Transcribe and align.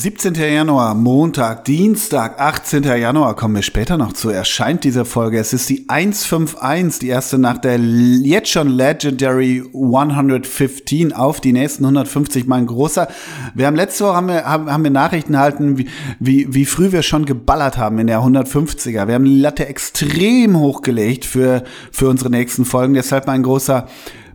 17. 0.00 0.32
Januar, 0.32 0.94
Montag, 0.94 1.66
Dienstag, 1.66 2.40
18. 2.40 2.84
Januar, 2.84 3.36
kommen 3.36 3.56
wir 3.56 3.62
später 3.62 3.98
noch 3.98 4.14
zu, 4.14 4.30
erscheint 4.30 4.82
diese 4.82 5.04
Folge. 5.04 5.38
Es 5.38 5.52
ist 5.52 5.68
die 5.68 5.90
151, 5.90 7.00
die 7.00 7.08
erste 7.08 7.36
nach 7.36 7.58
der 7.58 7.78
jetzt 7.78 8.48
schon 8.48 8.68
legendary 8.68 9.62
115 9.74 11.12
auf 11.12 11.42
die 11.42 11.52
nächsten 11.52 11.84
150, 11.84 12.46
mein 12.46 12.64
großer. 12.64 13.08
Wir 13.54 13.66
haben 13.66 13.76
letzte 13.76 14.06
Woche 14.06 14.14
haben 14.14 14.28
wir, 14.28 14.46
haben, 14.46 14.72
haben 14.72 14.84
wir 14.84 14.90
Nachrichten 14.90 15.34
erhalten, 15.34 15.76
wie, 15.76 15.86
wie, 16.18 16.54
wie 16.54 16.64
früh 16.64 16.92
wir 16.92 17.02
schon 17.02 17.26
geballert 17.26 17.76
haben 17.76 17.98
in 17.98 18.06
der 18.06 18.20
150er. 18.20 19.06
Wir 19.06 19.14
haben 19.14 19.26
die 19.26 19.38
Latte 19.38 19.66
extrem 19.66 20.58
hochgelegt 20.58 21.26
für, 21.26 21.62
für 21.92 22.08
unsere 22.08 22.30
nächsten 22.30 22.64
Folgen. 22.64 22.94
Deshalb 22.94 23.26
mein 23.26 23.42
großer, 23.42 23.86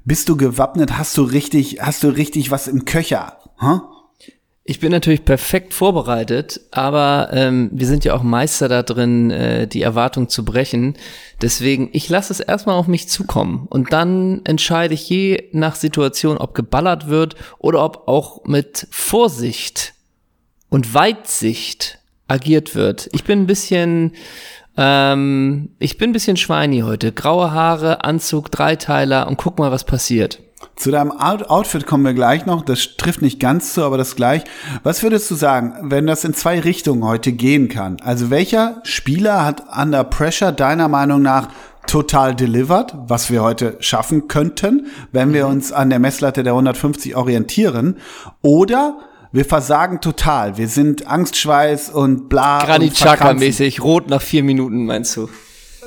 bist 0.03 0.29
du 0.29 0.37
gewappnet? 0.37 0.99
Hast 0.99 1.17
du 1.17 1.23
richtig, 1.23 1.79
hast 1.81 2.03
du 2.03 2.09
richtig 2.09 2.51
was 2.51 2.67
im 2.67 2.85
Köcher? 2.85 3.39
Huh? 3.59 3.94
Ich 4.67 4.79
bin 4.79 4.91
natürlich 4.91 5.25
perfekt 5.25 5.75
vorbereitet, 5.75 6.59
aber 6.71 7.29
ähm, 7.31 7.69
wir 7.71 7.85
sind 7.85 8.03
ja 8.03 8.15
auch 8.15 8.23
Meister 8.23 8.67
da 8.67 8.81
drin, 8.81 9.29
äh, 9.29 9.67
die 9.67 9.83
Erwartung 9.83 10.27
zu 10.27 10.43
brechen. 10.43 10.95
Deswegen, 11.39 11.89
ich 11.93 12.09
lasse 12.09 12.33
es 12.33 12.39
erstmal 12.39 12.75
auf 12.75 12.87
mich 12.87 13.07
zukommen 13.07 13.67
und 13.69 13.93
dann 13.93 14.41
entscheide 14.43 14.95
ich 14.95 15.07
je 15.07 15.49
nach 15.51 15.75
Situation, 15.75 16.39
ob 16.39 16.55
geballert 16.55 17.07
wird 17.07 17.35
oder 17.59 17.85
ob 17.85 18.07
auch 18.07 18.43
mit 18.45 18.87
Vorsicht 18.89 19.93
und 20.69 20.95
Weitsicht 20.95 21.99
agiert 22.27 22.73
wird. 22.73 23.07
Ich 23.13 23.23
bin 23.23 23.41
ein 23.43 23.47
bisschen, 23.47 24.13
ähm, 24.77 25.75
ich 25.77 25.99
bin 25.99 26.09
ein 26.09 26.13
bisschen 26.13 26.37
schweini 26.37 26.79
heute. 26.79 27.11
Graue 27.11 27.51
Haare, 27.51 28.03
Anzug, 28.03 28.49
Dreiteiler 28.49 29.27
und 29.27 29.37
guck 29.37 29.59
mal, 29.59 29.69
was 29.69 29.83
passiert. 29.83 30.39
Zu 30.75 30.91
deinem 30.91 31.11
Outfit 31.11 31.85
kommen 31.85 32.05
wir 32.05 32.13
gleich 32.13 32.45
noch. 32.45 32.63
Das 32.63 32.97
trifft 32.97 33.21
nicht 33.21 33.39
ganz 33.39 33.73
zu, 33.73 33.83
aber 33.83 33.97
das 33.97 34.15
gleich. 34.15 34.43
Was 34.83 35.03
würdest 35.03 35.29
du 35.31 35.35
sagen, 35.35 35.75
wenn 35.81 36.07
das 36.07 36.23
in 36.23 36.33
zwei 36.33 36.59
Richtungen 36.59 37.03
heute 37.03 37.31
gehen 37.31 37.69
kann? 37.69 37.97
Also 38.01 38.29
welcher 38.29 38.81
Spieler 38.83 39.45
hat 39.45 39.63
Under 39.77 40.03
Pressure 40.03 40.51
deiner 40.51 40.87
Meinung 40.87 41.21
nach 41.21 41.49
total 41.87 42.35
delivered, 42.35 42.93
was 43.07 43.29
wir 43.29 43.43
heute 43.43 43.77
schaffen 43.79 44.27
könnten, 44.27 44.87
wenn 45.11 45.33
wir 45.33 45.45
mhm. 45.45 45.53
uns 45.53 45.71
an 45.71 45.89
der 45.89 45.99
Messlatte 45.99 46.43
der 46.43 46.53
150 46.53 47.15
orientieren? 47.15 47.97
Oder 48.41 48.97
wir 49.31 49.45
versagen 49.45 49.99
total. 49.99 50.57
Wir 50.57 50.69
sind 50.69 51.07
Angstschweiß 51.07 51.89
und 51.89 52.29
bla. 52.29 52.63
Granit 52.63 52.95
Chaka-mäßig, 52.95 53.81
rot 53.83 54.09
nach 54.09 54.21
vier 54.21 54.43
Minuten, 54.43 54.85
meinst 54.85 55.17
du? 55.17 55.29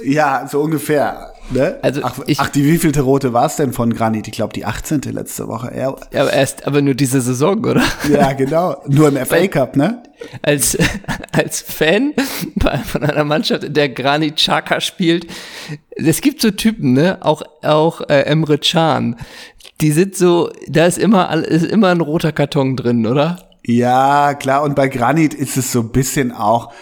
Ja, 0.04 0.46
so 0.46 0.60
ungefähr. 0.60 1.32
Ne? 1.50 1.78
Also 1.82 2.02
ach, 2.04 2.18
ich, 2.26 2.38
ach, 2.40 2.50
die 2.50 2.64
wievielte 2.64 3.00
rote 3.00 3.32
war 3.32 3.46
es 3.46 3.56
denn 3.56 3.72
von 3.72 3.94
Granit? 3.94 4.28
Ich 4.28 4.34
glaube, 4.34 4.52
die 4.52 4.66
18. 4.66 5.00
letzte 5.12 5.48
Woche. 5.48 5.72
Ja, 5.74 5.88
aber 5.88 6.32
erst, 6.32 6.66
aber 6.66 6.82
nur 6.82 6.94
diese 6.94 7.20
Saison, 7.20 7.64
oder? 7.64 7.82
Ja, 8.10 8.32
genau. 8.32 8.76
Nur 8.86 9.08
im 9.08 9.16
FA 9.24 9.46
Cup, 9.46 9.76
ne? 9.76 10.02
Als, 10.42 10.76
als 11.32 11.60
Fan 11.62 12.12
von 12.86 13.02
einer 13.02 13.24
Mannschaft, 13.24 13.64
in 13.64 13.72
der 13.72 13.88
Granit 13.88 14.36
Xhaka 14.36 14.80
spielt, 14.80 15.26
es 15.96 16.20
gibt 16.20 16.42
so 16.42 16.50
Typen, 16.50 16.92
ne? 16.92 17.18
Auch, 17.22 17.42
auch 17.62 18.02
äh, 18.08 18.22
Emre 18.22 18.58
Can. 18.58 19.16
Die 19.80 19.92
sind 19.92 20.16
so, 20.16 20.50
da 20.68 20.86
ist 20.86 20.98
immer, 20.98 21.32
ist 21.34 21.64
immer 21.64 21.88
ein 21.88 22.00
roter 22.00 22.32
Karton 22.32 22.76
drin, 22.76 23.06
oder? 23.06 23.48
Ja, 23.64 24.34
klar. 24.34 24.62
Und 24.62 24.74
bei 24.74 24.88
Granit 24.88 25.34
ist 25.34 25.56
es 25.56 25.72
so 25.72 25.80
ein 25.80 25.92
bisschen 25.92 26.32
auch, 26.32 26.72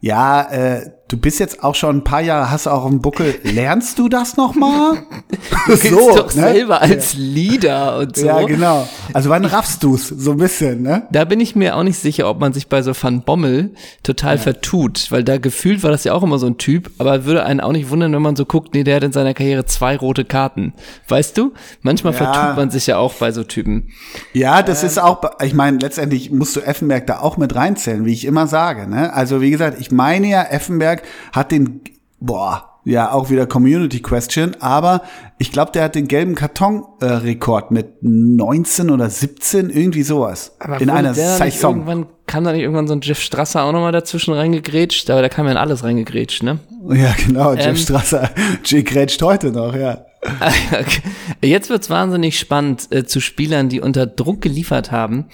ja, 0.00 0.42
äh, 0.50 0.90
du 1.08 1.16
bist 1.16 1.38
jetzt 1.38 1.62
auch 1.62 1.74
schon 1.74 1.98
ein 1.98 2.04
paar 2.04 2.20
Jahre, 2.20 2.50
hast 2.50 2.66
auch 2.66 2.84
einen 2.84 3.00
Buckel. 3.00 3.34
Lernst 3.42 3.98
du 3.98 4.08
das 4.08 4.36
noch 4.36 4.54
mal? 4.54 4.98
du 5.66 5.76
so, 5.76 6.16
doch 6.16 6.34
ne? 6.34 6.42
selber 6.42 6.82
als 6.82 7.14
Leader 7.14 7.98
und 7.98 8.16
so. 8.16 8.26
Ja, 8.26 8.42
genau. 8.42 8.88
Also 9.12 9.30
wann 9.30 9.44
raffst 9.44 9.82
du's 9.84 10.08
so 10.08 10.32
ein 10.32 10.38
bisschen, 10.38 10.82
ne? 10.82 11.06
Da 11.12 11.24
bin 11.24 11.40
ich 11.40 11.54
mir 11.54 11.76
auch 11.76 11.84
nicht 11.84 11.98
sicher, 11.98 12.28
ob 12.28 12.40
man 12.40 12.52
sich 12.52 12.68
bei 12.68 12.82
so 12.82 12.92
Van 13.00 13.22
Bommel 13.22 13.74
total 14.02 14.36
ja. 14.36 14.42
vertut, 14.42 15.10
weil 15.10 15.22
da 15.22 15.38
gefühlt 15.38 15.82
war 15.82 15.90
das 15.90 16.04
ja 16.04 16.12
auch 16.12 16.22
immer 16.22 16.38
so 16.38 16.46
ein 16.46 16.58
Typ, 16.58 16.90
aber 16.98 17.24
würde 17.24 17.44
einen 17.44 17.60
auch 17.60 17.72
nicht 17.72 17.90
wundern, 17.90 18.12
wenn 18.12 18.22
man 18.22 18.36
so 18.36 18.44
guckt, 18.44 18.74
nee, 18.74 18.82
der 18.82 18.96
hat 18.96 19.04
in 19.04 19.12
seiner 19.12 19.34
Karriere 19.34 19.64
zwei 19.64 19.96
rote 19.96 20.24
Karten. 20.24 20.72
Weißt 21.08 21.38
du? 21.38 21.52
Manchmal 21.82 22.14
ja. 22.14 22.18
vertut 22.18 22.56
man 22.56 22.70
sich 22.70 22.88
ja 22.88 22.98
auch 22.98 23.14
bei 23.14 23.30
so 23.30 23.44
Typen. 23.44 23.92
Ja, 24.32 24.62
das 24.62 24.82
ähm. 24.82 24.88
ist 24.88 24.98
auch, 24.98 25.22
ich 25.42 25.54
meine, 25.54 25.78
letztendlich 25.78 26.32
musst 26.32 26.56
du 26.56 26.60
Effenberg 26.60 27.06
da 27.06 27.20
auch 27.20 27.36
mit 27.36 27.54
reinzählen, 27.54 28.04
wie 28.04 28.12
ich 28.12 28.24
immer 28.24 28.48
sage, 28.48 28.88
ne? 28.88 29.12
Also 29.12 29.40
wie 29.40 29.50
gesagt, 29.50 29.80
ich 29.80 29.92
meine 29.92 30.26
ja, 30.26 30.42
Effenberg 30.42 30.95
Nürnberg 30.96 31.02
hat 31.32 31.52
den, 31.52 31.80
boah, 32.20 32.72
ja, 32.84 33.10
auch 33.10 33.30
wieder 33.30 33.46
Community 33.46 34.00
Question, 34.00 34.56
aber 34.60 35.02
ich 35.38 35.50
glaube, 35.50 35.72
der 35.72 35.82
hat 35.82 35.96
den 35.96 36.06
gelben 36.06 36.36
Karton-Rekord 36.36 37.70
äh, 37.70 37.74
mit 37.74 38.02
19 38.02 38.90
oder 38.90 39.10
17, 39.10 39.70
irgendwie 39.70 40.04
sowas. 40.04 40.54
Aber 40.60 40.80
in 40.80 40.90
einer 40.90 41.12
Saison. 41.12 41.78
Irgendwann 41.78 42.06
kam 42.28 42.44
da 42.44 42.52
nicht 42.52 42.62
irgendwann 42.62 42.86
so 42.86 42.94
ein 42.94 43.00
Jeff 43.02 43.20
Strasser 43.20 43.64
auch 43.64 43.72
nochmal 43.72 43.90
dazwischen 43.90 44.34
reingegrätscht, 44.34 45.10
aber 45.10 45.20
da 45.20 45.28
kam 45.28 45.46
ja 45.46 45.52
in 45.52 45.58
alles 45.58 45.82
reingegrätscht, 45.82 46.44
ne? 46.44 46.60
Ja, 46.90 47.12
genau, 47.26 47.54
Jeff 47.54 47.66
ähm, 47.66 47.76
Strasser, 47.76 48.30
J 48.64 48.86
grätscht 48.86 49.20
heute 49.20 49.50
noch, 49.50 49.74
ja. 49.74 50.06
Okay. 50.22 51.02
Jetzt 51.42 51.70
wird's 51.70 51.90
wahnsinnig 51.90 52.38
spannend 52.38 52.88
äh, 52.90 53.04
zu 53.04 53.20
Spielern, 53.20 53.68
die 53.68 53.80
unter 53.80 54.06
Druck 54.06 54.40
geliefert 54.40 54.90
haben. 54.92 55.26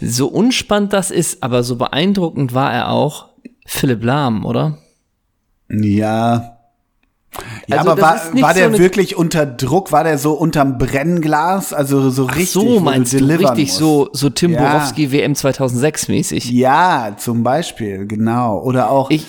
So 0.00 0.28
unspannend 0.28 0.92
das 0.92 1.10
ist, 1.10 1.42
aber 1.42 1.62
so 1.62 1.76
beeindruckend 1.76 2.54
war 2.54 2.72
er 2.72 2.90
auch, 2.90 3.30
Philipp 3.66 4.02
Lahm, 4.02 4.44
oder? 4.44 4.78
Ja. 5.70 6.56
Ja, 7.68 7.78
also 7.78 7.90
aber 7.90 8.02
war, 8.02 8.20
war 8.40 8.54
der 8.54 8.72
so 8.72 8.78
wirklich 8.78 9.16
unter 9.16 9.46
Druck? 9.46 9.92
War 9.92 10.02
der 10.02 10.18
so 10.18 10.32
unterm 10.32 10.78
Brennglas? 10.78 11.72
Also 11.72 12.10
so 12.10 12.26
Ach 12.28 12.36
richtig? 12.36 12.52
so 12.52 12.80
meinst 12.80 13.12
du, 13.12 13.24
richtig 13.24 13.68
musst. 13.68 13.76
so, 13.76 14.08
so 14.12 14.30
Tim 14.30 14.52
ja. 14.52 14.60
Borowski 14.60 15.12
WM 15.12 15.36
2006 15.36 16.08
mäßig? 16.08 16.50
Ja, 16.50 17.14
zum 17.16 17.44
Beispiel, 17.44 18.06
genau. 18.06 18.60
Oder 18.60 18.90
auch. 18.90 19.10
Ich, 19.10 19.24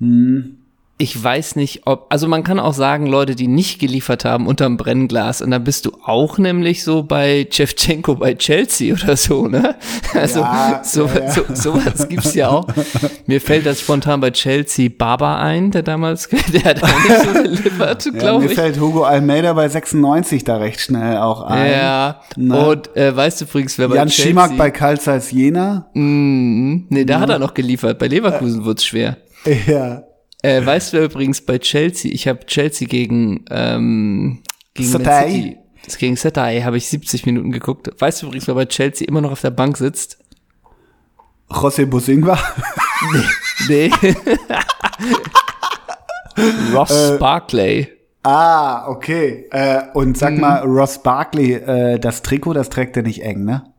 mh, 0.00 0.08
hm 0.08 0.55
ich 0.98 1.22
weiß 1.22 1.56
nicht, 1.56 1.82
ob, 1.84 2.06
also 2.08 2.26
man 2.26 2.42
kann 2.42 2.58
auch 2.58 2.72
sagen, 2.72 3.06
Leute, 3.06 3.34
die 3.34 3.48
nicht 3.48 3.78
geliefert 3.78 4.24
haben 4.24 4.46
unterm 4.46 4.78
Brennglas, 4.78 5.42
und 5.42 5.50
da 5.50 5.58
bist 5.58 5.84
du 5.84 5.92
auch 6.02 6.38
nämlich 6.38 6.84
so 6.84 7.02
bei 7.02 7.46
Chevchenko 7.50 8.14
bei 8.14 8.34
Chelsea 8.34 8.94
oder 8.94 9.16
so, 9.16 9.46
ne? 9.46 9.74
Also 10.14 10.40
ja, 10.40 10.80
so, 10.82 11.04
ja, 11.06 11.20
ja. 11.20 11.30
so, 11.30 11.42
sowas 11.52 12.08
gibt's 12.08 12.34
ja 12.34 12.48
auch. 12.48 12.66
Mir 13.26 13.42
fällt 13.42 13.66
das 13.66 13.80
spontan 13.80 14.20
bei 14.20 14.30
Chelsea 14.30 14.88
Baba 14.88 15.42
ein, 15.42 15.70
der 15.70 15.82
damals, 15.82 16.28
der 16.52 16.64
hat 16.64 16.82
auch 16.82 16.88
nicht 16.88 17.20
so 17.22 17.42
geliefert, 17.42 18.08
glaube 18.18 18.44
ich. 18.44 18.50
Mir 18.50 18.56
fällt 18.56 18.80
Hugo 18.80 19.02
Almeida 19.02 19.52
bei 19.52 19.68
96 19.68 20.44
da 20.44 20.56
recht 20.56 20.80
schnell 20.80 21.18
auch 21.18 21.42
ein. 21.42 21.72
Ja. 21.72 22.20
Ne? 22.36 22.66
und 22.66 22.96
äh, 22.96 23.14
weißt 23.14 23.42
du 23.42 23.44
übrigens, 23.44 23.76
wer 23.78 23.88
bei 23.88 23.96
Jan 23.96 24.08
Chelsea... 24.08 24.32
Jan 24.32 24.48
Schimak 24.48 24.56
bei 24.56 24.70
Karl 24.70 24.98
Jena? 25.30 25.90
Mm, 25.92 26.86
nee, 26.88 27.04
da 27.04 27.20
hat 27.20 27.28
er 27.28 27.38
noch 27.38 27.52
geliefert, 27.52 27.98
bei 27.98 28.08
Leverkusen 28.08 28.62
äh, 28.62 28.64
wird's 28.64 28.86
schwer. 28.86 29.18
Ja. 29.66 30.05
Äh, 30.42 30.64
weißt 30.64 30.92
du 30.92 31.04
übrigens 31.04 31.40
bei 31.40 31.58
Chelsea, 31.58 32.12
ich 32.12 32.28
habe 32.28 32.46
Chelsea 32.46 32.86
gegen, 32.86 33.44
ähm, 33.50 34.42
gegen 34.74 34.88
Satay. 34.88 35.30
City, 35.30 35.98
gegen 35.98 36.16
Satay 36.16 36.62
habe 36.62 36.76
ich 36.76 36.88
70 36.88 37.26
Minuten 37.26 37.52
geguckt. 37.52 37.90
Weißt 37.98 38.22
du 38.22 38.26
übrigens, 38.26 38.46
wer 38.46 38.54
bei 38.54 38.66
Chelsea 38.66 39.08
immer 39.08 39.20
noch 39.20 39.32
auf 39.32 39.40
der 39.40 39.50
Bank 39.50 39.76
sitzt? 39.76 40.18
José 41.48 41.86
Bosingwa? 41.86 42.38
nee. 43.68 43.90
nee. 43.98 44.14
Ross 46.74 46.90
äh, 46.90 47.18
Barkley. 47.18 47.88
Ah, 48.22 48.88
okay. 48.88 49.46
Äh, 49.50 49.82
und 49.94 50.18
sag 50.18 50.34
mhm. 50.34 50.40
mal, 50.40 50.62
Ross 50.64 51.02
Barkley, 51.02 51.52
äh, 51.52 51.98
das 51.98 52.22
Trikot, 52.22 52.54
das 52.54 52.68
trägt 52.68 52.96
er 52.96 53.04
nicht 53.04 53.22
eng, 53.22 53.44
ne? 53.44 53.72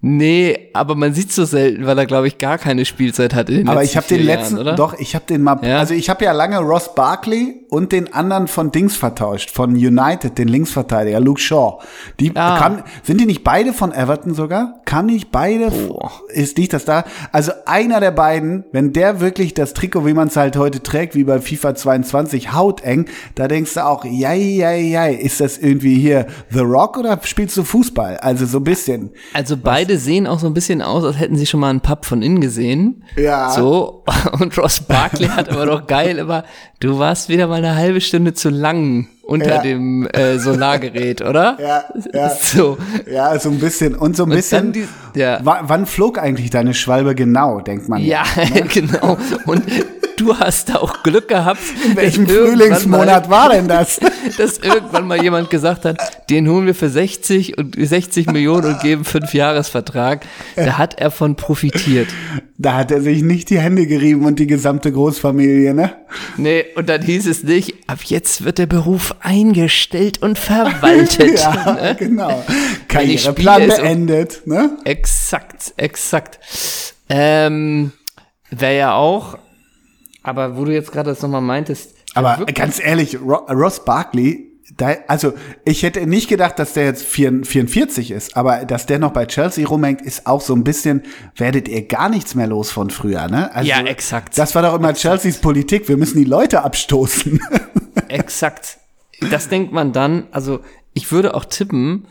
Nee, 0.00 0.70
aber 0.74 0.94
man 0.94 1.12
sieht 1.12 1.32
so 1.32 1.44
selten, 1.44 1.86
weil 1.86 1.98
er 1.98 2.06
glaube 2.06 2.28
ich 2.28 2.38
gar 2.38 2.58
keine 2.58 2.84
Spielzeit 2.84 3.34
hat 3.34 3.48
in 3.50 3.58
den 3.58 3.68
Aber 3.68 3.82
ich 3.82 3.96
habe 3.96 4.06
den 4.06 4.22
letzten, 4.22 4.56
Jahren, 4.56 4.68
oder? 4.68 4.76
doch, 4.76 4.98
ich 4.98 5.14
habe 5.14 5.24
den 5.26 5.42
mal, 5.42 5.58
ja? 5.62 5.78
also 5.78 5.94
ich 5.94 6.08
habe 6.08 6.24
ja 6.24 6.32
lange 6.32 6.58
Ross 6.58 6.94
Barkley 6.94 7.66
und 7.68 7.92
den 7.92 8.12
anderen 8.12 8.48
von 8.48 8.70
Dings 8.70 8.96
vertauscht, 8.96 9.50
von 9.50 9.70
United, 9.70 10.38
den 10.38 10.48
Linksverteidiger 10.48 11.20
Luke 11.20 11.40
Shaw. 11.40 11.78
Die 12.20 12.34
ah. 12.36 12.58
kann, 12.58 12.84
sind 13.02 13.20
die 13.20 13.26
nicht 13.26 13.44
beide 13.44 13.72
von 13.72 13.92
Everton 13.92 14.34
sogar? 14.34 14.80
Kann 14.84 15.06
nicht 15.06 15.30
beide? 15.30 15.70
Boah. 15.70 16.12
Ist 16.28 16.58
nicht 16.58 16.72
das 16.72 16.84
da? 16.84 17.04
Also 17.32 17.52
einer 17.66 18.00
der 18.00 18.12
beiden, 18.12 18.64
wenn 18.72 18.92
der 18.92 19.20
wirklich 19.20 19.54
das 19.54 19.74
Trikot, 19.74 20.06
wie 20.06 20.14
man 20.14 20.28
es 20.28 20.36
halt 20.36 20.56
heute 20.56 20.82
trägt, 20.82 21.14
wie 21.14 21.24
bei 21.24 21.40
FIFA 21.40 21.74
22, 21.74 22.52
hauteng, 22.52 23.06
da 23.34 23.48
denkst 23.48 23.74
du 23.74 23.84
auch, 23.84 24.04
ja, 24.04 24.32
ja, 24.32 24.72
ja, 24.72 25.06
ist 25.06 25.40
das 25.40 25.58
irgendwie 25.58 25.96
hier 25.96 26.26
The 26.50 26.60
Rock 26.60 26.96
oder 26.98 27.18
spielst 27.24 27.56
du 27.56 27.64
Fußball? 27.64 28.18
Also 28.18 28.46
so 28.46 28.58
ein 28.58 28.64
bisschen. 28.64 29.10
Also 29.32 29.56
beide 29.68 29.98
sehen 29.98 30.26
auch 30.26 30.38
so 30.38 30.46
ein 30.46 30.54
bisschen 30.54 30.80
aus, 30.80 31.04
als 31.04 31.18
hätten 31.18 31.36
sie 31.36 31.44
schon 31.44 31.60
mal 31.60 31.68
einen 31.68 31.82
Pub 31.82 32.06
von 32.06 32.22
innen 32.22 32.40
gesehen. 32.40 33.04
Ja. 33.16 33.50
So. 33.50 34.02
Und 34.40 34.56
Ross 34.56 34.80
Barkley 34.80 35.28
hat 35.28 35.50
aber 35.50 35.66
doch 35.66 35.86
geil 35.86 36.16
immer, 36.16 36.44
du 36.80 36.98
warst 36.98 37.28
wieder 37.28 37.48
mal 37.48 37.56
eine 37.56 37.76
halbe 37.76 38.00
Stunde 38.00 38.32
zu 38.32 38.48
lang 38.48 39.08
unter 39.20 39.56
ja. 39.56 39.62
dem 39.62 40.06
äh, 40.06 40.38
Solargerät, 40.38 41.20
oder? 41.20 41.58
Ja, 41.68 41.84
ja. 42.14 42.30
So. 42.30 42.78
Ja, 43.12 43.38
so 43.38 43.50
ein 43.50 43.58
bisschen. 43.58 43.94
Und 43.94 44.16
so 44.16 44.22
ein 44.22 44.30
und 44.30 44.36
bisschen. 44.36 44.72
Die, 44.72 44.88
ja. 45.14 45.40
wann 45.42 45.84
flog 45.84 46.18
eigentlich 46.18 46.48
deine 46.48 46.72
Schwalbe 46.72 47.14
genau, 47.14 47.60
denkt 47.60 47.90
man. 47.90 48.02
Ja, 48.02 48.22
ne? 48.36 48.62
genau. 48.72 49.18
Und 49.44 49.64
du 50.18 50.38
hast 50.38 50.74
auch 50.76 51.02
Glück 51.02 51.28
gehabt. 51.28 51.60
In 51.86 51.96
welchem 51.96 52.26
Frühlingsmonat 52.26 53.30
war 53.30 53.50
denn 53.50 53.68
das? 53.68 54.00
dass 54.38 54.58
irgendwann 54.58 55.06
mal 55.06 55.22
jemand 55.22 55.50
gesagt 55.50 55.84
hat, 55.84 56.28
den 56.30 56.48
holen 56.48 56.66
wir 56.66 56.74
für 56.74 56.88
60 56.88 57.56
und 57.58 57.76
60 57.78 58.26
Millionen 58.26 58.74
und 58.74 58.80
geben 58.80 59.04
fünf 59.04 59.32
Jahresvertrag. 59.34 60.26
Da 60.56 60.78
hat 60.78 61.00
er 61.00 61.10
von 61.10 61.36
profitiert. 61.36 62.08
Da 62.56 62.74
hat 62.74 62.90
er 62.90 63.00
sich 63.00 63.22
nicht 63.22 63.50
die 63.50 63.60
Hände 63.60 63.86
gerieben 63.86 64.24
und 64.24 64.38
die 64.38 64.46
gesamte 64.46 64.90
Großfamilie, 64.90 65.74
ne? 65.74 65.94
Nee, 66.36 66.64
und 66.74 66.88
dann 66.88 67.02
hieß 67.02 67.26
es 67.26 67.44
nicht, 67.44 67.74
ab 67.86 68.00
jetzt 68.04 68.44
wird 68.44 68.58
der 68.58 68.66
Beruf 68.66 69.14
eingestellt 69.20 70.20
und 70.22 70.38
verwaltet. 70.38 71.38
ja, 71.42 71.72
ne? 71.72 71.96
genau. 71.98 72.44
Karriereplan 72.88 73.68
beendet, 73.68 74.46
ne? 74.46 74.76
Exakt, 74.84 75.72
exakt. 75.76 76.40
Ähm, 77.08 77.92
Wäre 78.50 78.76
ja 78.76 78.94
auch, 78.94 79.38
aber 80.28 80.56
wo 80.56 80.64
du 80.64 80.72
jetzt 80.72 80.92
gerade 80.92 81.10
das 81.10 81.22
nochmal 81.22 81.40
meintest. 81.40 81.94
Aber 82.14 82.44
ganz 82.46 82.80
ehrlich, 82.82 83.20
Ro 83.20 83.46
Ross 83.50 83.84
Barkley, 83.84 84.48
da, 84.76 84.94
also 85.08 85.32
ich 85.64 85.82
hätte 85.82 86.06
nicht 86.06 86.28
gedacht, 86.28 86.58
dass 86.58 86.74
der 86.74 86.84
jetzt 86.84 87.04
4 87.04 87.44
44 87.44 88.10
ist, 88.10 88.36
aber 88.36 88.64
dass 88.64 88.86
der 88.86 88.98
noch 88.98 89.12
bei 89.12 89.26
Chelsea 89.26 89.66
rumhängt, 89.66 90.02
ist 90.02 90.26
auch 90.26 90.40
so 90.40 90.54
ein 90.54 90.62
bisschen, 90.64 91.02
werdet 91.36 91.68
ihr 91.68 91.86
gar 91.86 92.08
nichts 92.08 92.34
mehr 92.34 92.46
los 92.46 92.70
von 92.70 92.90
früher, 92.90 93.28
ne? 93.28 93.54
Also, 93.54 93.68
Ja, 93.68 93.80
exakt. 93.80 94.36
Das 94.36 94.54
war 94.54 94.62
doch 94.62 94.74
immer 94.74 94.92
Chelseas 94.92 95.38
Politik, 95.38 95.88
wir 95.88 95.96
müssen 95.96 96.18
die 96.18 96.24
Leute 96.24 96.62
abstoßen. 96.62 97.40
Exakt. 98.08 98.78
Das 99.30 99.48
denkt 99.48 99.72
man 99.72 99.92
dann, 99.92 100.28
also 100.30 100.60
ich 100.94 101.10
würde 101.10 101.34
auch 101.34 101.44
tippen, 101.44 102.06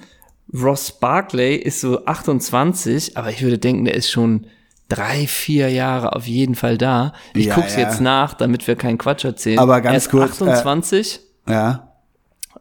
Ross 0.54 0.92
Barkley 0.92 1.56
ist 1.56 1.82
so 1.82 2.06
28, 2.06 3.18
aber 3.18 3.30
ich 3.30 3.42
würde 3.42 3.58
denken, 3.58 3.86
der 3.86 3.96
ist 3.96 4.10
schon 4.10 4.48
drei, 4.90 5.28
vier 5.28 5.70
Jahre 5.70 6.16
auf 6.16 6.26
jeden 6.28 6.56
Fall 6.56 6.78
da. 6.78 7.14
Ich 7.34 7.48
Ja, 7.48 7.56
guck's 7.56 7.76
ja. 7.76 7.82
jetzt 7.82 8.02
nach, 8.02 8.34
damit 8.34 8.68
wir 8.68 8.76
keinen 8.76 8.98
Quatsch 8.98 9.26
erzählen. 9.26 9.60
Aber 9.60 9.82
ganz 9.82 9.94
er 9.94 9.98
ist 9.98 10.12
kurz, 10.12 10.42
äh, 10.42 10.50
28 10.50 11.20
ja. 11.48 11.90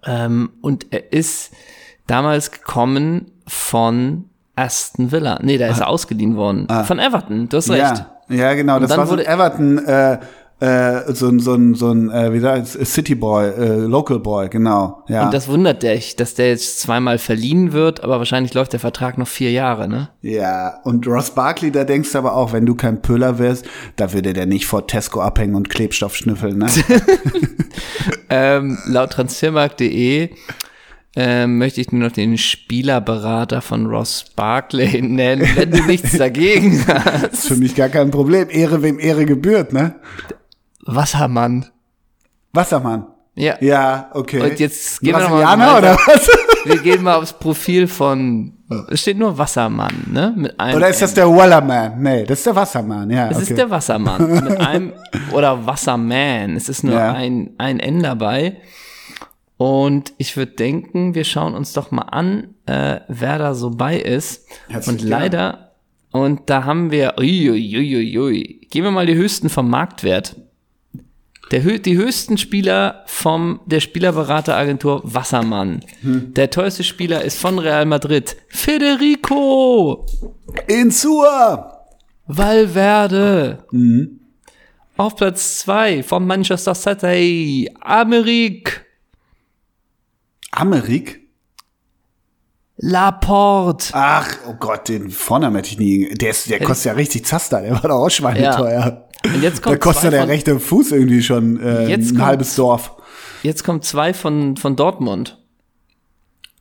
ähm, 0.04 0.50
und 0.60 0.86
er 0.90 1.12
ist 1.12 1.52
damals 2.06 2.50
gekommen 2.50 3.30
von 3.46 4.24
Aston 4.56 5.12
Villa. 5.12 5.38
Nee, 5.42 5.58
da 5.58 5.66
ist 5.68 5.80
er 5.80 5.88
ausgeliehen 5.88 6.36
worden. 6.36 6.66
Von 6.84 6.98
Everton, 6.98 7.48
du 7.48 7.56
hast 7.58 7.70
recht. 7.70 7.82
Ah. 7.82 8.16
Ja, 8.28 8.36
ja, 8.36 8.54
genau. 8.54 8.78
Das 8.80 8.90
dann 8.90 8.98
war 8.98 9.06
so 9.06 9.14
ein 9.14 9.20
Everton, 9.20 9.78
äh, 9.84 10.18
äh, 10.58 11.12
so 11.12 11.28
ein, 11.28 11.38
so 11.38 11.56
so 11.74 11.90
ein, 11.90 12.10
äh, 12.10 12.32
wie 12.32 12.40
sagt 12.40 12.66
City 12.66 13.14
Boy, 13.14 13.48
äh, 13.50 13.76
Local 13.76 14.18
Boy, 14.18 14.48
genau. 14.48 15.04
Ja. 15.08 15.26
Und 15.26 15.34
das 15.34 15.48
wundert 15.48 15.82
dich, 15.82 16.16
dass 16.16 16.34
der 16.34 16.48
jetzt 16.48 16.80
zweimal 16.80 17.18
verliehen 17.18 17.72
wird, 17.72 18.02
aber 18.02 18.18
wahrscheinlich 18.18 18.54
läuft 18.54 18.72
der 18.72 18.80
Vertrag 18.80 19.18
noch 19.18 19.28
vier 19.28 19.50
Jahre, 19.52 19.88
ne? 19.88 20.08
ja. 20.22 20.80
Und 20.84 21.06
Ross 21.06 21.30
Barkley, 21.30 21.70
da 21.70 21.84
denkst 21.84 22.12
du 22.12 22.18
aber 22.18 22.34
auch, 22.34 22.52
wenn 22.52 22.64
du 22.64 22.74
kein 22.74 23.02
Pöller 23.02 23.38
wärst, 23.38 23.66
da 23.96 24.12
würde 24.12 24.32
der 24.32 24.46
nicht 24.46 24.66
vor 24.66 24.86
Tesco 24.86 25.20
abhängen 25.20 25.54
und 25.54 25.68
Klebstoff 25.68 26.16
schnüffeln, 26.16 26.58
ne? 26.58 26.66
Ähm, 28.28 28.78
laut 28.86 29.10
transfermarkt.de 29.10 30.30
ähm, 31.18 31.56
möchte 31.56 31.80
ich 31.80 31.90
nur 31.92 32.02
noch 32.02 32.12
den 32.12 32.36
Spielerberater 32.36 33.62
von 33.62 33.86
Ross 33.86 34.26
Barkley 34.36 35.00
nennen, 35.02 35.48
wenn 35.54 35.70
du 35.70 35.82
nichts 35.84 36.16
dagegen 36.16 36.84
hast. 36.88 37.32
ist 37.32 37.48
für 37.48 37.56
mich 37.56 37.74
gar 37.74 37.88
kein 37.88 38.10
Problem. 38.10 38.48
Ehre, 38.50 38.82
wem 38.82 38.98
Ehre 38.98 39.24
gebührt, 39.24 39.72
ne? 39.72 39.94
Wassermann. 40.86 41.66
Wassermann. 42.52 43.06
Ja. 43.34 43.56
Ja, 43.60 44.10
okay. 44.14 44.40
Und 44.40 44.58
jetzt 44.58 45.00
gehen 45.00 45.14
wir 45.14 45.28
mal 45.28 45.78
oder 45.78 45.94
was? 45.94 46.28
Wir 46.66 46.78
gehen 46.78 47.04
mal 47.04 47.14
aufs 47.16 47.32
Profil 47.32 47.86
von, 47.86 48.52
es 48.90 49.02
steht 49.02 49.18
nur 49.18 49.38
Wassermann, 49.38 50.04
ne? 50.10 50.34
Mit 50.36 50.58
einem 50.58 50.76
Oder 50.76 50.88
ist 50.88 51.00
das 51.00 51.14
der 51.14 51.28
Wellerman? 51.28 52.02
Nee, 52.02 52.24
das 52.24 52.38
ist 52.38 52.46
der 52.46 52.56
Wassermann, 52.56 53.08
ja. 53.08 53.28
Es 53.28 53.36
okay. 53.36 53.42
ist 53.50 53.56
der 53.58 53.70
Wassermann 53.70 54.44
mit 54.48 54.60
einem 54.60 54.92
oder 55.32 55.64
Wasserman. 55.64 56.56
Es 56.56 56.68
ist 56.68 56.82
nur 56.82 56.94
Ja. 56.94 57.12
ein, 57.12 57.50
ein 57.58 57.78
N 57.78 58.02
dabei. 58.02 58.56
Und 59.56 60.12
ich 60.18 60.36
würde 60.36 60.52
denken, 60.52 61.14
wir 61.14 61.22
schauen 61.24 61.54
uns 61.54 61.72
doch 61.72 61.92
mal 61.92 62.02
an, 62.02 62.54
äh, 62.66 63.00
wer 63.06 63.38
da 63.38 63.54
so 63.54 63.70
bei 63.70 63.96
ist. 63.96 64.46
Herzlich 64.68 65.02
und 65.02 65.08
leider, 65.08 65.72
und 66.10 66.50
da 66.50 66.64
haben 66.64 66.90
wir, 66.90 67.14
uiuiuiui, 67.18 68.66
gehen 68.70 68.84
wir 68.84 68.90
mal 68.90 69.06
die 69.06 69.14
höchsten 69.14 69.48
vom 69.48 69.70
Marktwert. 69.70 70.34
Der, 71.52 71.60
die 71.78 71.96
höchsten 71.96 72.38
Spieler 72.38 73.04
vom 73.06 73.60
der 73.66 73.80
Spielerberateragentur 73.80 75.02
Wassermann. 75.04 75.84
Hm. 76.02 76.34
Der 76.34 76.50
teuerste 76.50 76.82
Spieler 76.82 77.22
ist 77.22 77.38
von 77.38 77.58
Real 77.58 77.86
Madrid. 77.86 78.36
Federico! 78.48 80.06
Insua! 80.66 81.88
Valverde. 82.26 83.64
Auf 84.96 85.14
Platz 85.14 85.58
2 85.60 86.02
von 86.02 86.26
Manchester 86.26 86.74
City. 86.74 87.70
Amerik. 87.80 88.84
Amerik? 90.50 91.20
Laporte. 92.78 93.90
Ach, 93.92 94.28
oh 94.48 94.54
Gott, 94.54 94.88
den 94.88 95.10
Vornamen 95.10 95.56
hätte 95.56 95.70
ich 95.70 95.78
nie. 95.78 96.12
Der, 96.14 96.30
ist, 96.30 96.50
der 96.50 96.60
kostet 96.60 96.86
ja 96.86 96.92
richtig 96.92 97.24
Zaster, 97.24 97.62
der 97.62 97.72
war 97.72 97.82
doch 97.82 98.04
auch 98.04 98.10
schweineteuer. 98.10 99.05
Und 99.34 99.42
jetzt 99.42 99.58
Da 99.58 99.62
kommt 99.70 99.80
kostet 99.80 100.02
zwei 100.04 100.10
der 100.10 100.20
von, 100.20 100.28
rechte 100.30 100.60
Fuß 100.60 100.92
irgendwie 100.92 101.22
schon 101.22 101.60
äh, 101.60 101.86
Jetzt 101.88 102.10
ein 102.10 102.16
kommt- 102.16 102.26
halbes 102.26 102.54
Dorf. 102.56 102.92
Jetzt 103.42 103.64
kommt 103.64 103.84
zwei 103.84 104.12
von, 104.14 104.56
von 104.56 104.76
Dortmund. 104.76 105.38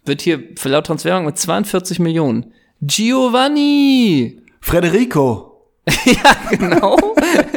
Wird 0.06 0.22
hier 0.22 0.44
für 0.58 0.70
laut 0.70 0.86
Transfermarkt 0.86 1.26
mit 1.26 1.38
42 1.40 2.00
Millionen. 2.00 2.54
Giovanni. 2.82 4.42
Federico. 4.62 5.52
Genau. 6.50 6.98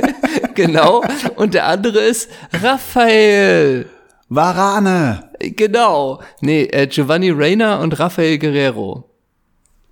genau. 0.54 1.02
Und 1.36 1.54
der 1.54 1.66
andere 1.66 2.00
ist 2.00 2.28
Raphael. 2.62 3.86
Varane. 4.28 5.30
Genau. 5.40 6.20
Nee, 6.40 6.64
äh, 6.64 6.86
Giovanni 6.86 7.30
Reina 7.30 7.80
und 7.80 7.98
Raphael 7.98 8.38
Guerrero. 8.38 9.08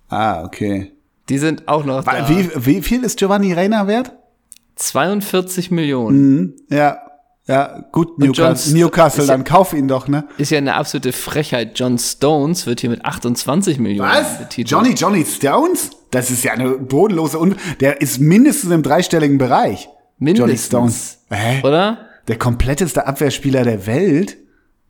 Ah, 0.09 0.43
okay. 0.43 0.91
Die 1.29 1.37
sind 1.39 1.67
auch 1.67 1.83
noch 1.85 2.03
da. 2.03 2.29
Wie, 2.29 2.49
wie 2.55 2.81
viel 2.81 3.03
ist 3.03 3.17
Giovanni 3.17 3.53
Reina 3.53 3.87
wert? 3.87 4.11
42 4.77 5.71
Millionen. 5.71 6.55
Ja, 6.69 6.99
ja, 7.47 7.85
gut, 7.93 8.19
Newcastle, 8.19 8.73
Newcastle 8.77 9.23
ja- 9.23 9.27
dann 9.31 9.45
kauf 9.45 9.71
ihn 9.73 9.87
doch, 9.87 10.07
ne? 10.09 10.25
Ist 10.37 10.51
ja 10.51 10.57
eine 10.57 10.75
absolute 10.75 11.13
Frechheit. 11.13 11.79
John 11.79 11.97
Stones 11.97 12.65
wird 12.65 12.81
hier 12.81 12.89
mit 12.89 13.05
28 13.05 13.79
Millionen 13.79 14.11
betitelt. 14.37 14.69
Johnny, 14.69 14.93
Johnny 14.95 15.23
Stones? 15.25 15.91
Das 16.11 16.29
ist 16.29 16.43
ja 16.43 16.51
eine 16.53 16.71
bodenlose 16.71 17.39
Un 17.39 17.55
Der 17.79 18.01
ist 18.01 18.19
mindestens 18.19 18.71
im 18.71 18.83
dreistelligen 18.83 19.37
Bereich. 19.37 19.87
Johnny 20.19 20.33
Mindestens. 20.39 20.65
Stones. 20.65 21.17
Hä? 21.29 21.61
Oder? 21.63 21.99
Der 22.27 22.37
kompletteste 22.37 23.07
Abwehrspieler 23.07 23.63
der 23.63 23.85
Welt? 23.87 24.35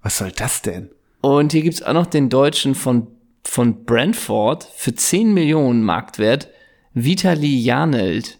Was 0.01 0.17
soll 0.17 0.31
das 0.31 0.61
denn? 0.63 0.89
Und 1.21 1.51
hier 1.51 1.61
gibt's 1.61 1.83
auch 1.83 1.93
noch 1.93 2.05
den 2.07 2.29
Deutschen 2.29 2.73
von, 2.73 3.07
von 3.43 3.83
Brentford 3.85 4.67
für 4.75 4.95
10 4.95 5.33
Millionen 5.33 5.83
Marktwert. 5.83 6.49
Vitali 6.93 7.55
Janelt. 7.59 8.39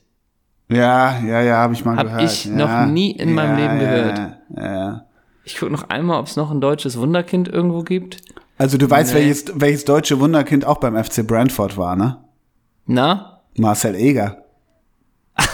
Ja, 0.70 1.20
ja, 1.20 1.42
ja, 1.42 1.56
habe 1.58 1.74
ich 1.74 1.86
mal 1.86 1.96
Hab 1.98 2.08
gehört. 2.08 2.24
ich 2.24 2.46
ja. 2.46 2.52
noch 2.52 2.86
nie 2.92 3.12
in 3.12 3.34
meinem 3.34 3.58
ja, 3.58 3.64
Leben 3.74 3.82
ja, 3.82 3.90
gehört. 3.96 4.20
Ja, 4.56 4.74
ja. 4.76 5.06
Ich 5.46 5.58
gucke 5.60 5.72
noch 5.72 5.88
einmal, 5.90 6.20
ob 6.20 6.28
es 6.28 6.36
noch 6.36 6.52
ein 6.52 6.60
deutsches 6.60 6.98
Wunderkind 6.98 7.48
irgendwo 7.48 7.84
gibt. 7.84 8.18
Also 8.58 8.78
du 8.78 8.90
weißt, 8.90 9.14
Nee. 9.14 9.20
welches, 9.22 9.46
welches 9.56 9.86
deutsche 9.86 10.20
Wunderkind 10.20 10.66
auch 10.66 10.80
beim 10.80 11.02
FC 11.02 11.26
Brentford 11.26 11.78
war, 11.78 11.96
ne? 11.96 12.18
Na? 12.86 13.40
Marcel 13.58 13.96
Eger. 13.96 14.38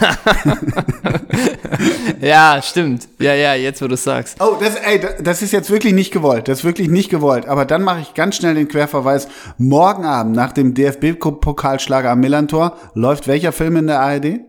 Ja, 2.22 2.62
stimmt. 2.62 3.08
Ja, 3.20 3.34
ja, 3.34 3.54
jetzt 3.54 3.82
wo 3.82 3.88
du 3.88 3.98
sagst. 3.98 4.38
Oh, 4.42 4.56
das, 4.60 4.76
ey, 4.76 5.00
da- 5.00 5.22
das 5.22 5.42
ist 5.42 5.52
jetzt 5.52 5.70
wirklich 5.70 5.94
nicht 5.94 6.12
gewollt. 6.14 6.48
Das 6.48 6.60
ist 6.60 6.64
wirklich 6.66 6.90
nicht 6.90 7.10
gewollt. 7.10 7.48
Aber 7.48 7.66
dann 7.66 7.84
mache 7.84 8.00
ich 8.00 8.14
ganz 8.14 8.38
schnell 8.38 8.56
den 8.56 8.70
Querverweis. 8.70 9.28
Morgen 9.58 10.06
Abend 10.06 10.34
nach 10.36 10.54
dem 10.54 10.74
DFB-Pokalschlager 10.74 12.10
am 12.12 12.20
Millantor 12.22 12.78
läuft 12.94 13.28
welcher 13.28 13.52
Film 13.52 13.76
in 13.76 13.88
der 13.88 14.00
ARD? 14.00 14.40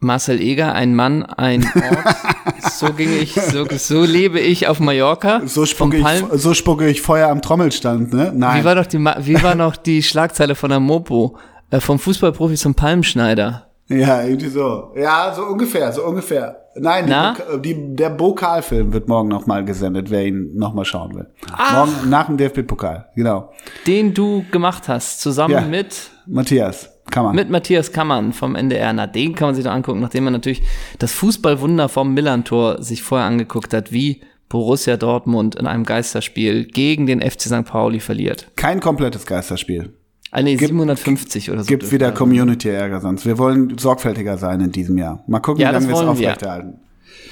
Marcel 0.00 0.40
Eger, 0.40 0.74
ein 0.74 0.94
Mann, 0.94 1.24
ein 1.24 1.64
Ort. 1.64 2.16
so 2.72 2.92
ging 2.92 3.10
ich, 3.20 3.34
so, 3.34 3.66
so 3.76 4.04
lebe 4.04 4.38
ich 4.38 4.68
auf 4.68 4.78
Mallorca. 4.78 5.42
So 5.46 5.66
spucke, 5.66 5.98
ich, 5.98 6.06
so 6.40 6.54
spucke 6.54 6.88
ich 6.88 7.02
Feuer 7.02 7.28
am 7.28 7.42
Trommelstand, 7.42 8.12
ne? 8.12 8.32
Nein. 8.34 8.60
Wie 8.60 8.64
war 8.64 8.74
doch 8.76 8.86
die, 8.86 8.98
wie 8.98 9.42
war 9.42 9.54
noch 9.54 9.76
die 9.76 10.02
Schlagzeile 10.02 10.54
von 10.54 10.70
der 10.70 10.80
Mopo? 10.80 11.36
Äh, 11.70 11.80
vom 11.80 11.98
Fußballprofi 11.98 12.54
zum 12.54 12.74
Palmschneider. 12.74 13.67
Ja, 13.88 14.22
irgendwie 14.22 14.48
so. 14.48 14.92
Ja, 14.96 15.32
so 15.34 15.42
ungefähr, 15.44 15.92
so 15.92 16.04
ungefähr. 16.04 16.64
Nein, 16.80 17.06
die, 17.06 17.60
die, 17.74 17.96
der 17.96 18.10
Bokalfilm 18.10 18.92
wird 18.92 19.08
morgen 19.08 19.28
nochmal 19.28 19.64
gesendet, 19.64 20.10
wer 20.10 20.24
ihn 20.26 20.54
nochmal 20.54 20.84
schauen 20.84 21.14
will. 21.14 21.26
Ach. 21.52 21.86
Morgen 21.86 22.08
nach 22.10 22.26
dem 22.26 22.36
DFB-Pokal, 22.36 23.08
genau. 23.16 23.50
Den 23.86 24.14
du 24.14 24.44
gemacht 24.52 24.88
hast, 24.88 25.20
zusammen 25.20 25.54
Ja. 25.54 25.60
mit, 25.62 26.10
Matthias, 26.26 26.90
man. 27.16 27.34
mit 27.34 27.50
Matthias 27.50 27.90
Kammann 27.92 28.32
vom 28.32 28.54
NDR. 28.54 28.92
Na, 28.92 29.06
den 29.06 29.34
kann 29.34 29.48
man 29.48 29.54
sich 29.56 29.64
doch 29.64 29.72
angucken, 29.72 30.00
nachdem 30.00 30.24
man 30.24 30.32
natürlich 30.34 30.62
das 30.98 31.12
Fußballwunder 31.12 31.88
vom 31.88 32.14
Millantor 32.14 32.80
sich 32.82 33.02
vorher 33.02 33.26
angeguckt 33.26 33.74
hat, 33.74 33.90
wie 33.90 34.20
Borussia 34.48 34.96
Dortmund 34.96 35.56
in 35.56 35.66
einem 35.66 35.84
Geisterspiel 35.84 36.64
gegen 36.66 37.06
den 37.06 37.20
FC 37.20 37.42
St. 37.42 37.64
Pauli 37.64 38.00
verliert. 38.00 38.48
Kein 38.56 38.80
komplettes 38.80 39.26
Geisterspiel. 39.26 39.92
Ah, 40.30 40.42
nee, 40.42 40.56
750 40.56 41.50
oder 41.50 41.62
so. 41.62 41.68
Gibt 41.68 41.90
wieder 41.90 42.12
Community-Ärger 42.12 43.00
sonst. 43.00 43.24
Wir 43.24 43.38
wollen 43.38 43.78
sorgfältiger 43.78 44.36
sein 44.36 44.60
in 44.60 44.72
diesem 44.72 44.98
Jahr. 44.98 45.24
Mal 45.26 45.40
gucken, 45.40 45.62
Ja, 45.62 45.70
wie 45.70 45.74
lange 45.74 45.86
das 45.86 45.96
wir 45.96 46.02
es 46.02 46.08
aufrechterhalten. 46.08 46.80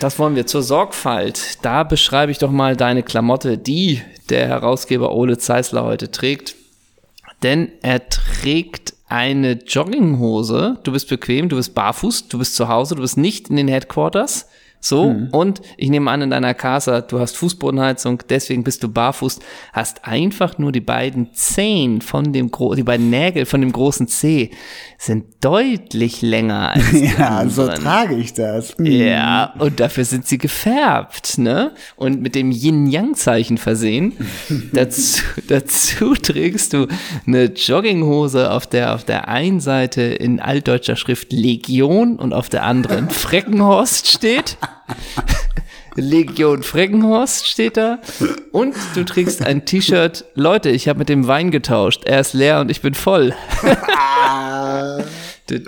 Das 0.00 0.18
wollen 0.18 0.34
wir 0.34 0.46
zur 0.46 0.62
Sorgfalt. 0.62 1.58
Da 1.62 1.82
beschreibe 1.82 2.32
ich 2.32 2.38
doch 2.38 2.50
mal 2.50 2.76
deine 2.76 3.02
Klamotte, 3.02 3.58
die 3.58 4.02
der 4.30 4.46
Herausgeber 4.48 5.14
Ole 5.14 5.38
Zeisler 5.38 5.84
heute 5.84 6.10
trägt. 6.10 6.54
Denn 7.42 7.70
er 7.82 8.08
trägt 8.08 8.94
eine 9.08 9.52
Jogginghose. 9.52 10.78
Du 10.82 10.92
bist 10.92 11.08
bequem, 11.08 11.48
du 11.48 11.56
bist 11.56 11.74
barfuß, 11.74 12.28
du 12.28 12.38
bist 12.38 12.56
zu 12.56 12.68
Hause, 12.68 12.96
du 12.96 13.02
bist 13.02 13.16
nicht 13.16 13.50
in 13.50 13.56
den 13.56 13.68
Headquarters. 13.68 14.48
So, 14.80 15.16
und 15.32 15.62
ich 15.76 15.90
nehme 15.90 16.10
an, 16.10 16.22
in 16.22 16.30
deiner 16.30 16.54
Casa, 16.54 17.00
du 17.00 17.18
hast 17.18 17.36
Fußbodenheizung, 17.36 18.22
deswegen 18.28 18.62
bist 18.62 18.82
du 18.82 18.88
barfuß, 18.88 19.40
hast 19.72 20.04
einfach 20.04 20.58
nur 20.58 20.70
die 20.70 20.80
beiden 20.80 21.32
Zehen 21.34 22.00
von 22.00 22.32
dem, 22.32 22.50
Gro 22.50 22.74
die 22.74 22.84
beiden 22.84 23.10
Nägel 23.10 23.46
von 23.46 23.60
dem 23.60 23.72
großen 23.72 24.06
C 24.06 24.50
sind 24.98 25.26
deutlich 25.40 26.22
länger 26.22 26.72
als 26.74 26.90
die 26.90 27.04
Ja, 27.04 27.48
so 27.48 27.68
trage 27.68 28.16
ich 28.16 28.32
das. 28.32 28.76
Hm. 28.78 28.86
Ja, 28.86 29.54
und 29.58 29.80
dafür 29.80 30.04
sind 30.04 30.26
sie 30.26 30.38
gefärbt, 30.38 31.38
ne? 31.38 31.72
Und 31.96 32.22
mit 32.22 32.34
dem 32.34 32.50
Yin-Yang-Zeichen 32.50 33.58
versehen. 33.58 34.14
dazu, 34.72 35.22
dazu 35.48 36.14
trägst 36.14 36.72
du 36.72 36.86
eine 37.26 37.44
Jogginghose, 37.44 38.50
auf 38.50 38.66
der 38.66 38.94
auf 38.94 39.04
der 39.04 39.28
einen 39.28 39.60
Seite 39.60 40.02
in 40.02 40.40
altdeutscher 40.40 40.96
Schrift 40.96 41.32
Legion 41.32 42.16
und 42.16 42.32
auf 42.32 42.48
der 42.48 42.64
anderen 42.64 43.10
Freckenhorst 43.10 44.08
steht. 44.08 44.56
Legion 45.96 46.62
Freckenhorst 46.62 47.46
steht 47.46 47.76
da. 47.76 47.98
Und 48.52 48.74
du 48.94 49.04
trägst 49.04 49.42
ein 49.42 49.64
T-Shirt. 49.64 50.24
Leute, 50.34 50.68
ich 50.68 50.88
habe 50.88 50.98
mit 50.98 51.08
dem 51.08 51.26
Wein 51.26 51.50
getauscht. 51.50 52.04
Er 52.04 52.20
ist 52.20 52.34
leer 52.34 52.60
und 52.60 52.70
ich 52.70 52.82
bin 52.82 52.94
voll. 52.94 53.34
Dü, 55.48 55.64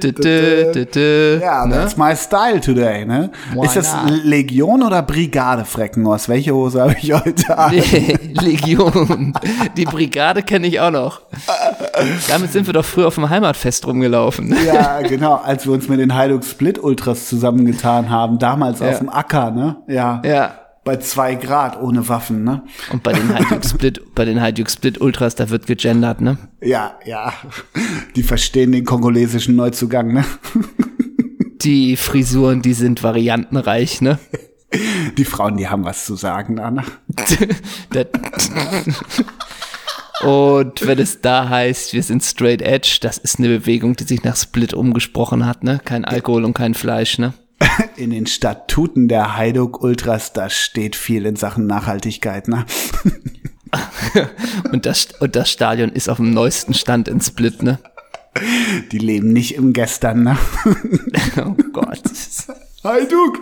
dü, 0.00 0.92
dü. 0.94 1.40
Ja, 1.42 1.66
Ne? 1.66 1.74
that's 1.74 1.96
my 1.98 2.14
style 2.16 2.60
today, 2.60 3.04
ne? 3.04 3.30
Why 3.54 3.66
ist 3.66 3.76
das 3.76 3.92
not? 3.94 4.24
Legion 4.24 4.82
oder 4.82 5.02
Brigade 5.02 5.66
Freckenhaus? 5.66 6.28
Welche 6.30 6.52
Hose 6.54 6.80
habe 6.80 6.96
ich 7.00 7.12
heute 7.12 7.58
an? 7.58 7.72
Legion. 8.40 9.34
Die 9.76 9.84
Brigade 9.84 10.42
kenne 10.42 10.66
ich 10.66 10.80
auch 10.80 10.90
noch. 10.90 11.20
Damit 12.28 12.52
sind 12.52 12.66
wir 12.66 12.72
doch 12.72 12.84
früher 12.86 13.06
auf 13.08 13.16
dem 13.16 13.28
Heimatfest 13.28 13.86
rumgelaufen. 13.86 14.56
Ja, 14.66 15.02
genau, 15.02 15.34
als 15.34 15.66
wir 15.66 15.74
uns 15.74 15.88
mit 15.88 16.00
den 16.00 16.14
Heilung 16.14 16.40
Split 16.42 16.82
Ultras 16.82 17.28
zusammengetan 17.28 18.08
haben, 18.08 18.38
damals 18.38 18.80
Ja. 18.80 18.88
auf 18.90 18.98
dem 18.98 19.10
Acker, 19.10 19.50
ne? 19.50 19.76
Ja. 19.88 20.22
Ja. 20.24 20.52
Bei 20.88 20.96
zwei 20.96 21.34
Grad 21.34 21.78
ohne 21.78 22.08
Waffen, 22.08 22.44
ne? 22.44 22.62
Und 22.90 23.02
bei 23.02 23.12
den 23.12 23.28
Hajduk 23.34 23.62
Split, 23.68 24.14
bei 24.14 24.24
den 24.24 24.40
Hajduk 24.40 24.70
Split 24.70 24.98
Ultras, 25.02 25.34
da 25.34 25.50
wird 25.50 25.66
gegendert, 25.66 26.22
ne? 26.22 26.38
Ja, 26.62 26.98
ja. 27.04 27.34
Die 28.16 28.22
verstehen 28.22 28.72
den 28.72 28.86
kongolesischen 28.86 29.54
Neuzugang, 29.54 30.14
ne? 30.14 30.24
Die 31.60 31.94
Frisuren, 31.96 32.62
die 32.62 32.72
sind 32.72 33.02
variantenreich, 33.02 34.00
ne? 34.00 34.18
Die 35.18 35.26
Frauen, 35.26 35.58
die 35.58 35.68
haben 35.68 35.84
was 35.84 36.06
zu 36.06 36.16
sagen? 36.16 36.58
Anna. 36.58 36.84
Und 40.24 40.86
wenn 40.86 40.98
es 40.98 41.20
da 41.20 41.50
heißt, 41.50 41.92
wir 41.92 42.02
sind 42.02 42.24
straight 42.24 42.62
edge, 42.62 42.96
das 43.02 43.18
ist 43.18 43.38
eine 43.38 43.48
Bewegung, 43.48 43.94
die 43.94 44.04
sich 44.04 44.24
nach 44.24 44.36
Split 44.36 44.72
umgesprochen 44.72 45.44
hat, 45.44 45.64
ne? 45.64 45.82
Kein 45.84 46.06
Alkohol 46.06 46.46
und 46.46 46.54
kein 46.54 46.72
Fleisch, 46.72 47.18
ne? 47.18 47.34
In 47.96 48.10
den 48.10 48.26
Statuten 48.26 49.08
der 49.08 49.36
Heiduk 49.36 49.82
Ultras, 49.82 50.32
da 50.32 50.50
steht 50.50 50.96
viel 50.96 51.26
in 51.26 51.36
Sachen 51.36 51.66
Nachhaltigkeit, 51.66 52.48
ne? 52.48 52.64
Und 54.72 54.86
das, 54.86 55.08
und 55.20 55.36
das 55.36 55.50
Stadion 55.50 55.90
ist 55.90 56.08
auf 56.08 56.16
dem 56.16 56.32
neuesten 56.32 56.72
Stand 56.72 57.06
in 57.06 57.20
Split, 57.20 57.62
ne? 57.62 57.78
Die 58.92 58.98
leben 58.98 59.32
nicht 59.32 59.56
im 59.56 59.74
Gestern, 59.74 60.22
ne? 60.22 60.38
Oh 61.36 61.54
Gott. 61.72 62.00
Heiduk! 62.84 63.40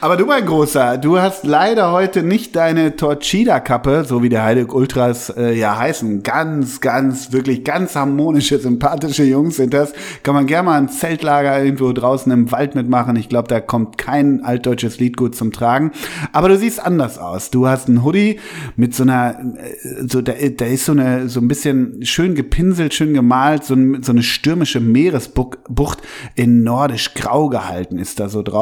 Aber 0.00 0.16
du, 0.16 0.24
mein 0.24 0.46
Großer, 0.46 0.96
du 0.96 1.18
hast 1.18 1.44
leider 1.44 1.92
heute 1.92 2.22
nicht 2.22 2.56
deine 2.56 2.96
Torcida-Kappe, 2.96 4.06
so 4.06 4.22
wie 4.22 4.30
der 4.30 4.44
Heiduk 4.44 4.74
Ultras 4.74 5.28
äh, 5.28 5.52
ja 5.52 5.76
heißen. 5.76 6.22
Ganz, 6.22 6.80
ganz, 6.80 7.32
wirklich 7.32 7.64
ganz 7.64 7.96
harmonische, 7.96 8.58
sympathische 8.58 9.24
Jungs 9.24 9.56
sind 9.56 9.74
das. 9.74 9.92
Kann 10.22 10.34
man 10.34 10.46
gerne 10.46 10.70
mal 10.70 10.78
ein 10.78 10.88
Zeltlager 10.88 11.62
irgendwo 11.62 11.92
draußen 11.92 12.32
im 12.32 12.50
Wald 12.50 12.74
mitmachen. 12.74 13.14
Ich 13.16 13.28
glaube, 13.28 13.46
da 13.46 13.60
kommt 13.60 13.98
kein 13.98 14.42
altdeutsches 14.42 14.98
Lied 14.98 15.18
gut 15.18 15.36
zum 15.36 15.52
Tragen. 15.52 15.92
Aber 16.32 16.48
du 16.48 16.56
siehst 16.56 16.82
anders 16.82 17.18
aus. 17.18 17.50
Du 17.50 17.68
hast 17.68 17.88
einen 17.88 18.02
Hoodie 18.02 18.40
mit 18.76 18.94
so 18.94 19.02
einer, 19.02 19.38
äh, 19.38 20.08
so, 20.08 20.22
da, 20.22 20.32
da 20.32 20.64
ist 20.64 20.86
so 20.86 20.92
eine, 20.92 21.28
so 21.28 21.40
ein 21.40 21.48
bisschen 21.48 22.06
schön 22.06 22.34
gepinselt, 22.34 22.94
schön 22.94 23.12
gemalt, 23.12 23.64
so, 23.64 23.74
ein, 23.74 24.02
so 24.02 24.12
eine 24.12 24.22
stürmische 24.22 24.80
Meeresbucht 24.80 25.98
in 26.36 26.62
nordisch 26.62 27.12
grau 27.12 27.50
gehalten 27.50 27.98
ist 27.98 28.18
da 28.18 28.30
so 28.30 28.42
drauf. 28.42 28.61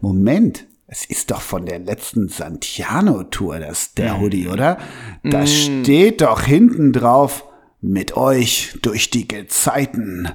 Moment. 0.00 0.66
Es 0.88 1.04
ist 1.04 1.32
doch 1.32 1.40
von 1.40 1.66
der 1.66 1.80
letzten 1.80 2.28
Santiano-Tour, 2.28 3.58
das 3.58 3.94
der 3.94 4.20
Hoodie, 4.20 4.46
oder? 4.48 4.78
Da 5.24 5.44
steht 5.44 6.20
doch 6.20 6.42
hinten 6.42 6.92
drauf, 6.92 7.44
mit 7.86 8.16
euch 8.16 8.76
durch 8.82 9.10
die 9.10 9.28
Gezeiten. 9.28 10.28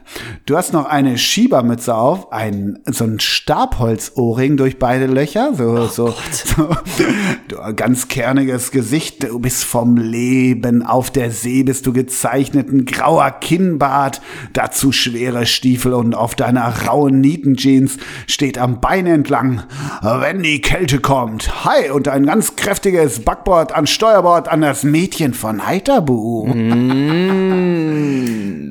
Du 0.45 0.55
hast 0.55 0.71
noch 0.71 0.85
eine 0.85 1.17
Schiebermütze 1.17 1.93
auf, 1.93 2.31
ein, 2.31 2.79
so 2.85 3.03
ein 3.03 3.19
Stabholzohrring 3.19 4.55
durch 4.55 4.79
beide 4.79 5.05
Löcher, 5.05 5.53
so, 5.53 5.85
so, 5.87 6.15
so, 6.31 6.69
du, 7.49 7.75
ganz 7.75 8.07
kerniges 8.07 8.71
Gesicht, 8.71 9.23
du 9.23 9.39
bist 9.39 9.65
vom 9.65 9.97
Leben, 9.97 10.83
auf 10.83 11.11
der 11.11 11.31
See 11.31 11.63
bist 11.63 11.85
du 11.85 11.93
gezeichnet, 11.93 12.69
ein 12.69 12.85
grauer 12.85 13.29
Kinnbart, 13.31 14.21
dazu 14.53 14.93
schwere 14.93 15.45
Stiefel 15.45 15.93
und 15.93 16.15
auf 16.15 16.35
deiner 16.35 16.85
rauen 16.87 17.19
Nietenjeans 17.19 17.97
steht 18.27 18.57
am 18.57 18.79
Bein 18.79 19.05
entlang, 19.05 19.63
wenn 20.01 20.41
die 20.41 20.61
Kälte 20.61 20.99
kommt, 20.99 21.65
hi, 21.65 21.89
und 21.89 22.07
ein 22.07 22.27
ganz 22.27 22.55
kräftiges 22.55 23.19
Backboard 23.19 23.73
an 23.73 23.87
Steuerbord 23.87 24.47
an 24.47 24.61
das 24.61 24.83
Mädchen 24.83 25.33
von 25.33 25.67
Heiterbu. 25.67 27.40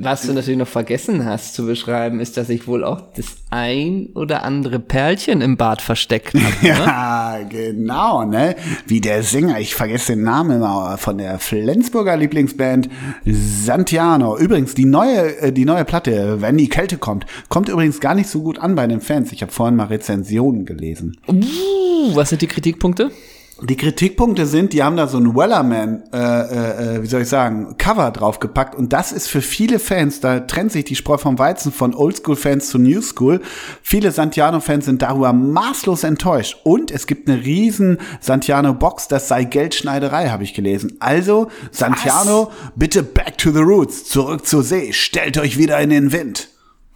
Was 0.03 0.23
du 0.23 0.33
natürlich 0.33 0.59
noch 0.59 0.69
vergessen 0.69 1.25
hast 1.27 1.55
zu 1.55 1.67
beschreiben, 1.67 2.21
ist, 2.21 2.37
dass 2.37 2.49
ich 2.49 2.67
wohl 2.67 2.85
auch 2.85 3.03
das 3.15 3.37
ein 3.51 4.09
oder 4.15 4.45
andere 4.45 4.79
Perlchen 4.79 5.41
im 5.41 5.57
Bad 5.57 5.83
versteckt 5.83 6.35
habe. 6.35 6.41
Ne? 6.61 6.69
Ja, 6.69 7.39
genau, 7.49 8.25
ne? 8.25 8.55
Wie 8.87 9.01
der 9.01 9.23
Sänger, 9.23 9.61
ich 9.61 9.75
vergesse 9.75 10.15
den 10.15 10.25
Namen 10.25 10.57
immer, 10.57 10.99
von 10.99 11.19
der 11.19 11.39
Flensburger 11.39 12.17
Lieblingsband 12.17 12.89
Santiano. 13.25 14.37
Übrigens, 14.37 14.75
die 14.75 14.85
neue, 14.85 15.37
äh, 15.39 15.53
die 15.53 15.65
neue 15.65 15.85
Platte, 15.85 16.41
wenn 16.41 16.57
die 16.57 16.69
Kälte 16.69 16.99
kommt, 16.99 17.27
kommt 17.49 17.69
übrigens 17.69 18.01
gar 18.01 18.15
nicht 18.15 18.29
so 18.29 18.43
gut 18.43 18.59
an 18.59 18.75
bei 18.75 18.87
den 18.87 19.01
Fans. 19.01 19.33
Ich 19.33 19.43
habe 19.43 19.53
vorhin 19.53 19.77
mal 19.77 19.87
Rezensionen 19.87 20.65
gelesen. 20.65 21.17
Uh, 21.29 22.15
was 22.15 22.31
sind 22.31 22.43
die 22.43 22.47
Kritikpunkte? 22.47 23.11
Die 23.63 23.77
Kritikpunkte 23.77 24.47
sind, 24.47 24.73
die 24.73 24.83
haben 24.83 24.97
da 24.97 25.07
so 25.07 25.19
ein 25.19 25.37
Wellerman, 25.37 26.03
äh, 26.15 26.17
äh, 26.17 26.97
äh, 26.97 27.03
wie 27.03 27.07
soll 27.07 27.23
ich 27.23 27.29
sagen, 27.29 27.75
Cover 27.77 28.11
draufgepackt 28.11 28.75
und 28.75 28.93
das 28.95 29.13
ist 29.13 29.29
für 29.29 29.43
viele 29.43 29.79
Fans, 29.79 30.21
da 30.21 30.41
trennt 30.41 30.73
sich 30.73 30.87
die 30.87 30.97
Spreu 30.97 31.19
vom 31.19 31.39
Weizen 31.39 31.71
von 31.71 31.95
Oldschool-Fans 31.95 32.71
zu 32.71 32.79
Newschool. 32.79 33.43
Viele 33.83 34.13
Santiano-Fans 34.13 34.87
sind 34.87 35.03
darüber 35.03 35.35
maßlos 35.35 36.05
enttäuscht 36.05 36.57
und 36.65 36.91
es 36.91 37.07
gibt 37.07 37.29
eine 37.29 37.45
riesen 37.45 37.99
Santiano-Box, 38.21 39.09
das 39.09 39.29
sei 39.29 39.45
Geldschneiderei, 39.45 40.31
habe 40.31 40.45
ich 40.45 40.55
gelesen. 40.55 40.97
Also, 41.01 41.49
Santiano, 41.71 42.51
bitte 42.77 43.03
back 43.03 43.37
to 43.37 43.51
the 43.51 43.61
roots, 43.61 44.05
zurück 44.05 44.47
zur 44.47 44.63
See, 44.63 44.95
stellt 44.95 45.37
euch 45.37 45.59
wieder 45.59 45.79
in 45.81 45.91
den 45.91 46.13
Wind. 46.13 46.49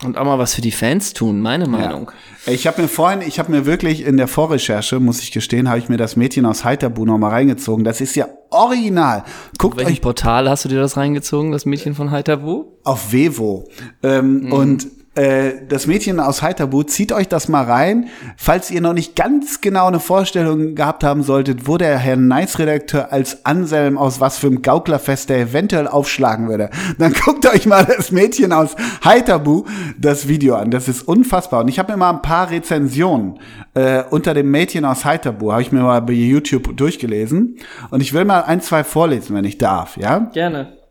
Und 0.03 0.19
auch 0.19 0.25
mal 0.25 0.39
was 0.39 0.55
für 0.55 0.61
die 0.61 0.73
Fans 0.73 1.13
tun, 1.15 1.41
meine 1.41 1.67
Meinung. 1.67 2.11
Ich 2.47 2.67
habe 2.67 2.83
mir 2.83 2.89
vorhin, 2.89 3.23
ich 3.23 3.39
habe 3.39 3.51
mir 3.53 3.65
wirklich 3.65 4.05
in 4.05 4.17
der 4.17 4.27
Vorrecherche, 4.29 4.99
muss 5.01 5.21
ich 5.23 5.31
gestehen, 5.31 5.69
habe 5.69 5.79
ich 5.79 5.89
mir 5.89 5.97
das 5.97 6.17
Mädchen 6.17 6.45
aus 6.47 6.65
Heiterbu 6.65 7.07
noch 7.07 7.17
mal 7.17 7.31
reingezogen. 7.31 7.85
Das 7.85 8.01
ist 8.01 8.17
ja 8.17 8.27
original. 8.51 9.25
Guckt 9.57 9.77
Welches 9.79 9.95
euch 9.95 10.01
Portal 10.03 10.51
hast 10.51 10.65
du 10.65 10.69
dir 10.69 10.81
das 10.81 10.97
reingezogen, 10.97 11.53
das 11.53 11.65
Mädchen 11.65 11.95
von 11.95 12.11
Heiterbu? 12.11 12.65
auf 12.83 13.13
Vevo. 13.13 13.69
Ähm, 14.03 14.53
Und 14.53 14.85
äh, 14.85 14.89
das 15.15 15.87
Mädchen 15.87 16.19
aus 16.19 16.43
Heiterbu, 16.43 16.83
zieht 16.83 17.13
euch 17.13 17.29
das 17.29 17.49
mal 17.49 17.65
rein, 17.65 18.09
falls 18.37 18.71
ihr 18.71 18.81
noch 18.81 18.95
nicht 18.95 19.15
ganz 19.15 19.61
genau 19.61 19.87
eine 19.87 20.01
Vorstellung 20.01 20.75
gehabt 20.75 21.05
haben 21.05 21.23
solltet, 21.23 21.69
wo 21.69 21.79
der 21.79 21.99
Herr 21.99 22.17
Nice-Redakteur 22.17 23.13
als 23.13 23.45
Anselm 23.45 23.97
aus 23.97 24.21
was 24.21 24.39
für 24.39 24.49
einem 24.49 24.63
Gauklerfest 24.63 25.31
der 25.31 25.39
eventuell 25.39 25.87
aufschlagen 25.87 26.49
würde. 26.49 26.71
Dann 26.99 27.13
guckt 27.25 27.47
euch 27.47 27.67
mal 27.67 27.85
das 27.85 28.11
Mädchen 28.11 28.53
aus 28.53 28.75
Heiterbu 29.05 29.65
das 29.99 30.29
Video 30.29 30.57
an. 30.57 30.71
Das 30.71 30.89
ist 30.89 31.03
unfassbar. 31.03 31.61
Und 31.61 31.69
ich 31.69 31.79
habe 31.79 31.93
mir 31.93 31.99
mal 31.99 32.11
ein 32.11 32.23
paar 32.23 32.51
Rezensionen 32.51 33.39
äh, 33.75 34.03
unter 34.11 34.35
dem 34.35 34.51
Mädchen 34.51 34.85
aus 34.85 35.05
Heiterbu, 35.05 35.53
habe 35.53 35.63
ich 35.63 35.73
mir 35.73 35.83
mal 35.83 36.01
bei 36.01 36.13
YouTube 36.13 36.77
durchgelesen. 36.77 37.57
Und 37.91 38.01
ich 38.01 38.13
will 38.13 38.25
mal 38.25 38.41
ein, 38.41 38.61
zwei 38.61 38.85
vorlesen, 38.85 39.37
wenn 39.37 39.45
ich 39.45 39.59
darf, 39.59 39.97
ja? 39.97 40.31
Gerne. 40.33 40.84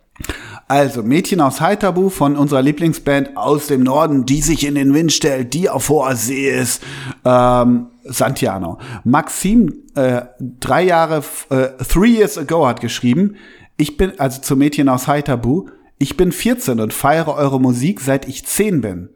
Also, 0.68 1.04
Mädchen 1.04 1.42
aus 1.42 1.62
Heiterbu 1.62 2.10
von 2.10 2.36
unserer 2.36 2.62
Lieblingsband 2.62 3.36
aus 3.38 3.68
dem 3.68 3.84
Norden, 3.84 4.26
die 4.26 4.42
sich 4.42 4.66
in 4.66 4.76
den 4.76 4.94
Wind 4.94 5.12
stellt, 5.12 5.54
die 5.54 5.70
auf 5.70 5.90
hoher 5.90 6.16
See 6.16 6.50
ist, 6.50 6.82
ähm, 7.26 7.88
Santiano. 8.04 8.80
Maxim, 9.04 9.74
äh, 9.96 10.22
drei 10.40 10.84
Jahre, 10.84 11.24
äh, 11.50 11.70
three 11.84 12.18
years 12.18 12.38
ago 12.38 12.68
hat 12.68 12.82
geschrieben, 12.82 13.36
ich 13.78 13.98
bin, 13.98 14.20
also 14.20 14.42
zu 14.42 14.56
Mädchen 14.56 14.90
aus 14.90 15.08
Heiterbu, 15.08 15.68
Ich 16.00 16.18
bin 16.18 16.34
14 16.34 16.82
und 16.82 16.94
feiere 16.94 17.34
eure 17.36 17.62
Musik, 17.62 18.02
seit 18.02 18.28
ich 18.28 18.46
10 18.46 18.82
bin. 18.82 19.10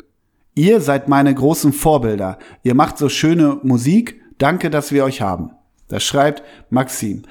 Ihr 0.56 0.80
seid 0.80 1.10
meine 1.10 1.34
großen 1.36 1.74
Vorbilder. 1.74 2.40
Ihr 2.64 2.76
macht 2.76 2.98
so 2.98 3.10
schöne 3.10 3.60
Musik. 3.62 4.22
Danke, 4.38 4.70
dass 4.70 4.94
wir 4.94 5.04
euch 5.04 5.20
haben. 5.20 5.52
Das 5.90 6.04
schreibt 6.04 6.44
Maxim. 6.70 7.24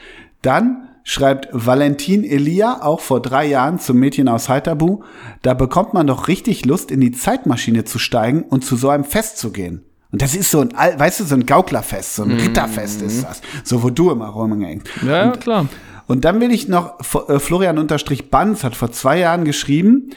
Dann 0.43 0.89
schreibt 1.09 1.49
Valentin 1.53 2.25
Elia 2.25 2.83
auch 2.83 2.99
vor 2.99 3.23
drei 3.23 3.47
Jahren 3.47 3.79
zum 3.79 3.97
Mädchen 3.99 4.27
aus 4.27 4.49
Heiterbu. 4.49 5.05
Da 5.41 5.55
bekommt 5.55 5.95
man 5.95 6.09
doch 6.09 6.27
richtig 6.27 6.67
Lust, 6.67 6.91
in 6.91 7.01
die 7.01 7.13
Zeitmaschine 7.13 7.85
zu 7.85 8.01
steigen 8.01 8.43
und 8.43 8.65
zu 8.65 8.75
so 8.75 8.89
einem 8.89 9.05
Fest 9.05 9.39
zu 9.39 9.53
gehen. 9.53 9.85
Und 10.11 10.21
das 10.21 10.35
ist 10.35 10.51
so 10.51 10.61
ein, 10.61 10.73
weißt 10.73 11.21
du, 11.21 11.25
so 11.25 11.37
ein 11.37 11.47
Gauklerfest, 11.47 12.17
so 12.17 12.25
ein 12.25 12.33
Ritterfest 12.33 13.03
ist 13.03 13.23
das. 13.23 13.41
So, 13.63 13.85
wo 13.85 13.91
du 13.91 14.11
immer 14.11 14.27
rumhängst. 14.27 14.89
Ja, 15.07 15.17
ja, 15.17 15.25
und, 15.31 15.41
klar. 15.41 15.69
und 16.09 16.25
dann 16.25 16.41
will 16.41 16.51
ich 16.51 16.67
noch, 16.67 16.99
äh, 17.29 17.39
Florian 17.39 17.79
unterstrich 17.79 18.29
Banz 18.29 18.65
hat 18.65 18.75
vor 18.75 18.91
zwei 18.91 19.21
Jahren 19.21 19.45
geschrieben, 19.45 20.11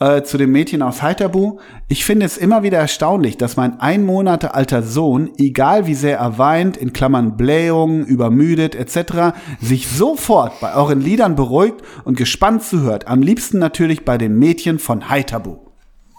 äh, 0.00 0.22
zu 0.22 0.38
dem 0.38 0.52
Mädchen 0.52 0.82
aus 0.82 1.02
Heiterbu. 1.02 1.58
Ich 1.88 2.04
finde 2.04 2.26
es 2.26 2.36
immer 2.36 2.62
wieder 2.62 2.78
erstaunlich, 2.78 3.36
dass 3.36 3.56
mein 3.56 3.80
ein 3.80 4.04
Monate 4.04 4.54
alter 4.54 4.82
Sohn, 4.82 5.30
egal 5.38 5.86
wie 5.86 5.94
sehr 5.94 6.18
er 6.18 6.38
weint, 6.38 6.76
in 6.76 6.92
Klammern 6.92 7.36
Blähungen, 7.36 8.04
übermüdet 8.04 8.74
etc., 8.74 9.36
sich 9.60 9.88
sofort 9.88 10.60
bei 10.60 10.74
euren 10.74 11.00
Liedern 11.00 11.36
beruhigt 11.36 11.76
und 12.04 12.16
gespannt 12.16 12.62
zuhört. 12.62 13.08
Am 13.08 13.22
liebsten 13.22 13.58
natürlich 13.58 14.04
bei 14.04 14.18
den 14.18 14.38
Mädchen 14.38 14.78
von 14.78 15.08
Heiterbu. 15.08 15.58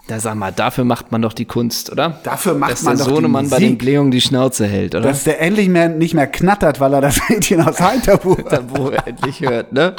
Da 0.08 0.20
sag 0.20 0.36
mal, 0.36 0.52
dafür 0.52 0.84
macht 0.84 1.10
man 1.10 1.20
doch 1.20 1.32
die 1.32 1.46
Kunst, 1.46 1.90
oder? 1.90 2.20
Dafür 2.22 2.54
macht 2.54 2.70
Dass 2.70 2.82
man 2.82 2.96
der 2.96 3.06
doch 3.06 3.10
die 3.10 3.16
Sohnemann 3.16 3.50
bei 3.50 3.58
den 3.58 3.64
Musik. 3.64 3.78
Blähungen 3.80 4.12
die 4.12 4.20
Schnauze 4.20 4.64
hält, 4.64 4.94
oder? 4.94 5.08
Dass 5.08 5.24
der 5.24 5.40
endlich 5.40 5.68
mehr, 5.68 5.88
nicht 5.88 6.14
mehr 6.14 6.28
knattert, 6.28 6.78
weil 6.78 6.94
er 6.94 7.00
das 7.00 7.20
Mädchen 7.28 7.60
aus 7.60 7.80
Heiterbu 7.80 8.34
er 8.90 9.06
endlich 9.08 9.40
hört, 9.40 9.72
ne? 9.72 9.96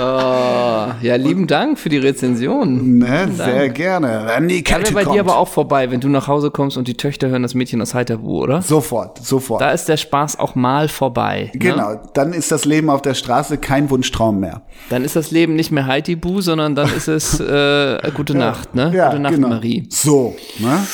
Oh, 0.00 0.92
ja, 1.02 1.16
lieben 1.16 1.48
Dank 1.48 1.76
für 1.76 1.88
die 1.88 1.98
Rezension. 1.98 2.98
Ne, 2.98 3.28
sehr 3.34 3.68
gerne. 3.68 4.26
Wenn 4.28 4.46
die 4.46 4.62
Kälte 4.62 4.92
bei 4.92 5.02
kommt. 5.02 5.16
dir 5.16 5.20
aber 5.20 5.36
auch 5.38 5.48
vorbei, 5.48 5.90
wenn 5.90 5.98
du 5.98 6.08
nach 6.08 6.28
Hause 6.28 6.52
kommst 6.52 6.76
und 6.76 6.86
die 6.86 6.94
Töchter 6.94 7.28
hören 7.28 7.42
das 7.42 7.54
Mädchen 7.54 7.82
aus 7.82 7.94
Heiterbu, 7.94 8.44
oder? 8.44 8.62
Sofort, 8.62 9.18
sofort. 9.18 9.60
Da 9.60 9.70
ist 9.72 9.88
der 9.88 9.96
Spaß 9.96 10.38
auch 10.38 10.54
mal 10.54 10.88
vorbei. 10.88 11.50
Ne? 11.52 11.58
Genau, 11.58 12.00
dann 12.14 12.32
ist 12.32 12.52
das 12.52 12.64
Leben 12.64 12.90
auf 12.90 13.02
der 13.02 13.14
Straße 13.14 13.58
kein 13.58 13.90
Wunschtraum 13.90 14.38
mehr. 14.38 14.62
Dann 14.88 15.04
ist 15.04 15.16
das 15.16 15.32
Leben 15.32 15.56
nicht 15.56 15.72
mehr 15.72 15.86
Heitibu, 15.86 16.42
sondern 16.42 16.76
dann 16.76 16.94
ist 16.94 17.08
es 17.08 17.40
äh, 17.40 17.98
gute 18.14 18.36
Nacht, 18.36 18.76
ne? 18.76 18.92
gute 18.92 19.18
Nacht, 19.18 19.34
genau. 19.34 19.48
Marie. 19.48 19.88
So, 19.90 20.36
ne? 20.60 20.86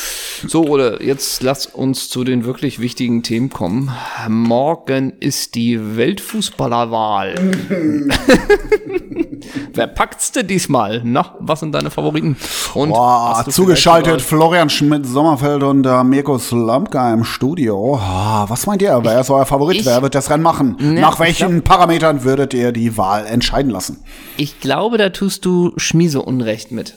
So, 0.47 0.65
oder 0.65 1.01
jetzt 1.01 1.43
lass 1.43 1.67
uns 1.67 2.09
zu 2.09 2.23
den 2.23 2.43
wirklich 2.45 2.79
wichtigen 2.79 3.23
Themen 3.23 3.49
kommen. 3.49 3.91
Morgen 4.27 5.13
ist 5.19 5.55
die 5.55 5.95
Weltfußballerwahl. 5.95 7.35
Wer 9.73 9.87
packt's 9.87 10.31
denn 10.31 10.47
diesmal? 10.47 11.01
Na, 11.03 11.35
was 11.39 11.59
sind 11.59 11.71
deine 11.73 11.89
Favoriten? 11.91 12.35
Und 12.73 12.89
du 12.91 13.51
zugeschaltet 13.51 14.21
Florian 14.21 14.69
Schmidt-Sommerfeld 14.69 15.63
und 15.63 15.85
äh, 15.85 16.03
Mirko 16.03 16.37
Slomka 16.37 17.13
im 17.13 17.23
Studio. 17.23 17.97
Ah, 18.01 18.45
was 18.47 18.65
meint 18.65 18.81
ihr? 18.81 18.99
Wer 19.03 19.21
ist 19.21 19.29
euer 19.29 19.45
Favorit? 19.45 19.77
ich- 19.81 19.85
Wer 19.85 20.01
wird 20.01 20.15
das 20.15 20.29
Rennen 20.29 20.43
machen? 20.43 20.75
Nach 20.79 21.13
ich 21.13 21.19
welchen 21.19 21.61
Parametern 21.63 22.23
würdet 22.23 22.53
ihr 22.53 22.71
die 22.71 22.97
Wahl 22.97 23.25
entscheiden 23.25 23.71
lassen? 23.71 24.03
Ich 24.37 24.59
glaube, 24.59 24.97
da 24.97 25.09
tust 25.09 25.45
du 25.45 25.73
Schmiese 25.77 26.21
Unrecht 26.21 26.71
mit. 26.71 26.95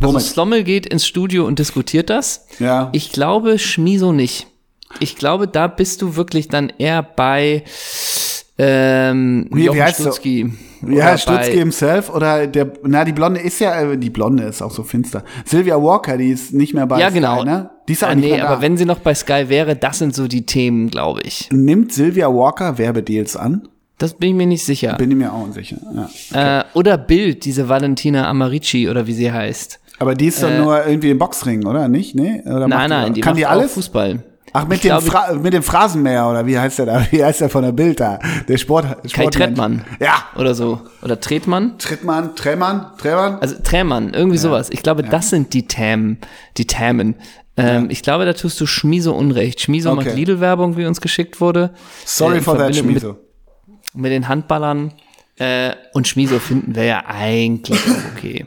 Also? 0.00 0.18
Slommel 0.18 0.64
geht 0.64 0.86
ins 0.86 1.06
Studio 1.06 1.46
und 1.46 1.58
diskutiert 1.60 2.10
das. 2.10 2.46
Ja. 2.58 2.88
Ich 2.92 3.12
glaube 3.12 3.58
Schmiso 3.60 4.12
nicht. 4.12 4.48
Ich 5.00 5.16
glaube, 5.16 5.46
da 5.48 5.68
bist 5.68 6.02
du 6.02 6.16
wirklich 6.16 6.48
dann 6.48 6.70
eher 6.76 7.02
bei 7.02 7.62
ähm, 8.58 9.48
Jochen 9.54 9.80
heißt? 9.82 10.00
Stutzki. 10.00 10.52
Ja, 10.88 11.16
Stutzki 11.16 11.58
himself 11.58 12.10
oder 12.14 12.46
der, 12.46 12.72
na, 12.84 13.04
die 13.04 13.12
Blonde 13.12 13.40
ist 13.40 13.60
ja, 13.60 13.80
äh, 13.80 13.96
die 13.96 14.10
Blonde 14.10 14.44
ist 14.44 14.62
auch 14.62 14.70
so 14.70 14.82
finster. 14.82 15.22
Sylvia 15.44 15.80
Walker, 15.80 16.16
die 16.16 16.30
ist 16.30 16.52
nicht 16.52 16.74
mehr 16.74 16.86
bei 16.86 16.98
Ja, 17.00 17.06
Sky, 17.08 17.14
genau. 17.14 17.44
ne? 17.44 17.70
Die 17.88 17.92
ist 17.92 18.04
auch 18.04 18.08
ah, 18.08 18.14
nicht 18.14 18.24
nee, 18.24 18.32
mehr 18.32 18.42
da. 18.44 18.48
aber 18.50 18.62
wenn 18.62 18.76
sie 18.76 18.84
noch 18.84 18.98
bei 18.98 19.14
Sky 19.14 19.44
wäre, 19.48 19.76
das 19.76 19.98
sind 19.98 20.14
so 20.14 20.26
die 20.28 20.46
Themen, 20.46 20.88
glaube 20.90 21.20
ich. 21.24 21.48
Nimmt 21.52 21.92
Sylvia 21.92 22.28
Walker 22.28 22.78
Werbedeals 22.78 23.36
an? 23.36 23.68
Das 23.98 24.14
bin 24.14 24.30
ich 24.30 24.34
mir 24.34 24.46
nicht 24.46 24.64
sicher. 24.64 24.94
Bin 24.94 25.10
ich 25.12 25.16
mir 25.16 25.32
auch 25.32 25.44
unsicher. 25.44 25.76
Ja. 26.32 26.60
Äh, 26.60 26.64
oder 26.74 26.98
Bild, 26.98 27.44
diese 27.44 27.68
Valentina 27.68 28.28
Amarici 28.28 28.88
oder 28.88 29.06
wie 29.06 29.12
sie 29.12 29.30
heißt. 29.30 29.78
Aber 30.00 30.16
die 30.16 30.26
ist 30.26 30.42
doch 30.42 30.50
nur 30.50 30.84
irgendwie 30.84 31.10
im 31.10 31.18
Boxring, 31.18 31.64
oder? 31.64 31.86
Nicht? 31.86 32.16
Nee? 32.16 32.42
Oder 32.44 32.66
macht 32.66 32.86
Äh, 32.86 32.88
Nein, 32.88 32.90
nein, 32.90 33.14
die 33.14 33.20
kann 33.20 33.32
macht 33.34 33.38
die 33.38 33.46
alles? 33.46 33.74
Fußball. 33.74 34.24
Ach, 34.54 34.66
mit 34.66 34.84
Ich 34.84 34.90
dem, 34.90 35.00
Fra 35.00 35.32
mit 35.32 35.52
dem 35.54 35.62
Phrasenmäher, 35.62 36.28
oder 36.28 36.46
wie 36.46 36.58
heißt 36.58 36.78
der 36.80 36.86
da? 36.86 37.06
Wie 37.10 37.24
heißt 37.24 37.40
der 37.40 37.48
von 37.48 37.62
der 37.64 37.72
Bild 37.72 38.00
da? 38.00 38.18
Der 38.48 38.58
Sport, 38.58 38.84
Kai 38.84 39.08
Sportmensch. 39.08 39.36
Trettmann. 39.36 39.84
Ja. 39.98 40.24
Oder 40.36 40.54
so. 40.54 40.80
Oder 41.02 41.18
Tretmann. 41.20 41.78
Trittmann, 41.78 42.36
Tremann, 42.36 42.86
Tremann. 42.98 43.38
Also 43.40 43.56
Trämann, 43.62 44.12
irgendwie 44.12 44.38
sowas. 44.38 44.68
Ich 44.70 44.82
glaube, 44.82 45.02
das 45.04 45.30
sind 45.30 45.54
die 45.54 45.66
Tam, 45.66 46.18
die 46.58 46.66
Tamen. 46.66 47.14
Ähm, 47.56 47.88
Ich 47.90 48.02
glaube, 48.02 48.24
da 48.24 48.32
tust 48.34 48.60
du 48.60 48.66
Schmiso 48.66 49.12
Unrecht. 49.14 49.60
Schmiso 49.60 49.90
Okay. 49.92 50.04
macht 50.04 50.16
Lidl-Werbung, 50.16 50.76
wie 50.76 50.84
uns 50.86 51.00
geschickt 51.00 51.40
wurde. 51.40 51.70
Sorry 52.04 52.38
äh, 52.38 52.40
for 52.40 52.56
that, 52.58 52.74
Schmieso. 52.76 53.16
Mit, 53.94 53.94
mit 53.94 54.12
den 54.12 54.28
Handballern. 54.28 54.92
Äh, 55.38 55.72
und 55.94 56.06
Schmiso 56.06 56.38
finden 56.38 56.74
wir 56.74 56.84
ja 56.84 57.04
eigentlich 57.06 57.80
auch 57.80 58.16
okay. 58.16 58.46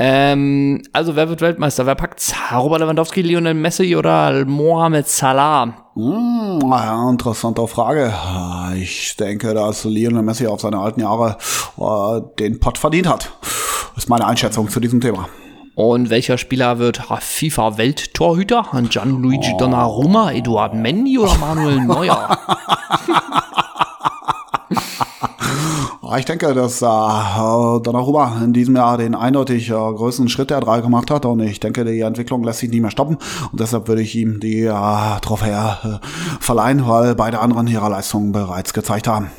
Ähm, 0.00 0.82
also, 0.92 1.16
wer 1.16 1.28
wird 1.28 1.40
Weltmeister? 1.40 1.84
Wer 1.84 1.96
packt's? 1.96 2.32
Robert 2.52 2.80
Lewandowski, 2.80 3.22
Lionel 3.22 3.54
Messi 3.54 3.96
oder 3.96 4.44
Mohamed 4.44 5.08
Salah? 5.08 5.88
Hm, 5.94 6.60
ja, 6.62 7.10
interessante 7.10 7.66
Frage. 7.66 8.14
Ich 8.76 9.16
denke, 9.16 9.54
dass 9.54 9.84
Lionel 9.84 10.22
Messi 10.22 10.46
auf 10.46 10.60
seine 10.60 10.78
alten 10.78 11.00
Jahre 11.00 11.36
äh, 11.78 12.20
den 12.38 12.60
Pott 12.60 12.78
verdient 12.78 13.08
hat. 13.08 13.32
Das 13.94 14.04
ist 14.04 14.08
meine 14.08 14.26
Einschätzung 14.26 14.68
zu 14.68 14.78
diesem 14.78 15.00
Thema. 15.00 15.28
Und 15.74 16.10
welcher 16.10 16.38
Spieler 16.38 16.78
wird 16.78 16.98
FIFA-Welttorhüter? 16.98 18.66
Gianluigi 18.88 19.56
Donnarumma, 19.58 20.32
Eduard 20.32 20.74
Mendy 20.74 21.18
oder 21.18 21.36
Manuel 21.38 21.80
Neuer? 21.80 22.36
Ja, 26.08 26.16
Ich 26.16 26.24
denke, 26.24 26.54
dass 26.54 26.80
äh, 26.80 26.86
Donnarumma 26.86 28.40
in 28.42 28.54
diesem 28.54 28.76
Jahr 28.76 28.96
den 28.96 29.14
eindeutig 29.14 29.68
äh, 29.68 29.72
größten 29.72 30.30
Schritt 30.30 30.48
der 30.50 30.60
drei 30.60 30.80
gemacht 30.80 31.10
hat 31.10 31.26
und 31.26 31.40
ich 31.40 31.60
denke, 31.60 31.84
die 31.84 32.00
Entwicklung 32.00 32.42
lässt 32.44 32.60
sich 32.60 32.70
nicht 32.70 32.80
mehr 32.80 32.90
stoppen 32.90 33.18
und 33.52 33.60
deshalb 33.60 33.88
würde 33.88 34.00
ich 34.02 34.14
ihm 34.14 34.40
die 34.40 34.62
äh, 34.62 35.20
Trophäe 35.20 35.76
äh, 35.84 35.98
verleihen, 36.40 36.88
weil 36.88 37.14
beide 37.14 37.40
anderen 37.40 37.66
ihre 37.66 37.90
Leistungen 37.90 38.32
bereits 38.32 38.72
gezeigt 38.72 39.06
haben. 39.06 39.30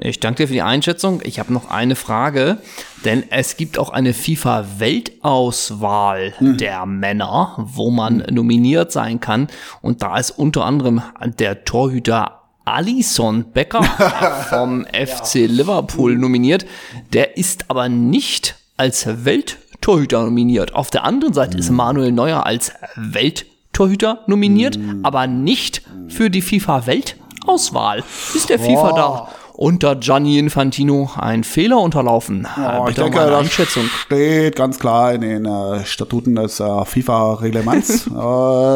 Ich 0.00 0.20
danke 0.20 0.44
dir 0.44 0.46
für 0.46 0.54
die 0.54 0.62
Einschätzung. 0.62 1.20
Ich 1.24 1.40
habe 1.40 1.52
noch 1.52 1.72
eine 1.72 1.96
Frage, 1.96 2.58
denn 3.04 3.24
es 3.30 3.56
gibt 3.56 3.80
auch 3.80 3.90
eine 3.90 4.14
FIFA-Weltauswahl 4.14 6.34
der 6.38 6.86
Männer, 6.86 7.56
wo 7.58 7.90
man 7.90 8.18
nominiert 8.30 8.92
sein 8.92 9.18
kann. 9.18 9.48
Und 9.82 10.04
da 10.04 10.16
ist 10.16 10.30
unter 10.30 10.64
anderem 10.64 11.02
der 11.40 11.64
Torhüter 11.64 12.37
Alison 12.74 13.52
Becker 13.52 13.82
vom 14.50 14.84
FC 14.86 15.46
Liverpool 15.46 16.16
nominiert. 16.16 16.66
Der 17.12 17.36
ist 17.36 17.66
aber 17.68 17.88
nicht 17.88 18.56
als 18.76 19.24
Welttorhüter 19.24 20.24
nominiert. 20.24 20.74
Auf 20.74 20.90
der 20.90 21.04
anderen 21.04 21.34
Seite 21.34 21.58
ist 21.58 21.70
Manuel 21.70 22.12
Neuer 22.12 22.46
als 22.46 22.72
Welttorhüter 22.96 24.24
nominiert, 24.26 24.78
aber 25.02 25.26
nicht 25.26 25.82
für 26.08 26.30
die 26.30 26.42
FIFA-Weltauswahl. 26.42 28.04
Ist 28.34 28.48
der 28.48 28.58
FIFA 28.58 28.92
da 28.92 29.28
unter 29.58 29.96
Gianni 29.96 30.38
Infantino 30.38 31.10
ein 31.16 31.42
Fehler 31.42 31.78
unterlaufen? 31.80 32.46
Ja, 32.56 32.84
Bitte 32.84 32.90
ich 32.90 33.04
denke, 33.04 33.24
um 33.24 33.30
das 33.30 33.40
Einschätzung. 33.40 33.82
steht 33.86 34.54
ganz 34.54 34.78
klar 34.78 35.12
in 35.12 35.20
den 35.22 35.46
äh, 35.46 35.84
Statuten 35.84 36.36
des 36.36 36.60
äh, 36.60 36.84
FIFA-Reglements, 36.84 38.06
äh, 38.06 38.10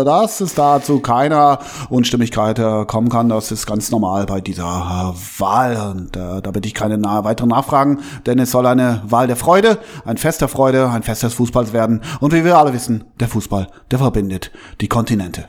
dass 0.04 0.40
es 0.40 0.54
da 0.54 0.82
zu 0.82 0.98
keiner 0.98 1.60
Unstimmigkeit 1.88 2.58
äh, 2.58 2.84
kommen 2.84 3.10
kann. 3.10 3.28
Das 3.28 3.52
ist 3.52 3.64
ganz 3.64 3.92
normal 3.92 4.26
bei 4.26 4.40
dieser 4.40 5.14
äh, 5.14 5.40
Wahl 5.40 5.94
und 5.94 6.16
äh, 6.16 6.42
da 6.42 6.50
bitte 6.50 6.66
ich 6.66 6.74
keine 6.74 6.98
na 6.98 7.22
weiteren 7.22 7.50
Nachfragen, 7.50 8.00
denn 8.26 8.40
es 8.40 8.50
soll 8.50 8.66
eine 8.66 9.02
Wahl 9.06 9.28
der 9.28 9.36
Freude, 9.36 9.78
ein 10.04 10.16
Fest 10.16 10.40
der 10.40 10.48
Freude, 10.48 10.90
ein 10.90 11.04
Fest 11.04 11.22
des 11.22 11.34
Fußballs 11.34 11.72
werden. 11.72 12.02
Und 12.18 12.32
wie 12.34 12.44
wir 12.44 12.58
alle 12.58 12.74
wissen, 12.74 13.04
der 13.20 13.28
Fußball, 13.28 13.68
der 13.92 14.00
verbindet 14.00 14.50
die 14.80 14.88
Kontinente. 14.88 15.44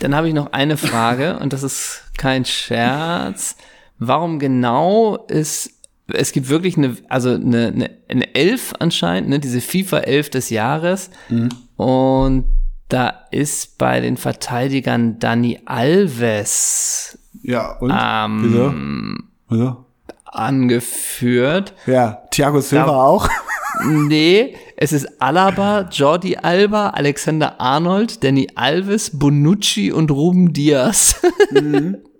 Dann 0.00 0.14
habe 0.14 0.28
ich 0.28 0.34
noch 0.34 0.52
eine 0.52 0.78
Frage 0.78 1.38
und 1.38 1.52
das 1.52 1.62
ist 1.62 2.02
kein 2.16 2.46
Scherz. 2.46 3.56
Warum 3.98 4.38
genau 4.38 5.16
ist 5.28 5.70
es 6.08 6.30
gibt 6.30 6.48
wirklich 6.48 6.76
eine, 6.76 6.96
also 7.08 7.30
eine, 7.30 7.66
eine, 7.66 7.90
eine 8.08 8.34
Elf 8.36 8.74
anscheinend, 8.78 9.28
ne, 9.28 9.40
diese 9.40 9.60
FIFA 9.60 9.98
11 10.00 10.30
des 10.30 10.50
Jahres. 10.50 11.10
Und 11.76 12.44
da 12.88 13.12
ist 13.32 13.76
bei 13.78 14.00
den 14.00 14.16
Verteidigern 14.16 15.18
Dani 15.18 15.58
Alves 15.64 17.18
Ja, 17.42 17.72
und? 17.78 17.92
ähm, 17.92 19.28
Wieso? 19.48 19.58
Wieso? 19.60 19.82
angeführt. 20.26 21.74
Ja, 21.86 22.22
Thiago 22.30 22.60
Silva 22.60 22.86
Ja. 22.86 22.92
auch. 22.92 23.28
Nee, 23.84 24.56
es 24.78 24.94
ist 24.94 25.20
Alaba, 25.20 25.86
Jordi 25.92 26.38
Alba, 26.38 26.90
Alexander 26.90 27.60
Arnold, 27.60 28.24
Danny 28.24 28.48
Alves, 28.54 29.10
Bonucci 29.18 29.92
und 29.92 30.10
Ruben 30.10 30.54
Diaz. 30.54 31.20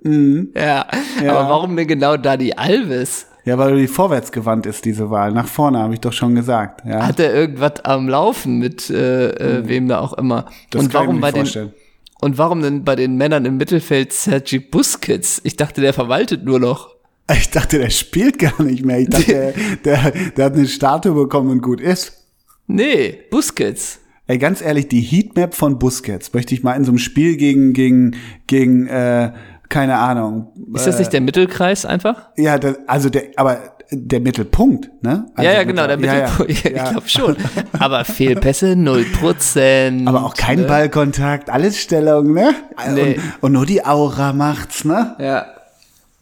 ja, 0.55 0.87
aber 1.21 1.49
warum 1.49 1.77
denn 1.77 1.87
genau 1.87 2.16
Dani 2.16 2.53
Alves? 2.53 3.27
Ja, 3.47 3.57
weil 3.59 3.77
die 3.77 3.87
vorwärts 3.87 4.33
gewandt 4.33 4.66
ist, 4.66 4.85
diese 4.85 5.09
Wahl. 5.09 5.31
Nach 5.33 5.47
vorne, 5.47 5.79
habe 5.79 5.95
ich 5.95 6.01
doch 6.01 6.12
schon 6.12 6.35
gesagt. 6.35 6.85
Ja. 6.85 7.07
Hat 7.07 7.21
er 7.21 7.33
irgendwas 7.33 7.85
am 7.85 8.09
Laufen 8.09 8.59
mit 8.59 8.90
äh, 8.90 9.31
äh, 9.31 9.69
wem 9.69 9.87
da 9.87 10.01
auch 10.01 10.14
immer? 10.14 10.47
Das 10.71 10.83
und 10.83 10.92
kann 10.92 11.03
ich 11.03 11.07
warum 11.07 11.14
mir 11.14 11.21
bei 11.21 11.31
den 11.31 11.42
vorstellen. 11.42 11.73
und 12.21 12.38
warum 12.38 12.61
denn 12.61 12.83
bei 12.83 12.97
den 12.97 13.16
Männern 13.16 13.45
im 13.45 13.57
Mittelfeld 13.57 14.12
Sergi 14.12 14.59
Busquets? 14.59 15.40
Ich 15.45 15.55
dachte, 15.55 15.81
der 15.81 15.92
verwaltet 15.92 16.45
nur 16.45 16.59
noch. 16.59 16.97
Ich 17.33 17.51
dachte, 17.51 17.79
der 17.79 17.90
spielt 17.90 18.40
gar 18.40 18.61
nicht 18.62 18.85
mehr. 18.85 18.99
Ich 18.99 19.11
dachte, 19.11 19.55
der, 19.85 20.01
der, 20.03 20.12
der 20.37 20.45
hat 20.45 20.55
eine 20.55 20.66
Statue 20.66 21.14
bekommen 21.14 21.51
und 21.51 21.62
gut 21.62 21.81
ist. 21.81 22.25
Nee, 22.66 23.16
Busquets. 23.31 24.01
Ey, 24.29 24.38
ganz 24.38 24.61
ehrlich, 24.61 24.88
die 24.88 25.01
Heatmap 25.01 25.55
von 25.55 25.79
Busquets 25.79 26.35
möchte 26.35 26.53
ich 26.53 26.64
mal 26.64 26.73
in 26.73 26.85
so 26.85 26.90
einem 26.90 26.99
Spiel 26.99 27.37
gegen, 27.37 27.73
gegen, 27.75 28.16
gegen, 28.49 28.88
äh, 28.88 29.33
keine 29.68 29.98
Ahnung. 29.98 30.52
Ist 30.74 30.87
das 30.87 30.98
nicht 30.98 31.12
der 31.12 31.20
Mittelkreis 31.20 31.85
einfach? 31.85 32.29
Ja, 32.37 32.59
das, 32.59 32.76
also 32.87 33.09
der, 33.11 33.24
aber 33.37 33.59
der 33.90 34.20
Mittelpunkt, 34.20 34.90
ne? 35.02 35.26
Also 35.35 35.48
ja, 35.48 35.57
ja, 35.57 35.64
genau, 35.64 35.87
der. 35.87 35.96
Mittelpunkt. 35.96 36.64
Ja, 36.64 36.70
Ja. 36.70 36.76
Ich 36.87 36.90
glaube 36.90 37.09
schon. 37.09 37.37
Aber 37.79 38.05
Fehlpässe 38.05 38.72
0%. 38.72 40.09
Aber 40.09 40.24
auch 40.24 40.35
kein 40.35 40.61
ne? 40.61 40.64
Ballkontakt, 40.66 41.50
alles 41.50 41.79
Stellung, 41.79 42.33
ne? 42.33 42.55
Nee. 42.92 43.14
Und, 43.14 43.22
und 43.42 43.52
nur 43.52 43.66
die 43.66 43.85
Aura 43.85 44.33
macht's, 44.33 44.85
ne? 44.85 45.14
Ja. 45.18 45.46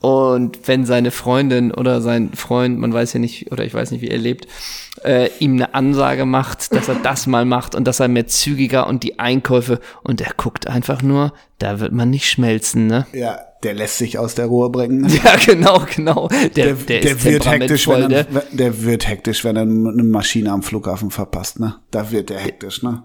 Und 0.05 0.69
wenn 0.69 0.85
seine 0.85 1.11
Freundin 1.11 1.73
oder 1.73 2.03
sein 2.03 2.35
Freund, 2.35 2.79
man 2.79 2.93
weiß 2.93 3.15
ja 3.15 3.21
nicht, 3.21 3.51
oder 3.51 3.65
ich 3.65 3.73
weiß 3.73 3.91
nicht, 3.91 4.03
wie 4.03 4.09
er 4.09 4.19
lebt, 4.19 4.47
äh, 5.03 5.31
ihm 5.39 5.55
eine 5.55 5.73
Ansage 5.73 6.27
macht, 6.27 6.75
dass 6.75 6.89
er 6.89 6.97
das 6.97 7.27
mal 7.27 7.47
macht 7.47 7.75
und 7.75 7.89
dass 7.89 8.01
er 8.01 8.09
mehr 8.09 8.27
zügiger 8.27 8.87
und 8.87 9.03
die 9.03 9.19
Einkäufe 9.19 9.81
und 10.03 10.21
er 10.21 10.35
guckt 10.37 10.67
einfach 10.67 11.01
nur, 11.01 11.33
da 11.57 11.81
wird 11.81 11.93
man 11.93 12.11
nicht 12.11 12.29
schmelzen, 12.29 12.87
ne? 12.87 13.07
Ja, 13.15 13.39
der 13.63 13.73
lässt 13.73 13.97
sich 13.97 14.19
aus 14.19 14.35
der 14.35 14.45
Ruhe 14.45 14.69
bringen. 14.69 15.01
Ne? 15.01 15.09
Ja, 15.25 15.37
genau, 15.43 15.83
genau. 15.97 16.29
Der, 16.29 16.49
Der, 16.49 16.75
der, 16.75 17.01
der, 17.01 17.25
wird 17.25 17.47
hektisch, 17.47 17.89
wenn 17.89 18.03
temperamentvoll, 18.11 18.13
er, 18.13 18.43
ne? 18.43 18.43
der 18.53 18.83
wird 18.83 19.09
hektisch, 19.09 19.43
wenn 19.43 19.57
er 19.57 19.63
eine 19.63 20.05
Maschine 20.05 20.53
am 20.53 20.63
Flughafen 20.63 21.11
verpasst, 21.11 21.61
ne? 21.61 21.77
Da 21.91 22.11
wird 22.11 22.29
der 22.29 22.41
hektisch, 22.41 22.83
ne? 22.83 23.05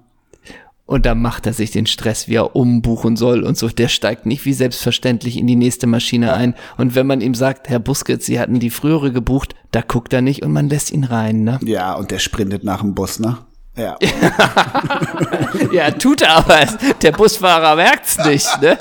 Und 0.89 1.05
da 1.05 1.13
macht 1.13 1.45
er 1.45 1.53
sich 1.53 1.69
den 1.69 1.85
Stress, 1.85 2.27
wie 2.27 2.33
er 2.33 2.55
umbuchen 2.55 3.15
soll 3.15 3.43
und 3.43 3.55
so. 3.55 3.69
Der 3.69 3.89
steigt 3.89 4.25
nicht 4.25 4.45
wie 4.45 4.53
selbstverständlich 4.53 5.37
in 5.37 5.45
die 5.45 5.55
nächste 5.55 5.85
Maschine 5.85 6.33
ein. 6.33 6.55
Und 6.77 6.95
wenn 6.95 7.05
man 7.05 7.21
ihm 7.21 7.35
sagt, 7.35 7.69
Herr 7.69 7.77
Busquets, 7.77 8.25
Sie 8.25 8.39
hatten 8.39 8.57
die 8.57 8.71
frühere 8.71 9.11
gebucht, 9.11 9.53
da 9.69 9.81
guckt 9.81 10.13
er 10.13 10.23
nicht 10.23 10.41
und 10.41 10.51
man 10.51 10.67
lässt 10.67 10.91
ihn 10.91 11.03
rein, 11.03 11.43
ne? 11.43 11.59
Ja, 11.63 11.93
und 11.93 12.09
der 12.09 12.17
sprintet 12.17 12.63
nach 12.63 12.81
dem 12.81 12.95
Bus, 12.95 13.19
ne? 13.19 13.37
Ja. 13.77 13.97
Ja, 15.71 15.91
tut 15.91 16.23
er 16.23 16.37
aber. 16.37 16.65
Der 17.03 17.11
Busfahrer 17.11 17.75
merkt's 17.75 18.17
nicht, 18.25 18.49
ne? 18.59 18.75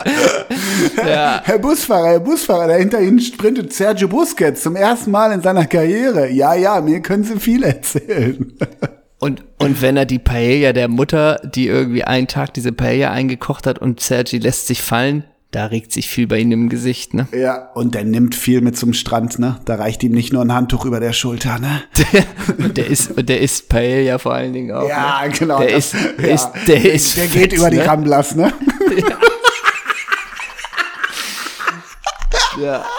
Ja. 0.96 1.42
Herr 1.44 1.58
Busfahrer, 1.58 2.08
Herr 2.08 2.20
Busfahrer, 2.20 2.68
da 2.68 2.74
hinter 2.76 3.02
Ihnen 3.02 3.20
sprintet 3.20 3.74
Sergio 3.74 4.08
Busquets 4.08 4.62
zum 4.62 4.76
ersten 4.76 5.10
Mal 5.10 5.30
in 5.32 5.42
seiner 5.42 5.66
Karriere. 5.66 6.30
Ja, 6.30 6.54
ja, 6.54 6.80
mir 6.80 7.02
können 7.02 7.24
Sie 7.24 7.38
viel 7.38 7.64
erzählen. 7.64 8.56
Und, 9.18 9.42
und 9.58 9.82
wenn 9.82 9.96
er 9.96 10.04
die 10.06 10.20
Paella 10.20 10.72
der 10.72 10.88
Mutter, 10.88 11.40
die 11.44 11.66
irgendwie 11.66 12.04
einen 12.04 12.28
Tag 12.28 12.54
diese 12.54 12.70
Paella 12.72 13.10
eingekocht 13.10 13.66
hat 13.66 13.78
und 13.80 14.00
Sergi 14.00 14.38
lässt 14.38 14.68
sich 14.68 14.80
fallen, 14.80 15.24
da 15.50 15.66
regt 15.66 15.92
sich 15.92 16.08
viel 16.08 16.26
bei 16.26 16.38
ihm 16.38 16.52
im 16.52 16.68
Gesicht, 16.68 17.14
ne? 17.14 17.26
Ja, 17.32 17.70
und 17.74 17.94
der 17.94 18.04
nimmt 18.04 18.34
viel 18.34 18.60
mit 18.60 18.76
zum 18.76 18.92
Strand, 18.92 19.38
ne? 19.38 19.58
Da 19.64 19.76
reicht 19.76 20.02
ihm 20.04 20.12
nicht 20.12 20.32
nur 20.32 20.42
ein 20.42 20.52
Handtuch 20.52 20.84
über 20.84 21.00
der 21.00 21.14
Schulter, 21.14 21.58
ne? 21.58 21.82
und 22.58 22.76
der 22.76 22.86
ist, 22.86 23.12
und 23.16 23.28
der 23.28 23.40
isst 23.40 23.68
Paella 23.70 24.18
vor 24.18 24.34
allen 24.34 24.52
Dingen 24.52 24.72
auch. 24.72 24.86
Ja, 24.88 25.22
ne? 25.24 25.30
genau. 25.36 25.58
Der 25.58 25.70
das- 25.72 25.94
ist, 25.94 26.04
ja. 26.18 26.26
ist, 26.34 26.50
der 26.66 26.92
ist 26.92 27.16
Der 27.16 27.24
fett, 27.28 27.50
geht 27.50 27.52
über 27.54 27.70
die 27.70 27.78
ne? 27.78 27.86
Ramblas, 27.86 28.34
ne? 28.36 28.52
Ja. 32.60 32.84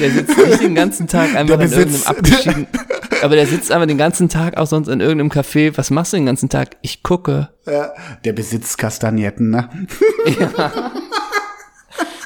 Der 0.00 0.10
sitzt 0.10 0.36
nicht 0.38 0.62
den 0.62 0.74
ganzen 0.74 1.06
Tag 1.06 1.34
einfach 1.34 1.60
in 1.60 1.72
irgendeinem 1.72 2.02
abgeschieden. 2.06 2.66
Aber 3.22 3.36
der 3.36 3.46
sitzt 3.46 3.70
einfach 3.70 3.86
den 3.86 3.98
ganzen 3.98 4.28
Tag 4.28 4.56
auch 4.56 4.66
sonst 4.66 4.88
in 4.88 5.00
irgendeinem 5.00 5.30
Café. 5.30 5.76
Was 5.76 5.90
machst 5.90 6.12
du 6.12 6.16
den 6.16 6.26
ganzen 6.26 6.48
Tag? 6.48 6.76
Ich 6.80 7.02
gucke. 7.02 7.50
Ja, 7.66 7.92
der 8.24 8.32
besitzt 8.32 8.78
Kastagnetten, 8.78 9.50
ne? 9.50 9.68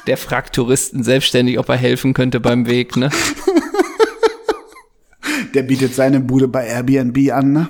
Der 0.07 0.17
fragt 0.17 0.55
Touristen 0.55 1.03
selbstständig, 1.03 1.57
ob 1.59 1.67
er 1.67 1.77
helfen 1.77 2.13
könnte 2.13 2.39
beim 2.39 2.67
Weg, 2.67 2.95
ne? 2.95 3.09
Der 5.53 5.63
bietet 5.63 5.95
seine 5.95 6.19
Bude 6.19 6.47
bei 6.47 6.67
Airbnb 6.67 7.31
an, 7.31 7.51
ne? 7.51 7.69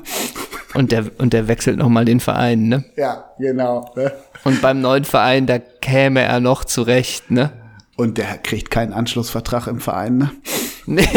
Und 0.73 0.91
der, 0.91 1.05
und 1.17 1.31
der 1.31 1.47
wechselt 1.47 1.77
nochmal 1.77 2.03
den 2.03 2.19
Verein, 2.19 2.67
ne? 2.67 2.83
Ja, 2.97 3.31
genau. 3.39 3.93
Ne? 3.95 4.11
Und 4.43 4.61
beim 4.61 4.81
neuen 4.81 5.05
Verein, 5.05 5.45
da 5.45 5.59
käme 5.59 6.21
er 6.21 6.41
noch 6.41 6.65
zurecht, 6.65 7.31
ne? 7.31 7.51
Und 7.95 8.17
der 8.17 8.37
kriegt 8.37 8.71
keinen 8.71 8.93
Anschlussvertrag 8.93 9.67
im 9.67 9.79
Verein, 9.79 10.17
ne? 10.17 10.31
Nee. 10.87 11.07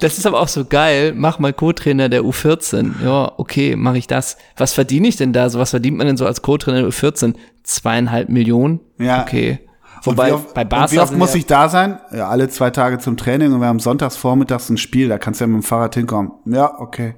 Das 0.00 0.18
ist 0.18 0.26
aber 0.26 0.40
auch 0.40 0.48
so 0.48 0.66
geil. 0.66 1.14
Mach 1.16 1.38
mal 1.38 1.54
Co-Trainer 1.54 2.10
der 2.10 2.22
U14. 2.22 3.02
Ja, 3.02 3.32
okay, 3.38 3.76
mache 3.76 3.96
ich 3.96 4.06
das. 4.06 4.36
Was 4.58 4.74
verdiene 4.74 5.08
ich 5.08 5.16
denn 5.16 5.32
da? 5.32 5.48
So 5.48 5.58
was 5.58 5.70
verdient 5.70 5.96
man 5.96 6.06
denn 6.06 6.18
so 6.18 6.26
als 6.26 6.42
Co-Trainer 6.42 6.82
der 6.82 6.90
U14? 6.90 7.34
Zweieinhalb 7.62 8.28
Millionen? 8.28 8.80
Ja. 8.98 9.22
Okay. 9.22 9.60
Und 10.04 10.06
Wobei 10.06 10.28
wie 10.28 10.32
oft, 10.32 10.54
bei 10.54 10.62
und 10.62 10.68
Barca 10.68 10.92
wie 10.92 10.98
oft 10.98 11.16
muss 11.16 11.34
ich 11.34 11.46
da 11.46 11.68
sein? 11.68 11.98
Ja, 12.12 12.28
alle 12.28 12.48
zwei 12.48 12.70
Tage 12.70 12.98
zum 12.98 13.18
Training 13.18 13.52
und 13.52 13.60
wir 13.60 13.66
haben 13.66 13.78
sonntags 13.80 14.16
vormittags 14.16 14.70
ein 14.70 14.78
Spiel, 14.78 15.08
da 15.08 15.18
kannst 15.18 15.40
du 15.40 15.44
ja 15.44 15.48
mit 15.48 15.62
dem 15.62 15.62
Fahrrad 15.62 15.94
hinkommen. 15.94 16.32
Ja, 16.46 16.78
okay. 16.78 17.14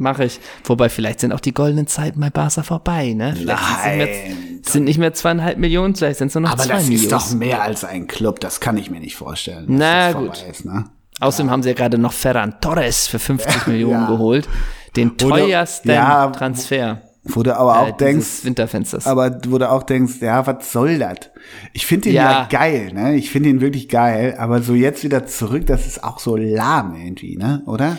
Mache 0.00 0.24
ich. 0.24 0.40
Wobei 0.64 0.88
vielleicht 0.88 1.20
sind 1.20 1.32
auch 1.32 1.40
die 1.40 1.52
goldenen 1.54 1.86
Zeiten 1.86 2.20
bei 2.20 2.30
Barca 2.30 2.62
vorbei, 2.62 3.12
ne? 3.14 3.34
Vielleicht 3.36 3.60
sind 3.62 3.78
es 3.78 3.84
nicht 3.86 3.96
mehr, 3.96 4.62
sind 4.72 4.84
nicht 4.84 4.98
mehr 4.98 5.12
zweieinhalb 5.14 5.58
Millionen, 5.58 5.94
vielleicht 5.94 6.18
sind 6.18 6.28
es 6.28 6.34
nur 6.34 6.42
noch 6.42 6.52
Aber 6.52 6.62
zwei 6.62 6.74
das 6.74 6.82
ist 6.84 6.88
Millionen. 6.88 7.10
doch 7.10 7.34
mehr 7.34 7.62
als 7.62 7.84
ein 7.84 8.06
Club, 8.06 8.40
das 8.40 8.60
kann 8.60 8.76
ich 8.76 8.90
mir 8.90 9.00
nicht 9.00 9.16
vorstellen. 9.16 9.64
Na, 9.68 10.12
gut. 10.12 10.44
Ist, 10.50 10.64
ne? 10.64 10.84
Außerdem 11.20 11.50
haben 11.50 11.62
sie 11.62 11.70
ja 11.70 11.74
gerade 11.74 11.98
noch 11.98 12.12
Ferran 12.12 12.60
Torres 12.60 13.06
für 13.08 13.18
50 13.18 13.66
Millionen 13.66 14.06
geholt. 14.06 14.48
Den 14.96 15.16
teuersten 15.16 15.90
ja, 15.90 16.28
Transfer 16.28 17.02
Wo 17.24 17.42
du 17.42 17.56
aber 17.56 17.80
auch 17.80 17.88
äh, 17.88 17.92
denkst, 17.92 18.44
Winterfensters. 18.44 19.06
aber 19.06 19.38
wo 19.48 19.58
du 19.58 19.68
auch 19.70 19.82
denkst, 19.82 20.14
ja, 20.20 20.46
was 20.46 20.72
soll 20.72 20.98
das? 20.98 21.30
Ich 21.72 21.86
finde 21.86 22.08
ihn 22.10 22.14
ja. 22.14 22.30
Ja. 22.30 22.46
geil, 22.50 22.92
ne? 22.94 23.14
Ich 23.16 23.30
finde 23.30 23.48
ihn 23.50 23.60
wirklich 23.60 23.88
geil, 23.88 24.36
aber 24.38 24.62
so 24.62 24.74
jetzt 24.74 25.04
wieder 25.04 25.26
zurück, 25.26 25.66
das 25.66 25.86
ist 25.86 26.02
auch 26.04 26.18
so 26.20 26.36
lahm 26.36 26.94
irgendwie, 26.94 27.36
ne? 27.36 27.62
Oder? 27.66 27.98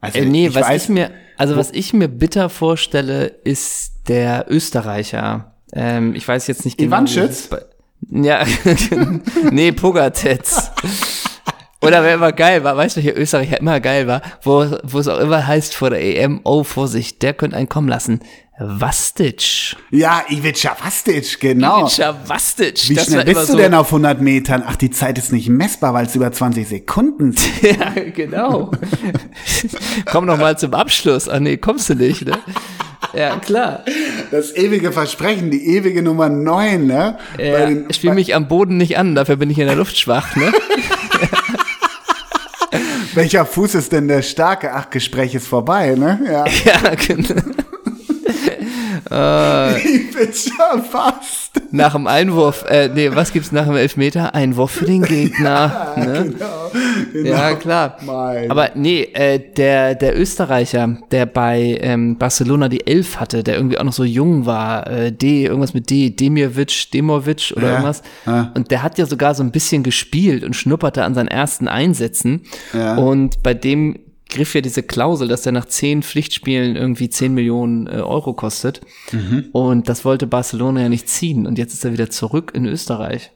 Also 0.00 0.18
Äh, 0.18 0.26
nee, 0.26 0.48
ich 0.48 0.54
was 0.54 0.68
weiß, 0.68 0.82
ich 0.84 0.88
mir, 0.90 1.10
also 1.38 1.56
was 1.56 1.70
ich 1.70 1.92
mir 1.92 2.08
bitter 2.08 2.48
vorstelle, 2.50 3.26
ist 3.26 4.08
der 4.08 4.46
Österreicher. 4.48 5.54
Ähm, 5.72 6.14
ich 6.14 6.26
weiß 6.26 6.46
jetzt 6.48 6.64
nicht 6.64 6.78
genau. 6.78 6.96
Ivanschitz? 6.96 7.48
Ja, 8.10 8.44
nee, 9.50 9.72
Pogatetz. 9.72 10.70
Oder 11.80 12.02
wer 12.02 12.14
immer 12.14 12.32
geil 12.32 12.64
war, 12.64 12.76
weißt 12.76 12.96
du, 12.96 13.04
welcher 13.04 13.16
Österreicher 13.18 13.60
immer 13.60 13.78
geil 13.80 14.06
war, 14.08 14.20
wo, 14.42 14.66
wo 14.82 14.98
es 14.98 15.06
auch 15.08 15.18
immer 15.20 15.46
heißt 15.46 15.74
vor 15.74 15.90
der 15.90 16.00
EM, 16.02 16.40
oh 16.44 16.64
Vorsicht, 16.64 17.22
der 17.22 17.34
könnte 17.34 17.56
einen 17.56 17.68
kommen 17.68 17.88
lassen. 17.88 18.20
Vastic. 18.60 19.76
Ja, 19.92 20.22
Ivica 20.28 20.76
Vastic, 20.82 21.38
genau. 21.38 21.86
Ivica 21.86 22.16
Vastic. 22.26 22.88
Wie 22.88 22.94
das 22.94 23.06
schnell 23.06 23.24
bist 23.24 23.42
du 23.42 23.52
so, 23.52 23.56
denn 23.56 23.72
auf 23.74 23.86
100 23.86 24.20
Metern? 24.20 24.64
Ach, 24.66 24.74
die 24.74 24.90
Zeit 24.90 25.16
ist 25.16 25.32
nicht 25.32 25.48
messbar, 25.48 25.94
weil 25.94 26.06
es 26.06 26.16
über 26.16 26.32
20 26.32 26.66
Sekunden 26.68 27.32
sind. 27.32 27.48
Ja, 27.78 27.92
genau. 28.14 28.72
Komm 30.06 30.26
noch 30.26 30.38
mal 30.38 30.58
zum 30.58 30.74
Abschluss. 30.74 31.28
Ach 31.28 31.38
nee, 31.38 31.56
kommst 31.56 31.88
du 31.90 31.94
nicht, 31.94 32.26
ne? 32.26 32.36
Ja, 33.14 33.36
klar. 33.36 33.84
Das 34.32 34.54
ewige 34.56 34.90
Versprechen, 34.90 35.50
die 35.52 35.64
ewige 35.76 36.02
Nummer 36.02 36.28
9, 36.28 36.86
ne? 36.86 37.18
Ja, 37.38 37.66
den- 37.66 37.86
ich 37.88 37.96
spiele 37.96 38.14
mich 38.14 38.34
am 38.34 38.48
Boden 38.48 38.76
nicht 38.76 38.98
an, 38.98 39.14
dafür 39.14 39.36
bin 39.36 39.50
ich 39.50 39.58
in 39.58 39.66
der 39.66 39.76
Luft 39.76 39.96
schwach, 39.98 40.34
ne? 40.36 40.50
Welcher 43.18 43.44
Fuß 43.44 43.74
ist 43.74 43.90
denn 43.90 44.06
der 44.06 44.22
starke? 44.22 44.72
Ach, 44.72 44.90
Gespräch 44.90 45.34
ist 45.34 45.48
vorbei, 45.48 45.96
ne? 45.96 46.20
Ja. 46.24 46.46
ja, 46.64 46.94
genau. 46.94 47.42
Ivica 49.84 50.78
fast. 50.90 51.60
Nach 51.70 51.92
dem 51.92 52.06
Einwurf, 52.06 52.64
äh, 52.68 52.88
nee, 52.92 53.10
was 53.14 53.32
gibt's 53.32 53.52
nach 53.52 53.66
dem 53.66 53.76
Elfmeter? 53.76 54.34
Einwurf 54.34 54.70
für 54.70 54.84
den 54.84 55.02
Gegner, 55.02 55.92
ne? 55.96 56.34
Genau. 57.12 57.28
Ja, 57.28 57.54
klar. 57.54 57.96
Mein. 58.04 58.50
Aber 58.50 58.70
nee, 58.74 59.02
äh, 59.14 59.38
der, 59.38 59.94
der 59.94 60.18
Österreicher, 60.18 60.96
der 61.10 61.26
bei 61.26 61.78
ähm, 61.80 62.16
Barcelona 62.18 62.68
die 62.68 62.86
Elf 62.86 63.16
hatte, 63.20 63.42
der 63.42 63.56
irgendwie 63.56 63.78
auch 63.78 63.84
noch 63.84 63.92
so 63.92 64.04
jung 64.04 64.46
war, 64.46 64.86
äh, 64.86 65.12
D, 65.12 65.44
irgendwas 65.44 65.74
mit 65.74 65.90
D, 65.90 66.10
Demirvic, 66.10 66.90
Demovic 66.92 67.52
oder 67.56 67.66
Ja, 67.66 67.72
irgendwas. 67.72 68.02
ja. 68.26 68.52
Und 68.54 68.70
der 68.70 68.82
hat 68.82 68.98
ja 68.98 69.06
sogar 69.06 69.34
so 69.34 69.42
ein 69.42 69.50
bisschen 69.50 69.82
gespielt 69.82 70.44
und 70.44 70.54
schnupperte 70.54 71.04
an 71.04 71.14
seinen 71.14 71.28
ersten 71.28 71.68
Einsätzen. 71.68 72.42
Ja. 72.72 72.96
Und 72.96 73.42
bei 73.42 73.54
dem 73.54 73.98
griff 74.28 74.54
ja 74.54 74.60
diese 74.60 74.82
Klausel, 74.82 75.28
dass 75.28 75.46
er 75.46 75.52
nach 75.52 75.64
zehn 75.66 76.02
Pflichtspielen 76.02 76.76
irgendwie 76.76 77.08
10 77.08 77.32
Millionen 77.34 77.86
äh, 77.86 78.00
Euro 78.00 78.34
kostet. 78.34 78.80
Mhm. 79.12 79.46
Und 79.52 79.88
das 79.88 80.04
wollte 80.04 80.26
Barcelona 80.26 80.82
ja 80.82 80.88
nicht 80.88 81.08
ziehen. 81.08 81.46
Und 81.46 81.58
jetzt 81.58 81.74
ist 81.74 81.84
er 81.84 81.92
wieder 81.92 82.10
zurück 82.10 82.52
in 82.54 82.66
Österreich. 82.66 83.32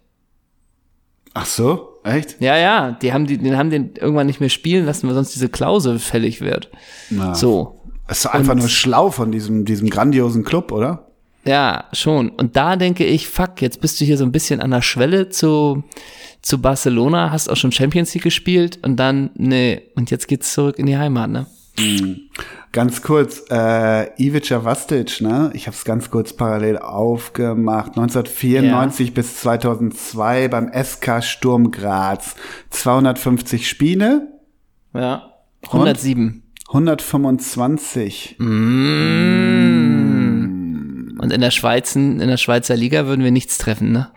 Ach 1.34 1.46
so, 1.46 1.88
echt? 2.04 2.36
Ja, 2.40 2.58
ja, 2.58 2.92
die 2.92 3.12
haben 3.12 3.26
die, 3.26 3.38
den 3.38 3.56
haben 3.56 3.70
den 3.70 3.94
irgendwann 3.98 4.26
nicht 4.26 4.40
mehr 4.40 4.50
spielen 4.50 4.84
lassen, 4.84 5.06
weil 5.08 5.14
sonst 5.14 5.34
diese 5.34 5.48
Klausel 5.48 5.98
fällig 5.98 6.40
wird. 6.42 6.70
Na. 7.08 7.34
So. 7.34 7.78
Das 8.06 8.18
ist 8.18 8.26
einfach 8.26 8.52
Und- 8.52 8.58
nur 8.58 8.68
schlau 8.68 9.10
von 9.10 9.32
diesem, 9.32 9.64
diesem 9.64 9.88
grandiosen 9.88 10.44
Club, 10.44 10.72
oder? 10.72 11.06
Ja, 11.44 11.84
schon. 11.92 12.28
Und 12.30 12.56
da 12.56 12.76
denke 12.76 13.04
ich, 13.04 13.28
fuck, 13.28 13.60
jetzt 13.60 13.80
bist 13.80 14.00
du 14.00 14.04
hier 14.04 14.16
so 14.16 14.24
ein 14.24 14.32
bisschen 14.32 14.60
an 14.60 14.70
der 14.70 14.82
Schwelle 14.82 15.28
zu, 15.28 15.82
zu 16.40 16.60
Barcelona, 16.60 17.30
hast 17.30 17.48
auch 17.48 17.56
schon 17.56 17.72
Champions 17.72 18.14
League 18.14 18.24
gespielt 18.24 18.78
und 18.82 18.96
dann, 18.96 19.30
nee, 19.34 19.82
und 19.96 20.10
jetzt 20.10 20.28
geht's 20.28 20.52
zurück 20.52 20.78
in 20.78 20.86
die 20.86 20.96
Heimat, 20.96 21.30
ne? 21.30 21.46
Ganz 22.70 23.02
kurz, 23.02 23.44
äh, 23.50 24.22
Ivica 24.22 24.64
Vastic, 24.64 25.20
ne? 25.20 25.50
Ich 25.54 25.66
habe 25.66 25.76
es 25.76 25.84
ganz 25.84 26.10
kurz 26.10 26.32
parallel 26.32 26.78
aufgemacht. 26.78 27.98
1994 27.98 29.08
ja. 29.08 29.14
bis 29.14 29.36
2002 29.40 30.48
beim 30.48 30.70
SK 30.72 31.22
Sturm 31.22 31.70
Graz. 31.70 32.34
250 32.70 33.68
Spiele. 33.68 34.28
Ja. 34.94 35.32
107. 35.66 36.42
125. 36.68 38.36
Mm. 38.38 39.71
Und 41.18 41.32
in 41.32 41.40
der 41.40 41.50
Schweiz, 41.50 41.96
in 41.96 42.18
der 42.18 42.36
Schweizer 42.36 42.76
Liga 42.76 43.06
würden 43.06 43.24
wir 43.24 43.30
nichts 43.30 43.58
treffen, 43.58 43.92
ne? 43.92 44.10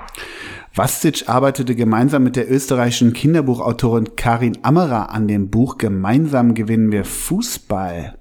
Vastic 0.73 1.29
arbeitete 1.29 1.73
gemeinsam 1.73 2.23
mit 2.23 2.35
der 2.35 2.51
österreichischen 2.51 3.13
Kinderbuchautorin 3.13 4.15
Karin 4.17 4.57
Ammerer 4.61 5.09
an 5.09 5.27
dem 5.27 5.49
Buch 5.49 5.77
Gemeinsam 5.77 6.53
gewinnen 6.53 6.91
wir 6.91 7.05
Fußball. 7.05 8.17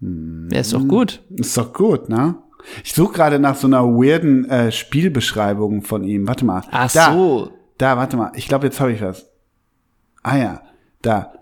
Hm. 0.00 0.48
Ja, 0.50 0.60
ist 0.60 0.72
doch 0.72 0.86
gut. 0.88 1.22
Ist 1.36 1.56
doch 1.58 1.72
gut, 1.74 2.08
ne? 2.08 2.36
Ich 2.84 2.94
suche 2.94 3.12
gerade 3.12 3.38
nach 3.38 3.56
so 3.56 3.66
einer 3.66 3.84
weirden 3.84 4.48
äh, 4.48 4.72
Spielbeschreibung 4.72 5.82
von 5.82 6.04
ihm. 6.04 6.26
Warte 6.26 6.44
mal. 6.44 6.62
Ach 6.70 6.90
da, 6.92 7.12
so. 7.12 7.50
Da, 7.78 7.96
warte 7.96 8.16
mal. 8.16 8.32
Ich 8.34 8.48
glaube, 8.48 8.66
jetzt 8.66 8.80
habe 8.80 8.92
ich 8.92 9.02
was. 9.02 9.30
Ah 10.22 10.36
ja, 10.36 10.62
da. 11.02 11.32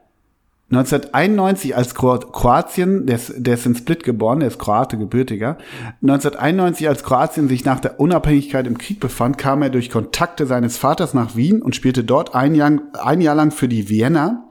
1991 0.70 1.74
als 1.74 1.94
Kroatien, 1.94 3.06
der 3.06 3.16
ist, 3.16 3.32
der 3.36 3.54
ist 3.54 3.64
in 3.64 3.74
Split 3.74 4.04
geboren, 4.04 4.40
der 4.40 4.48
ist 4.48 4.58
Kroate, 4.58 4.98
gebürtiger. 4.98 5.56
1991 6.02 6.88
als 6.88 7.02
Kroatien 7.02 7.48
sich 7.48 7.64
nach 7.64 7.80
der 7.80 7.98
Unabhängigkeit 7.98 8.66
im 8.66 8.76
Krieg 8.76 9.00
befand, 9.00 9.38
kam 9.38 9.62
er 9.62 9.70
durch 9.70 9.88
Kontakte 9.88 10.46
seines 10.46 10.76
Vaters 10.76 11.14
nach 11.14 11.34
Wien 11.34 11.62
und 11.62 11.74
spielte 11.74 12.04
dort 12.04 12.34
ein 12.34 12.54
Jahr, 12.54 12.72
ein 13.02 13.22
Jahr 13.22 13.34
lang 13.34 13.50
für 13.50 13.68
die 13.68 13.88
Vienna 13.88 14.46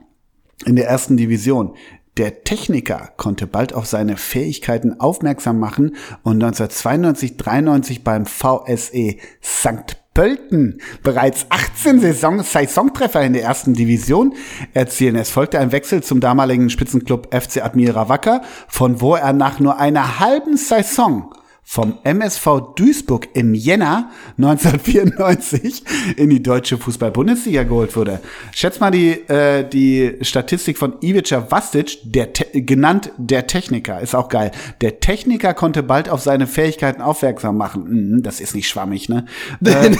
in 0.65 0.75
der 0.75 0.88
ersten 0.88 1.17
Division. 1.17 1.75
Der 2.17 2.43
Techniker 2.43 3.12
konnte 3.17 3.45
bald 3.45 3.73
auf 3.73 3.86
seine 3.86 4.17
Fähigkeiten 4.17 4.99
aufmerksam 4.99 5.60
machen 5.60 5.95
und 6.23 6.43
1992, 6.43 7.38
93 7.38 8.03
beim 8.03 8.25
VSE 8.25 9.17
St. 9.43 9.97
Pölten 10.17 10.82
bereits 11.03 11.45
18 11.49 11.99
Saison 11.99 12.41
Saisontreffer 12.41 13.21
in 13.21 13.34
der 13.34 13.43
ersten 13.43 13.75
Division 13.75 14.34
erzielen. 14.73 15.15
Es 15.15 15.30
folgte 15.30 15.60
ein 15.60 15.71
Wechsel 15.71 16.01
zum 16.01 16.21
damaligen 16.21 16.71
Spitzenklub 16.71 17.27
FC 17.32 17.63
Admira 17.63 18.10
Wacker, 18.10 18.41
von 18.67 18.99
wo 18.99 19.13
er 19.13 19.32
nach 19.34 19.60
nur 19.60 19.77
einer 19.77 20.19
halben 20.19 20.58
Saison 20.58 21.32
vom 21.69 21.97
MSV 22.06 22.75
Duisburg 22.77 23.27
im 23.34 23.53
Jänner 23.53 24.10
1994 24.38 25.84
in 26.15 26.30
die 26.30 26.41
deutsche 26.41 26.77
Fußball-Bundesliga 26.77 27.63
geholt 27.63 27.93
wurde. 27.97 28.21
Schätz 28.53 28.80
mal 28.80 28.89
die, 28.89 29.10
äh, 29.27 29.67
die 29.67 30.15
Statistik 30.21 30.77
von 30.77 30.93
Ivica 31.01 31.51
Vastic, 31.51 31.97
der 32.03 32.30
genannt 32.53 33.12
der 33.17 33.47
Techniker, 33.47 33.99
ist 33.99 34.15
auch 34.15 34.30
geil. 34.30 34.51
Der 34.80 35.01
Techniker 35.01 35.53
konnte 35.53 35.84
bald 35.84 36.08
auf 36.08 36.21
seine 36.21 36.47
Fähigkeiten 36.47 37.01
aufmerksam 37.01 37.58
machen. 37.58 37.86
Hm, 37.86 38.23
das 38.23 38.39
ist 38.39 38.56
nicht 38.56 38.69
schwammig, 38.69 39.10
ne? 39.10 39.25
äh, 39.62 39.91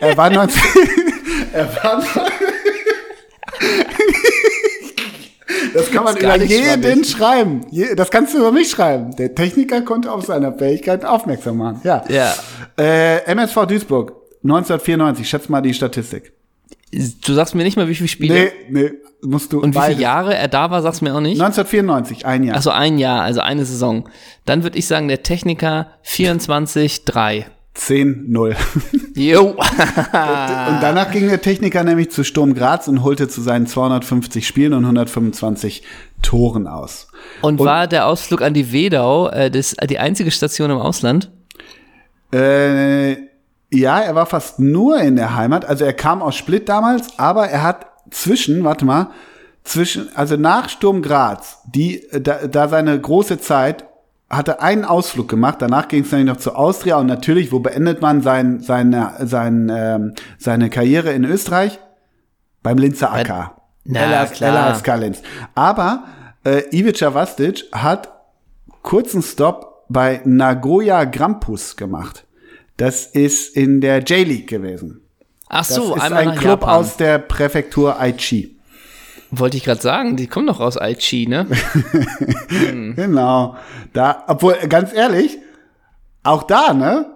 er 0.00 0.16
war 0.16 0.30
19... 0.30 0.60
er 1.52 1.76
war 1.76 2.02
Das 5.74 5.90
kann 5.90 6.04
man 6.04 6.16
über 6.16 6.36
jeden 6.42 7.04
schreiben. 7.04 7.60
Das 7.96 8.10
kannst 8.10 8.34
du 8.34 8.38
über 8.38 8.52
mich 8.52 8.70
schreiben. 8.70 9.14
Der 9.16 9.34
Techniker 9.34 9.82
konnte 9.82 10.10
auf 10.10 10.24
seine 10.24 10.52
Fähigkeiten 10.56 11.06
aufmerksam 11.06 11.58
machen. 11.58 11.80
Ja. 11.84 12.04
ja. 12.08 12.34
Äh, 12.78 13.24
MSV 13.26 13.66
Duisburg, 13.66 14.12
1994. 14.42 15.28
Schätz 15.28 15.48
mal 15.48 15.60
die 15.60 15.74
Statistik. 15.74 16.32
Du 17.24 17.34
sagst 17.34 17.54
mir 17.54 17.64
nicht 17.64 17.76
mal, 17.76 17.88
wie 17.88 17.94
viele 17.94 18.08
Spiele. 18.08 18.34
Nee, 18.34 18.50
nee, 18.70 18.90
musst 19.22 19.52
du. 19.52 19.60
Und 19.60 19.74
wie 19.74 19.80
viele 19.80 20.00
Jahre 20.00 20.34
er 20.34 20.48
da 20.48 20.70
war, 20.70 20.82
sagst 20.82 21.00
du 21.00 21.04
mir 21.04 21.14
auch 21.14 21.20
nicht? 21.20 21.40
1994, 21.40 22.24
ein 22.26 22.44
Jahr. 22.44 22.56
Also 22.56 22.70
ein 22.70 22.98
Jahr, 22.98 23.22
also 23.22 23.40
eine 23.40 23.64
Saison. 23.64 24.08
Dann 24.44 24.62
würde 24.62 24.78
ich 24.78 24.86
sagen, 24.86 25.08
der 25.08 25.22
Techniker 25.22 25.88
24, 26.02 27.04
3. 27.04 27.46
10-0. 27.78 28.56
Jo. 29.14 29.50
und 29.50 29.58
danach 29.60 31.10
ging 31.10 31.28
der 31.28 31.40
Techniker 31.40 31.84
nämlich 31.84 32.10
zu 32.10 32.24
Sturm 32.24 32.54
Graz 32.54 32.88
und 32.88 33.02
holte 33.02 33.28
zu 33.28 33.40
seinen 33.40 33.66
250 33.66 34.46
Spielen 34.46 34.72
und 34.72 34.84
125 34.84 35.82
Toren 36.22 36.66
aus. 36.66 37.08
Und, 37.42 37.60
und 37.60 37.66
war 37.66 37.86
der 37.86 38.06
Ausflug 38.06 38.42
an 38.42 38.54
die 38.54 38.72
Wedau 38.72 39.28
äh, 39.28 39.50
das, 39.50 39.76
die 39.88 39.98
einzige 39.98 40.30
Station 40.30 40.70
im 40.70 40.78
Ausland? 40.78 41.30
Äh, 42.32 43.12
ja, 43.72 44.00
er 44.00 44.14
war 44.14 44.26
fast 44.26 44.58
nur 44.58 44.98
in 45.00 45.16
der 45.16 45.34
Heimat. 45.34 45.64
Also 45.64 45.84
er 45.84 45.92
kam 45.92 46.22
aus 46.22 46.36
Split 46.36 46.68
damals, 46.68 47.18
aber 47.18 47.48
er 47.48 47.62
hat 47.62 47.86
zwischen, 48.10 48.64
warte 48.64 48.84
mal, 48.84 49.10
zwischen, 49.64 50.14
also 50.14 50.36
nach 50.36 50.68
Sturm 50.68 51.02
Graz, 51.02 51.58
die, 51.66 52.06
da, 52.12 52.46
da 52.46 52.68
seine 52.68 52.98
große 52.98 53.38
Zeit 53.40 53.85
hatte 54.28 54.60
einen 54.60 54.84
Ausflug 54.84 55.28
gemacht, 55.28 55.58
danach 55.60 55.88
ging 55.88 56.02
es 56.02 56.10
dann 56.10 56.24
noch 56.24 56.36
zu 56.36 56.54
Austria 56.54 56.96
und 56.98 57.06
natürlich, 57.06 57.52
wo 57.52 57.60
beendet 57.60 58.02
man 58.02 58.22
sein, 58.22 58.60
seine, 58.60 59.14
sein, 59.20 59.70
ähm, 59.74 60.14
seine 60.38 60.68
Karriere 60.68 61.12
in 61.12 61.24
Österreich? 61.24 61.78
Beim 62.62 62.78
Linzer 62.78 63.12
Acker. 63.12 63.56
Na, 63.84 64.22
LS, 64.22 64.32
klar. 64.32 64.72
LSK 64.72 64.96
Linz. 64.96 65.22
Aber 65.54 66.04
äh, 66.44 66.62
Ivica 66.76 67.14
Vastic 67.14 67.64
hat 67.72 68.08
kurzen 68.82 69.22
Stop 69.22 69.84
bei 69.88 70.20
Nagoya 70.24 71.04
Grampus 71.04 71.76
gemacht. 71.76 72.24
Das 72.76 73.06
ist 73.06 73.56
in 73.56 73.80
der 73.80 74.00
J-League 74.00 74.48
gewesen. 74.48 75.02
Ach 75.48 75.64
so, 75.64 75.94
das 75.94 76.06
ist 76.06 76.12
ein 76.12 76.34
Club 76.34 76.62
Japan. 76.62 76.80
aus 76.80 76.96
der 76.96 77.18
Präfektur 77.18 78.00
Aichi. 78.00 78.55
Wollte 79.30 79.56
ich 79.56 79.64
gerade 79.64 79.80
sagen, 79.80 80.16
die 80.16 80.26
kommen 80.26 80.46
doch 80.46 80.60
aus 80.60 80.80
Aichi, 80.80 81.26
ne? 81.26 81.46
hm. 82.48 82.94
Genau. 82.96 83.56
Da, 83.92 84.24
obwohl, 84.28 84.54
ganz 84.68 84.92
ehrlich, 84.92 85.38
auch 86.22 86.44
da, 86.44 86.72
ne? 86.72 87.06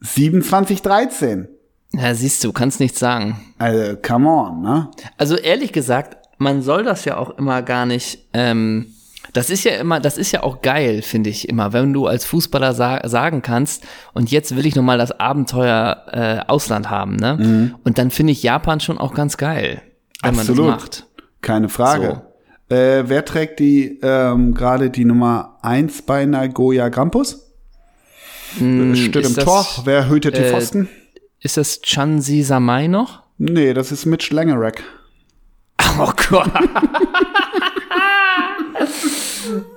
27, 0.00 0.82
13. 0.82 1.48
Ja, 1.92 2.14
siehst 2.14 2.44
du, 2.44 2.52
kannst 2.52 2.80
nichts 2.80 2.98
sagen. 2.98 3.40
Also, 3.58 3.96
come 3.96 4.28
on, 4.28 4.62
ne? 4.62 4.90
Also 5.16 5.36
ehrlich 5.36 5.72
gesagt, 5.72 6.16
man 6.38 6.62
soll 6.62 6.84
das 6.84 7.04
ja 7.04 7.16
auch 7.16 7.30
immer 7.38 7.62
gar 7.62 7.86
nicht, 7.86 8.28
ähm, 8.32 8.94
das 9.32 9.50
ist 9.50 9.64
ja 9.64 9.72
immer, 9.72 10.00
das 10.00 10.18
ist 10.18 10.32
ja 10.32 10.42
auch 10.42 10.62
geil, 10.62 11.02
finde 11.02 11.30
ich 11.30 11.48
immer, 11.48 11.72
wenn 11.72 11.92
du 11.92 12.06
als 12.06 12.24
Fußballer 12.24 12.74
sa 12.74 13.06
sagen 13.08 13.42
kannst, 13.42 13.84
und 14.14 14.30
jetzt 14.30 14.54
will 14.54 14.66
ich 14.66 14.76
nochmal 14.76 14.98
das 14.98 15.12
Abenteuer 15.12 16.04
äh, 16.12 16.50
Ausland 16.50 16.90
haben, 16.90 17.16
ne? 17.16 17.36
Mhm. 17.38 17.74
Und 17.84 17.98
dann 17.98 18.10
finde 18.10 18.32
ich 18.32 18.42
Japan 18.42 18.80
schon 18.80 18.98
auch 18.98 19.14
ganz 19.14 19.36
geil, 19.36 19.82
wenn 20.22 20.38
Absolut. 20.38 20.66
man 20.66 20.74
das 20.74 20.82
macht. 20.82 21.07
Keine 21.40 21.68
Frage. 21.68 22.22
So. 22.68 22.74
Äh, 22.74 23.08
wer 23.08 23.24
trägt 23.24 23.60
die 23.60 23.98
ähm, 24.02 24.54
gerade 24.54 24.90
die 24.90 25.04
Nummer 25.04 25.58
1 25.62 26.02
bei 26.02 26.26
Nagoya 26.26 26.88
Grampus? 26.88 27.50
Mm, 28.58 28.94
Steht 28.94 29.24
im 29.26 29.34
das, 29.34 29.44
Tor. 29.44 29.66
Wer 29.84 30.08
hütet 30.08 30.36
die 30.36 30.42
äh, 30.42 30.50
Pfosten? 30.50 30.88
Ist 31.40 31.56
das 31.56 31.80
Chansi 31.82 32.42
Samai 32.42 32.88
noch? 32.88 33.22
Nee, 33.38 33.72
das 33.72 33.92
ist 33.92 34.06
Mitch 34.06 34.34
Langerack. 34.34 34.82
Oh 36.00 36.12
Gott. 36.30 36.52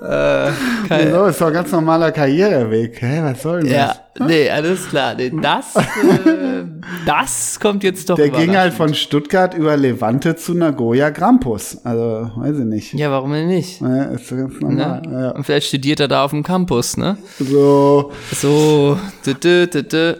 Äh, 0.01 1.11
so, 1.11 1.25
ist 1.25 1.41
doch 1.41 1.47
ein 1.47 1.53
ganz 1.53 1.71
normaler 1.71 2.11
Karriereweg. 2.11 3.01
Hä, 3.01 3.21
was 3.23 3.41
soll 3.41 3.63
denn 3.63 3.71
ja, 3.71 3.95
das? 4.13 4.27
Nee, 4.27 4.49
alles 4.49 4.89
klar. 4.89 5.15
Nee, 5.15 5.31
das, 5.41 5.75
äh, 5.75 6.63
das 7.05 7.59
kommt 7.59 7.83
jetzt 7.83 8.09
doch 8.09 8.15
Der 8.15 8.29
ging 8.29 8.55
halt 8.55 8.73
von 8.73 8.93
Stuttgart 8.93 9.53
über 9.53 9.77
Levante 9.77 10.35
zu 10.35 10.53
Nagoya 10.53 11.09
Grampus. 11.09 11.77
Also, 11.85 12.31
weiß 12.35 12.59
ich 12.59 12.65
nicht. 12.65 12.93
Ja, 12.93 13.11
warum 13.11 13.31
denn 13.31 13.47
nicht? 13.47 13.81
Ja, 13.81 14.03
ist 14.03 14.29
ganz 14.29 14.59
normal. 14.59 15.01
Ne? 15.01 15.11
Ja. 15.11 15.31
Und 15.31 15.43
vielleicht 15.43 15.67
studiert 15.67 15.99
er 15.99 16.07
da 16.07 16.23
auf 16.23 16.31
dem 16.31 16.43
Campus, 16.43 16.97
ne? 16.97 17.17
So. 17.39 18.11
So. 18.33 18.97
Dü, 19.25 19.33
dü, 19.35 19.67
dü, 19.67 19.83
dü. 19.83 20.15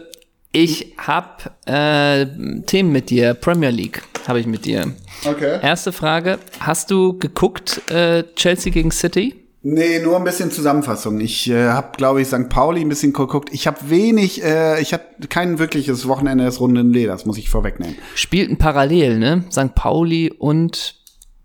Ich 0.54 0.94
hab 0.98 1.50
äh, 1.66 2.26
Themen 2.66 2.92
mit 2.92 3.08
dir. 3.08 3.32
Premier 3.34 3.70
League 3.70 4.02
habe 4.28 4.38
ich 4.40 4.46
mit 4.46 4.66
dir. 4.66 4.92
Okay. 5.24 5.58
Erste 5.62 5.92
Frage. 5.92 6.38
Hast 6.60 6.90
du 6.90 7.18
geguckt, 7.18 7.80
äh, 7.90 8.24
Chelsea 8.34 8.72
gegen 8.72 8.90
City? 8.90 9.41
Nee, 9.64 10.00
nur 10.00 10.16
ein 10.16 10.24
bisschen 10.24 10.50
Zusammenfassung. 10.50 11.20
Ich 11.20 11.48
äh, 11.48 11.68
habe, 11.68 11.96
glaube 11.96 12.20
ich, 12.20 12.28
St. 12.28 12.48
Pauli 12.48 12.80
ein 12.80 12.88
bisschen 12.88 13.12
geguckt. 13.12 13.50
Ich 13.52 13.68
habe 13.68 13.78
wenig, 13.88 14.42
äh, 14.42 14.80
ich 14.80 14.92
habe 14.92 15.04
kein 15.28 15.60
wirkliches 15.60 16.08
Wochenende 16.08 16.44
des 16.44 16.58
runden 16.58 16.92
Leders, 16.92 17.26
muss 17.26 17.38
ich 17.38 17.48
vorwegnehmen. 17.48 17.96
Spielten 18.16 18.56
parallel, 18.58 19.18
ne? 19.18 19.44
St. 19.50 19.74
Pauli 19.74 20.32
und 20.36 20.96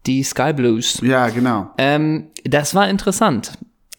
die 0.07 0.23
Sky 0.23 0.51
Blues. 0.51 0.99
Ja, 1.01 1.29
genau. 1.29 1.69
Ähm, 1.77 2.29
das 2.43 2.73
war 2.73 2.89
interessant. 2.89 3.51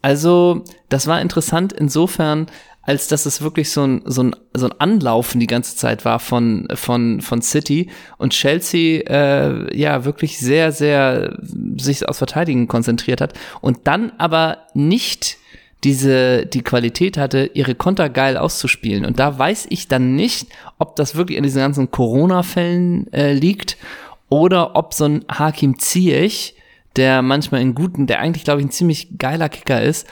Also, 0.03 0.65
das 0.89 1.07
war 1.07 1.21
interessant 1.21 1.73
insofern, 1.73 2.47
als 2.89 3.07
dass 3.07 3.27
es 3.27 3.43
wirklich 3.43 3.69
so 3.69 3.87
ein, 3.87 4.01
so 4.07 4.23
ein, 4.23 4.37
so 4.55 4.65
ein 4.65 4.81
Anlaufen 4.81 5.41
die 5.41 5.47
ganze 5.47 5.77
Zeit 5.77 6.07
war 6.07 6.19
von, 6.19 6.67
von, 6.73 7.21
von 7.21 7.43
City 7.43 7.91
und 8.17 8.33
Chelsea 8.33 9.03
äh, 9.03 9.79
ja 9.79 10.07
wirklich 10.07 10.39
sehr, 10.39 10.73
sehr 10.73 11.37
sich 11.77 12.09
aufs 12.09 12.17
Verteidigen 12.17 12.67
konzentriert 12.67 13.21
hat 13.21 13.35
und 13.61 13.81
dann 13.85 14.13
aber 14.17 14.61
nicht 14.73 15.37
diese, 15.85 16.47
die 16.47 16.63
Qualität 16.63 17.19
hatte, 17.19 17.51
ihre 17.53 17.75
Konter 17.75 18.09
geil 18.09 18.39
auszuspielen. 18.39 19.05
Und 19.05 19.19
da 19.19 19.39
weiß 19.39 19.67
ich 19.69 19.89
dann 19.89 20.17
nicht, 20.17 20.47
ob 20.79 20.97
das 20.97 21.15
wirklich 21.15 21.37
an 21.37 21.45
diesen 21.45 21.61
ganzen 21.61 21.91
Corona-Fällen 21.91 23.13
äh, 23.13 23.35
liegt 23.35 23.77
oder 24.31 24.77
ob 24.77 24.95
so 24.95 25.05
ein 25.05 25.27
Hakim 25.31 25.79
Ziyech, 25.79 26.55
der 26.97 27.21
manchmal 27.21 27.61
in 27.61 27.75
guten, 27.75 28.07
der 28.07 28.21
eigentlich, 28.21 28.45
glaube 28.45 28.63
ich, 28.63 28.69
ein 28.69 28.73
ziemlich 28.73 29.19
geiler 29.19 29.51
Kicker 29.51 29.83
ist, 29.83 30.07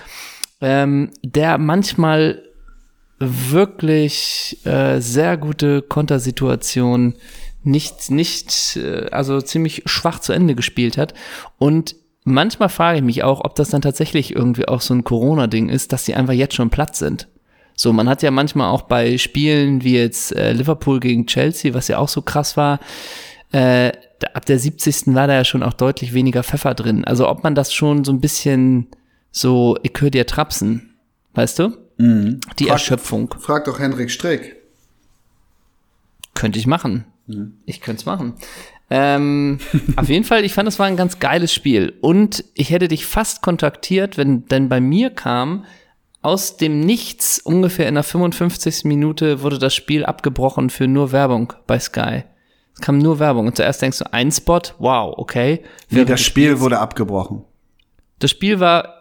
ähm, 0.60 1.10
der 1.22 1.56
manchmal 1.56 2.42
wirklich 3.18 4.58
äh, 4.64 5.00
sehr 5.00 5.36
gute 5.36 5.82
Kontersituationen 5.82 7.14
nicht, 7.62 8.10
nicht, 8.10 8.76
äh, 8.76 9.08
also 9.10 9.40
ziemlich 9.40 9.82
schwach 9.86 10.20
zu 10.20 10.32
Ende 10.32 10.54
gespielt 10.54 10.96
hat. 10.98 11.14
Und 11.58 11.96
manchmal 12.24 12.68
frage 12.68 12.98
ich 12.98 13.04
mich 13.04 13.24
auch, 13.24 13.44
ob 13.44 13.54
das 13.56 13.70
dann 13.70 13.82
tatsächlich 13.82 14.34
irgendwie 14.34 14.68
auch 14.68 14.80
so 14.80 14.94
ein 14.94 15.04
Corona-Ding 15.04 15.68
ist, 15.68 15.92
dass 15.92 16.04
sie 16.04 16.14
einfach 16.14 16.34
jetzt 16.34 16.54
schon 16.54 16.70
platt 16.70 16.96
sind. 16.96 17.28
So, 17.74 17.92
man 17.92 18.08
hat 18.08 18.22
ja 18.22 18.30
manchmal 18.30 18.70
auch 18.70 18.82
bei 18.82 19.18
Spielen 19.18 19.82
wie 19.82 19.96
jetzt 19.96 20.34
äh, 20.34 20.52
Liverpool 20.52 21.00
gegen 21.00 21.26
Chelsea, 21.26 21.74
was 21.74 21.88
ja 21.88 21.98
auch 21.98 22.08
so 22.08 22.22
krass 22.22 22.56
war, 22.56 22.80
äh, 23.52 23.92
ab 24.32 24.46
der 24.46 24.58
70. 24.58 25.14
war 25.14 25.26
da 25.26 25.34
ja 25.34 25.44
schon 25.44 25.62
auch 25.62 25.74
deutlich 25.74 26.14
weniger 26.14 26.42
Pfeffer 26.42 26.74
drin. 26.74 27.04
Also 27.04 27.28
ob 27.28 27.42
man 27.42 27.54
das 27.54 27.72
schon 27.72 28.04
so 28.04 28.12
ein 28.12 28.20
bisschen 28.20 28.86
so, 29.30 29.76
ich 29.82 29.92
höre 29.98 30.10
dir 30.10 30.26
trapsen, 30.26 30.94
weißt 31.34 31.58
du? 31.58 31.85
Mhm. 31.96 32.40
Die 32.58 32.64
frag, 32.64 32.72
Erschöpfung. 32.72 33.34
Frag 33.38 33.64
doch 33.64 33.78
Hendrik 33.78 34.10
Strick. 34.10 34.56
Könnte 36.34 36.58
ich 36.58 36.66
machen. 36.66 37.04
Mhm. 37.26 37.54
Ich 37.64 37.80
könnte 37.80 38.00
es 38.00 38.06
machen. 38.06 38.34
Ähm, 38.90 39.58
auf 39.96 40.08
jeden 40.08 40.24
Fall, 40.24 40.44
ich 40.44 40.54
fand, 40.54 40.68
es 40.68 40.78
war 40.78 40.86
ein 40.86 40.96
ganz 40.96 41.18
geiles 41.18 41.52
Spiel. 41.52 41.94
Und 42.00 42.44
ich 42.54 42.70
hätte 42.70 42.88
dich 42.88 43.06
fast 43.06 43.42
kontaktiert, 43.42 44.16
wenn 44.16 44.46
denn 44.46 44.68
bei 44.68 44.80
mir 44.80 45.10
kam, 45.10 45.64
aus 46.22 46.56
dem 46.56 46.80
Nichts, 46.80 47.38
ungefähr 47.38 47.88
in 47.88 47.94
der 47.94 48.02
55. 48.02 48.84
Minute, 48.84 49.42
wurde 49.42 49.58
das 49.58 49.74
Spiel 49.74 50.04
abgebrochen 50.04 50.70
für 50.70 50.88
nur 50.88 51.12
Werbung 51.12 51.52
bei 51.66 51.78
Sky. 51.78 52.24
Es 52.74 52.80
kam 52.80 52.98
nur 52.98 53.18
Werbung. 53.18 53.46
Und 53.46 53.56
zuerst 53.56 53.80
denkst 53.80 53.98
du, 53.98 54.12
ein 54.12 54.30
Spot, 54.30 54.60
wow, 54.78 55.14
okay. 55.16 55.62
Nee, 55.88 56.04
das 56.04 56.20
Spiel 56.20 56.60
wurde 56.60 56.78
abgebrochen. 56.78 57.44
Das 58.18 58.30
Spiel 58.30 58.60
war 58.60 58.92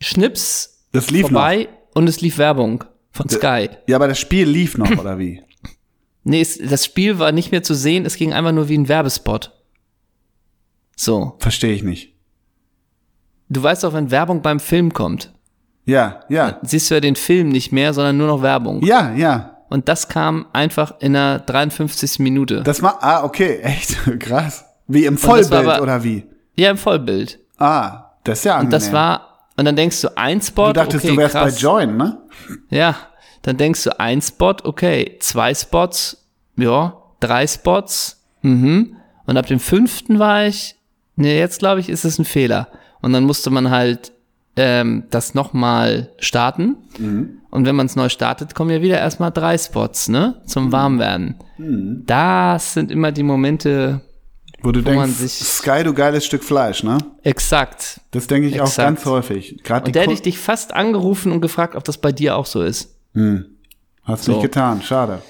Schnips 0.00 0.86
das 0.92 1.10
lief 1.10 1.22
vorbei 1.22 1.68
noch. 1.70 1.79
Und 1.94 2.08
es 2.08 2.20
lief 2.20 2.38
Werbung 2.38 2.84
von 3.10 3.28
Sky. 3.28 3.70
Ja, 3.86 3.96
aber 3.96 4.08
das 4.08 4.18
Spiel 4.18 4.48
lief 4.48 4.78
noch, 4.78 4.90
oder 4.90 5.18
wie? 5.18 5.42
Nee, 6.22 6.42
es, 6.42 6.58
das 6.58 6.84
Spiel 6.84 7.18
war 7.18 7.32
nicht 7.32 7.50
mehr 7.50 7.62
zu 7.62 7.72
sehen, 7.74 8.04
es 8.04 8.16
ging 8.16 8.34
einfach 8.34 8.52
nur 8.52 8.68
wie 8.68 8.76
ein 8.76 8.88
Werbespot. 8.88 9.52
So. 10.94 11.36
Verstehe 11.38 11.72
ich 11.72 11.82
nicht. 11.82 12.14
Du 13.48 13.62
weißt 13.62 13.84
doch, 13.84 13.94
wenn 13.94 14.10
Werbung 14.10 14.42
beim 14.42 14.60
Film 14.60 14.92
kommt. 14.92 15.32
Ja, 15.86 16.20
ja. 16.28 16.58
Siehst 16.60 16.90
du 16.90 16.94
ja 16.94 17.00
den 17.00 17.16
Film 17.16 17.48
nicht 17.48 17.72
mehr, 17.72 17.94
sondern 17.94 18.18
nur 18.18 18.26
noch 18.26 18.42
Werbung. 18.42 18.82
Ja, 18.84 19.14
ja. 19.14 19.56
Und 19.70 19.88
das 19.88 20.08
kam 20.08 20.46
einfach 20.52 21.00
in 21.00 21.14
der 21.14 21.38
53. 21.38 22.18
Minute. 22.18 22.62
Das 22.62 22.82
war, 22.82 23.02
ah, 23.02 23.24
okay, 23.24 23.58
echt, 23.62 23.96
krass. 24.20 24.64
Wie 24.86 25.06
im 25.06 25.16
Vollbild 25.16 25.52
aber, 25.52 25.82
oder 25.82 26.04
wie? 26.04 26.26
Ja, 26.54 26.70
im 26.70 26.76
Vollbild. 26.76 27.38
Ah, 27.56 28.10
das 28.24 28.40
ist 28.40 28.44
ja 28.44 28.56
angenehm. 28.56 28.66
Und 28.66 28.72
das 28.72 28.92
war, 28.92 29.29
und 29.56 29.64
dann 29.64 29.76
denkst 29.76 30.00
du, 30.00 30.16
ein 30.16 30.40
Spot, 30.40 30.68
Du 30.68 30.72
dachtest, 30.74 31.04
okay, 31.04 31.14
du 31.14 31.20
wärst 31.20 31.34
krass. 31.34 31.54
bei 31.54 31.60
Join, 31.60 31.96
ne? 31.96 32.18
Ja, 32.70 32.96
dann 33.42 33.56
denkst 33.56 33.84
du, 33.84 33.98
ein 34.00 34.22
Spot, 34.22 34.56
okay, 34.64 35.16
zwei 35.20 35.54
Spots, 35.54 36.26
ja, 36.56 36.96
drei 37.20 37.46
Spots, 37.46 38.22
mhm. 38.42 38.96
Und 39.30 39.36
ab 39.36 39.46
dem 39.46 39.60
fünften 39.60 40.18
war 40.18 40.46
ich, 40.46 40.74
nee, 41.14 41.38
jetzt 41.38 41.60
glaube 41.60 41.78
ich, 41.78 41.88
ist 41.88 42.04
es 42.04 42.18
ein 42.18 42.24
Fehler. 42.24 42.66
Und 43.00 43.12
dann 43.12 43.22
musste 43.22 43.48
man 43.50 43.70
halt 43.70 44.10
ähm, 44.56 45.04
das 45.10 45.34
nochmal 45.34 46.10
starten. 46.18 46.78
Mhm. 46.98 47.38
Und 47.48 47.64
wenn 47.64 47.76
man 47.76 47.86
es 47.86 47.94
neu 47.94 48.08
startet, 48.08 48.56
kommen 48.56 48.70
ja 48.70 48.82
wieder 48.82 48.98
erstmal 48.98 49.30
drei 49.30 49.56
Spots, 49.56 50.08
ne? 50.08 50.42
Zum 50.46 50.66
mhm. 50.66 50.72
Warmwerden. 50.72 51.34
Mhm. 51.58 52.02
Das 52.06 52.74
sind 52.74 52.90
immer 52.90 53.12
die 53.12 53.22
Momente, 53.22 54.00
wo 54.62 54.72
du 54.72 54.80
wo 54.80 54.90
denkst, 54.90 55.18
Sky, 55.28 55.82
du 55.84 55.94
geiles 55.94 56.26
Stück 56.26 56.44
Fleisch, 56.44 56.82
ne? 56.82 56.98
Exakt. 57.22 58.00
Das 58.10 58.26
denke 58.26 58.48
ich 58.48 58.54
Exakt. 58.54 58.72
auch 58.72 58.76
ganz 58.76 59.04
häufig. 59.06 59.62
Gerade 59.62 59.86
und 59.86 59.96
da 59.96 60.00
hätte 60.00 60.12
ich 60.12 60.22
dich 60.22 60.38
fast 60.38 60.74
angerufen 60.74 61.32
und 61.32 61.40
gefragt, 61.40 61.76
ob 61.76 61.84
das 61.84 61.98
bei 61.98 62.12
dir 62.12 62.36
auch 62.36 62.46
so 62.46 62.62
ist. 62.62 62.94
Hm. 63.14 63.44
Hast 64.04 64.24
so. 64.24 64.32
nicht 64.32 64.42
getan, 64.42 64.82
schade. 64.82 65.22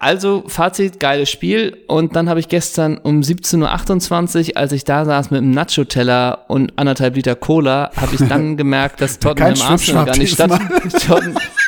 Also, 0.00 0.44
Fazit, 0.46 1.00
geiles 1.00 1.28
Spiel. 1.28 1.76
Und 1.88 2.14
dann 2.14 2.28
habe 2.28 2.38
ich 2.38 2.46
gestern 2.48 2.98
um 2.98 3.20
17.28 3.20 4.50
Uhr, 4.50 4.56
als 4.56 4.70
ich 4.70 4.84
da 4.84 5.04
saß 5.04 5.32
mit 5.32 5.38
einem 5.38 5.50
Nacho-Teller 5.50 6.44
und 6.46 6.72
anderthalb 6.76 7.16
Liter 7.16 7.34
Cola, 7.34 7.90
habe 7.96 8.14
ich 8.14 8.28
dann 8.28 8.56
gemerkt, 8.56 9.00
dass 9.00 9.18
Tottenham 9.18 9.60
Arsenal 9.60 10.04
gar 10.04 10.16
nicht 10.16 10.34
statt, 10.34 10.52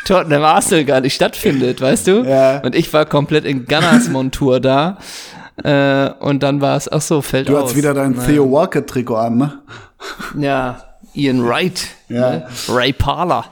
Tottenham 0.05 0.45
Arsenal 0.45 0.85
gar 0.85 1.01
nicht 1.01 1.15
stattfindet, 1.15 1.81
weißt 1.81 2.07
du? 2.07 2.25
Ja. 2.25 2.59
Und 2.61 2.77
ich 2.77 2.93
war 2.93 3.05
komplett 3.05 3.45
in 3.45 3.67
Gunners 3.67 4.09
Montur 4.09 4.61
da. 4.61 4.99
Äh, 5.64 6.11
und 6.20 6.42
dann 6.42 6.61
war 6.61 6.77
es, 6.77 6.90
ach 6.90 7.01
so, 7.01 7.23
fällt 7.23 7.49
du 7.49 7.57
aus. 7.57 7.62
Du 7.62 7.68
hast 7.68 7.77
wieder 7.77 7.94
dein. 7.94 8.18
Theo 8.18 8.51
Walker 8.51 8.85
Trikot 8.85 9.16
an, 9.16 9.37
ne? 9.38 9.59
Ja, 10.38 10.79
Ian 11.14 11.46
Wright, 11.46 11.88
ja. 12.09 12.31
Ne? 12.31 12.46
Ray 12.68 12.92
Parler. 12.92 13.44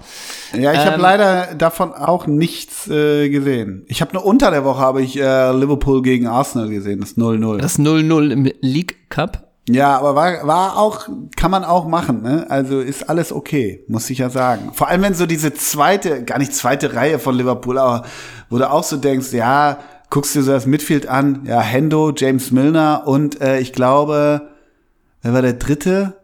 Ja, 0.52 0.72
ich 0.72 0.78
ähm, 0.78 0.86
habe 0.86 1.02
leider 1.02 1.54
davon 1.54 1.92
auch 1.92 2.26
nichts 2.26 2.88
äh, 2.88 3.28
gesehen. 3.28 3.84
Ich 3.88 4.00
habe 4.00 4.12
nur 4.14 4.24
unter 4.24 4.50
der 4.50 4.64
Woche 4.64 4.80
habe 4.80 5.02
ich 5.02 5.18
äh, 5.18 5.52
Liverpool 5.52 6.02
gegen 6.02 6.26
Arsenal 6.26 6.68
gesehen, 6.68 7.00
das 7.00 7.16
0-0. 7.16 7.58
Das 7.58 7.78
0-0 7.78 8.30
im 8.30 8.52
League 8.60 9.10
Cup. 9.10 9.48
Ja, 9.68 9.98
aber 9.98 10.14
war, 10.14 10.46
war 10.46 10.78
auch, 10.78 11.08
kann 11.36 11.50
man 11.50 11.62
auch 11.64 11.86
machen, 11.86 12.22
ne? 12.22 12.46
Also 12.48 12.80
ist 12.80 13.10
alles 13.10 13.32
okay, 13.32 13.84
muss 13.86 14.08
ich 14.08 14.18
ja 14.18 14.30
sagen. 14.30 14.70
Vor 14.72 14.88
allem, 14.88 15.02
wenn 15.02 15.12
so 15.12 15.26
diese 15.26 15.52
zweite, 15.52 16.24
gar 16.24 16.38
nicht 16.38 16.54
zweite 16.54 16.94
Reihe 16.94 17.18
von 17.18 17.34
Liverpool, 17.36 17.76
aber 17.76 18.06
wo 18.48 18.56
du 18.56 18.70
auch 18.70 18.82
so 18.82 18.96
denkst, 18.96 19.32
ja, 19.32 19.78
guckst 20.10 20.34
dir 20.34 20.42
so 20.42 20.52
das 20.52 20.66
Midfield 20.66 21.06
an, 21.06 21.42
ja, 21.44 21.60
Hendo, 21.60 22.12
James 22.16 22.50
Milner 22.50 23.04
und 23.06 23.40
äh, 23.40 23.60
ich 23.60 23.72
glaube, 23.72 24.48
wer 25.22 25.32
war 25.32 25.42
der 25.42 25.54
dritte? 25.54 26.14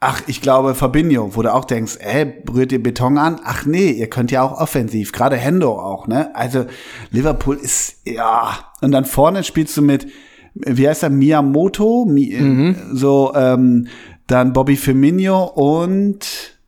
Ach, 0.00 0.20
ich 0.26 0.40
glaube 0.40 0.74
Fabinho, 0.74 1.36
wo 1.36 1.42
du 1.42 1.54
auch 1.54 1.64
denkst, 1.64 1.98
ey, 2.00 2.42
rührt 2.52 2.72
ihr 2.72 2.82
Beton 2.82 3.18
an? 3.18 3.40
Ach 3.44 3.66
nee, 3.66 3.90
ihr 3.90 4.10
könnt 4.10 4.32
ja 4.32 4.42
auch 4.42 4.60
offensiv, 4.60 5.12
gerade 5.12 5.36
Hendo 5.36 5.78
auch, 5.78 6.08
ne? 6.08 6.34
Also 6.34 6.64
Liverpool 7.10 7.56
ist, 7.56 7.98
ja, 8.04 8.58
und 8.80 8.90
dann 8.90 9.04
vorne 9.04 9.44
spielst 9.44 9.76
du 9.76 9.82
mit, 9.82 10.08
wie 10.54 10.88
heißt 10.88 11.04
er, 11.04 11.10
Miyamoto, 11.10 12.04
Mi 12.04 12.36
mhm. 12.36 12.76
so, 12.92 13.32
ähm, 13.36 13.86
dann 14.26 14.52
Bobby 14.52 14.76
Firmino 14.76 15.44
und 15.44 16.58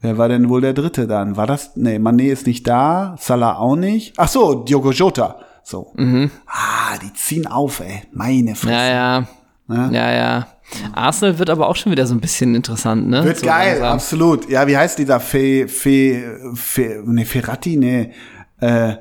wer 0.00 0.18
war 0.18 0.28
denn 0.28 0.48
wohl 0.48 0.60
der 0.60 0.72
dritte 0.72 1.06
dann? 1.06 1.36
War 1.36 1.46
das, 1.46 1.76
nee, 1.76 1.96
Mané 1.96 2.30
ist 2.30 2.46
nicht 2.46 2.66
da, 2.66 3.16
Salah 3.18 3.58
auch 3.58 3.76
nicht. 3.76 4.14
Ach 4.16 4.28
so, 4.28 4.54
Diogo 4.54 4.92
Jota, 4.92 5.40
so. 5.68 5.92
Mhm. 5.96 6.30
Ah, 6.46 6.96
die 7.02 7.12
ziehen 7.12 7.46
auf, 7.46 7.80
ey, 7.80 8.02
meine 8.12 8.54
Fresse. 8.54 8.72
Ja, 8.72 8.88
ja. 8.88 9.28
Ne? 9.66 9.90
Ja, 9.92 10.12
ja. 10.12 10.46
Arsenal 10.94 11.38
wird 11.38 11.50
aber 11.50 11.68
auch 11.68 11.76
schon 11.76 11.92
wieder 11.92 12.06
so 12.06 12.14
ein 12.14 12.20
bisschen 12.20 12.54
interessant, 12.54 13.08
ne? 13.08 13.24
Wird 13.24 13.38
so 13.38 13.46
geil, 13.46 13.72
langsam. 13.72 13.92
absolut. 13.92 14.48
Ja, 14.48 14.66
wie 14.66 14.76
heißt 14.76 14.98
dieser 14.98 15.20
Fe, 15.20 15.68
Fe, 15.68 16.52
Fe, 16.54 17.02
ne, 17.04 17.24
Ferrati, 17.24 17.76
ne, 17.76 18.12
äh, 18.60 18.96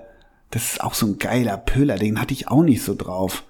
das 0.50 0.74
ist 0.74 0.84
auch 0.84 0.94
so 0.94 1.06
ein 1.08 1.20
geiler 1.20 1.58
Pöller, 1.58 1.96
den 1.96 2.20
hatte 2.20 2.34
ich 2.34 2.48
auch 2.48 2.64
nicht 2.64 2.84
so 2.84 2.96
drauf. 2.96 3.44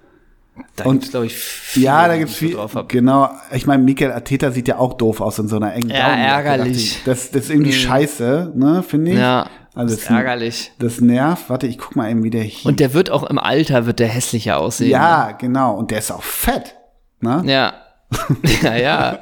Da 0.76 0.86
und 0.86 1.12
glaube 1.12 1.28
ich 1.28 1.36
viel, 1.36 1.84
ja, 1.84 2.08
da 2.08 2.18
gibt's 2.18 2.36
viel. 2.36 2.54
Drauf 2.54 2.74
hab. 2.74 2.90
Genau, 2.90 3.30
ich 3.52 3.68
meine, 3.68 3.84
Mikel 3.84 4.12
Arteta 4.12 4.50
sieht 4.50 4.68
ja 4.68 4.78
auch 4.78 4.94
doof 4.94 5.22
aus 5.22 5.38
in 5.38 5.48
so 5.48 5.58
einer 5.58 5.74
engen 5.74 5.90
Ja, 5.90 6.16
ärgerlich. 6.16 7.02
Das, 7.06 7.30
das 7.30 7.44
ist 7.44 7.50
irgendwie 7.52 7.72
mhm. 7.72 7.76
scheiße, 7.76 8.54
ne, 8.56 8.84
finde 8.84 9.12
ich. 9.12 9.18
Ja. 9.18 9.48
Also 9.78 9.96
das 9.96 10.04
ist 10.04 10.10
ärgerlich. 10.10 10.72
Das 10.80 11.02
nervt. 11.02 11.50
Warte, 11.50 11.68
ich 11.68 11.78
guck 11.78 11.96
mal 11.96 12.10
eben, 12.10 12.24
wie 12.24 12.30
der 12.30 12.44
hier. 12.44 12.70
Und 12.70 12.80
der 12.80 12.94
wird 12.94 13.10
auch 13.10 13.24
im 13.24 13.38
Alter 13.38 13.86
wird 13.86 14.00
der 14.00 14.08
hässlicher 14.08 14.60
aussehen. 14.60 14.90
Ja, 14.90 15.28
ne? 15.28 15.36
genau. 15.40 15.76
Und 15.76 15.92
der 15.92 16.00
ist 16.00 16.12
auch 16.12 16.24
fett. 16.24 16.76
Ne? 17.22 17.44
Ja. 17.46 17.74
ja, 18.64 18.76
ja. 18.76 19.20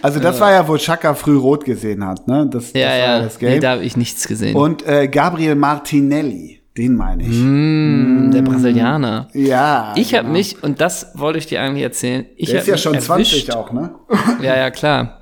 Also 0.00 0.18
das 0.18 0.40
war 0.40 0.52
ja, 0.52 0.66
wo 0.66 0.76
Chaka 0.76 1.14
früh 1.14 1.36
rot 1.36 1.64
gesehen 1.64 2.04
hat, 2.06 2.26
ne? 2.26 2.48
Das, 2.50 2.72
ja, 2.72 2.88
das 2.88 2.98
ja. 2.98 3.20
das 3.20 3.38
Game. 3.38 3.50
Nee, 3.50 3.60
da 3.60 3.72
habe 3.72 3.82
ich 3.82 3.96
nichts 3.96 4.26
gesehen. 4.26 4.56
Und 4.56 4.86
äh, 4.86 5.08
Gabriel 5.08 5.54
Martinelli, 5.54 6.62
den 6.76 6.96
meine 6.96 7.24
ich. 7.24 7.36
Mm. 7.38 8.30
Der 8.30 8.40
Brasilianer. 8.40 9.28
Ja. 9.34 9.92
Ich 9.96 10.14
habe 10.14 10.24
genau. 10.24 10.38
mich, 10.38 10.62
und 10.62 10.80
das 10.80 11.12
wollte 11.14 11.38
ich 11.38 11.46
dir 11.46 11.60
eigentlich 11.60 11.82
erzählen, 11.82 12.24
ich 12.36 12.50
Der 12.50 12.60
ist 12.60 12.68
ja 12.68 12.78
schon 12.78 12.94
erwischt. 12.94 13.46
20 13.46 13.54
auch, 13.54 13.70
ne? 13.70 13.94
ja, 14.40 14.56
ja, 14.56 14.70
klar. 14.70 15.20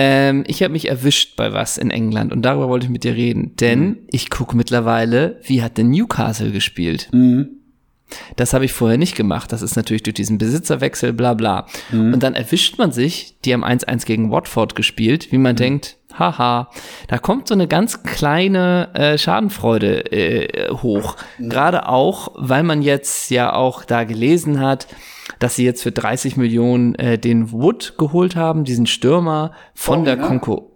Ähm, 0.00 0.44
ich 0.46 0.62
habe 0.62 0.70
mich 0.70 0.88
erwischt 0.88 1.34
bei 1.34 1.52
was 1.52 1.76
in 1.76 1.90
England 1.90 2.32
und 2.32 2.42
darüber 2.42 2.68
wollte 2.68 2.86
ich 2.86 2.92
mit 2.92 3.02
dir 3.02 3.16
reden. 3.16 3.56
Denn 3.56 3.80
mhm. 3.80 3.96
ich 4.12 4.30
gucke 4.30 4.56
mittlerweile, 4.56 5.40
wie 5.42 5.60
hat 5.60 5.76
denn 5.76 5.90
Newcastle 5.90 6.52
gespielt? 6.52 7.08
Mhm. 7.10 7.48
Das 8.36 8.54
habe 8.54 8.64
ich 8.64 8.72
vorher 8.72 8.96
nicht 8.96 9.16
gemacht. 9.16 9.50
Das 9.50 9.60
ist 9.60 9.74
natürlich 9.74 10.04
durch 10.04 10.14
diesen 10.14 10.38
Besitzerwechsel, 10.38 11.12
bla 11.12 11.34
bla. 11.34 11.66
Mhm. 11.90 12.14
Und 12.14 12.22
dann 12.22 12.36
erwischt 12.36 12.78
man 12.78 12.92
sich, 12.92 13.40
die 13.44 13.52
haben 13.52 13.64
1-1 13.64 14.06
gegen 14.06 14.30
Watford 14.30 14.76
gespielt, 14.76 15.32
wie 15.32 15.38
man 15.38 15.54
mhm. 15.54 15.58
denkt, 15.58 15.96
haha, 16.16 16.70
da 17.08 17.18
kommt 17.18 17.48
so 17.48 17.54
eine 17.54 17.66
ganz 17.66 18.04
kleine 18.04 18.90
äh, 18.94 19.18
Schadenfreude 19.18 20.12
äh, 20.12 20.70
hoch. 20.70 21.16
Mhm. 21.38 21.48
Gerade 21.50 21.88
auch, 21.88 22.30
weil 22.36 22.62
man 22.62 22.82
jetzt 22.82 23.32
ja 23.32 23.52
auch 23.52 23.84
da 23.84 24.04
gelesen 24.04 24.60
hat, 24.60 24.86
dass 25.38 25.56
sie 25.56 25.64
jetzt 25.64 25.82
für 25.82 25.92
30 25.92 26.36
Millionen 26.36 26.94
äh, 26.96 27.18
den 27.18 27.52
Wood 27.52 27.94
geholt 27.98 28.36
haben, 28.36 28.64
diesen 28.64 28.86
Stürmer 28.86 29.52
von 29.74 30.00
oh, 30.00 30.04
der 30.04 30.16
ja. 30.16 30.26
Konkurrenz. 30.26 30.68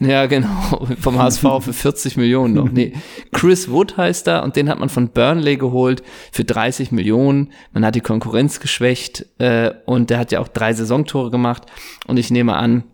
Ja, 0.00 0.26
genau. 0.26 0.48
Vom 1.00 1.18
HSV 1.18 1.42
für 1.60 1.72
40 1.72 2.16
Millionen 2.16 2.54
noch. 2.54 2.70
Nee. 2.70 2.92
Chris 3.32 3.68
Wood 3.68 3.96
heißt 3.96 4.28
er 4.28 4.44
und 4.44 4.54
den 4.54 4.68
hat 4.68 4.78
man 4.78 4.88
von 4.88 5.08
Burnley 5.08 5.56
geholt 5.56 6.02
für 6.30 6.44
30 6.44 6.92
Millionen. 6.92 7.52
Man 7.72 7.84
hat 7.84 7.96
die 7.96 8.00
Konkurrenz 8.00 8.60
geschwächt 8.60 9.26
äh, 9.38 9.72
und 9.86 10.10
der 10.10 10.18
hat 10.18 10.30
ja 10.30 10.40
auch 10.40 10.48
drei 10.48 10.72
Saisontore 10.72 11.30
gemacht. 11.30 11.66
Und 12.06 12.16
ich 12.16 12.30
nehme 12.30 12.54
an, 12.54 12.84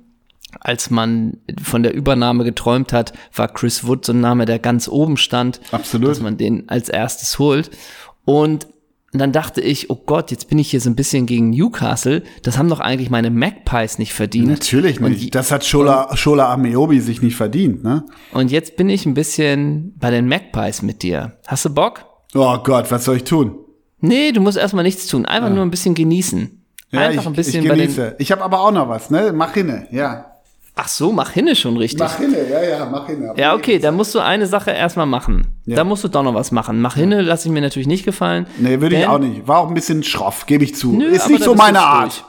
als 0.60 0.88
man 0.88 1.38
von 1.62 1.82
der 1.82 1.94
Übernahme 1.94 2.44
geträumt 2.44 2.92
hat, 2.92 3.12
war 3.34 3.48
Chris 3.48 3.86
Wood 3.86 4.06
so 4.06 4.12
ein 4.12 4.20
Name, 4.20 4.46
der 4.46 4.58
ganz 4.58 4.88
oben 4.88 5.18
stand. 5.18 5.60
Absolut. 5.72 6.08
Dass 6.08 6.20
man 6.22 6.38
den 6.38 6.68
als 6.70 6.88
erstes 6.88 7.38
holt. 7.38 7.70
Und 8.24 8.66
dann 9.20 9.32
dachte 9.32 9.60
ich, 9.60 9.90
oh 9.90 10.02
Gott, 10.06 10.30
jetzt 10.30 10.48
bin 10.48 10.58
ich 10.58 10.70
hier 10.70 10.80
so 10.80 10.90
ein 10.90 10.96
bisschen 10.96 11.26
gegen 11.26 11.50
Newcastle. 11.50 12.22
Das 12.42 12.58
haben 12.58 12.68
doch 12.68 12.80
eigentlich 12.80 13.10
meine 13.10 13.30
Magpies 13.30 13.98
nicht 13.98 14.12
verdient. 14.12 14.48
Natürlich 14.48 15.00
Und 15.00 15.10
nicht. 15.10 15.22
die- 15.22 15.30
das 15.30 15.50
hat 15.52 15.64
Shola, 15.64 16.16
Shola 16.16 16.52
Ameobi 16.52 17.00
sich 17.00 17.22
nicht 17.22 17.36
verdient, 17.36 17.84
ne? 17.84 18.04
Und 18.32 18.50
jetzt 18.50 18.76
bin 18.76 18.88
ich 18.88 19.06
ein 19.06 19.14
bisschen 19.14 19.94
bei 19.98 20.10
den 20.10 20.26
Magpies 20.28 20.82
mit 20.82 21.02
dir. 21.02 21.38
Hast 21.46 21.64
du 21.64 21.70
Bock? 21.74 22.04
Oh 22.34 22.58
Gott, 22.58 22.90
was 22.90 23.04
soll 23.04 23.16
ich 23.16 23.24
tun? 23.24 23.54
Nee, 24.00 24.32
du 24.32 24.40
musst 24.40 24.58
erstmal 24.58 24.84
nichts 24.84 25.06
tun. 25.06 25.24
Einfach 25.26 25.50
nur 25.50 25.62
ein 25.62 25.70
bisschen 25.70 25.94
genießen. 25.94 26.60
Einfach 26.92 27.22
ich, 27.22 27.26
ein 27.26 27.32
bisschen 27.32 27.62
ich 27.64 27.70
genieße. 27.70 28.16
Ich 28.18 28.30
habe 28.32 28.42
aber 28.42 28.60
auch 28.60 28.70
noch 28.72 28.88
was, 28.88 29.10
ne? 29.10 29.32
Mach 29.34 29.54
hinne, 29.54 29.86
ja. 29.90 30.26
Ach 30.76 30.88
so, 30.88 31.12
mach 31.12 31.30
hinne 31.30 31.54
schon 31.54 31.76
richtig. 31.76 32.00
Mach 32.00 32.16
hinne, 32.16 32.48
ja, 32.50 32.62
ja, 32.62 32.88
mach 32.90 33.06
hinne. 33.06 33.32
Ja, 33.36 33.54
okay, 33.54 33.78
dann 33.78 33.94
musst 33.94 34.12
du 34.14 34.18
eine 34.18 34.46
Sache 34.48 34.72
erstmal 34.72 35.06
machen. 35.06 35.46
Ja. 35.66 35.76
Da 35.76 35.84
musst 35.84 36.02
du 36.02 36.08
doch 36.08 36.24
noch 36.24 36.34
was 36.34 36.50
machen. 36.50 36.80
Mach 36.80 36.96
hinne, 36.96 37.22
lass 37.22 37.44
ich 37.46 37.52
mir 37.52 37.60
natürlich 37.60 37.86
nicht 37.86 38.04
gefallen. 38.04 38.46
Nee, 38.58 38.80
würde 38.80 38.96
ich 38.96 39.06
auch 39.06 39.18
nicht. 39.18 39.46
War 39.46 39.60
auch 39.60 39.68
ein 39.68 39.74
bisschen 39.74 40.02
schroff, 40.02 40.46
gebe 40.46 40.64
ich 40.64 40.74
zu. 40.74 40.92
Nö, 40.92 41.06
ist 41.06 41.30
nicht 41.30 41.44
so 41.44 41.54
meine 41.54 41.80
Art. 41.80 42.12
durch. 42.12 42.24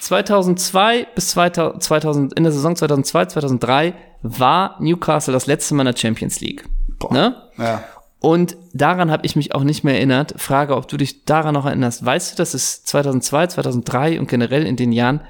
2002 0.00 1.06
bis 1.14 1.28
2000, 1.30 1.82
2000, 1.82 2.32
in 2.34 2.42
der 2.44 2.52
Saison 2.52 2.74
2002, 2.76 3.26
2003 3.26 3.94
war 4.22 4.76
Newcastle 4.80 5.32
das 5.32 5.46
letzte 5.46 5.74
Mal 5.74 5.82
in 5.82 5.92
der 5.92 6.00
Champions 6.00 6.40
League. 6.40 6.64
Boah. 6.98 7.12
Ne? 7.12 7.36
Ja. 7.58 7.84
Und 8.20 8.56
daran 8.72 9.10
habe 9.10 9.24
ich 9.24 9.36
mich 9.36 9.54
auch 9.54 9.62
nicht 9.62 9.84
mehr 9.84 9.94
erinnert. 9.94 10.34
Frage, 10.38 10.76
ob 10.76 10.88
du 10.88 10.96
dich 10.96 11.24
daran 11.24 11.54
noch 11.54 11.66
erinnerst. 11.66 12.04
Weißt 12.04 12.32
du, 12.32 12.36
dass 12.36 12.54
es 12.54 12.84
2002, 12.84 13.48
2003 13.48 14.18
und 14.18 14.28
generell 14.28 14.66
in 14.66 14.76
den 14.76 14.90
Jahren 14.90 15.20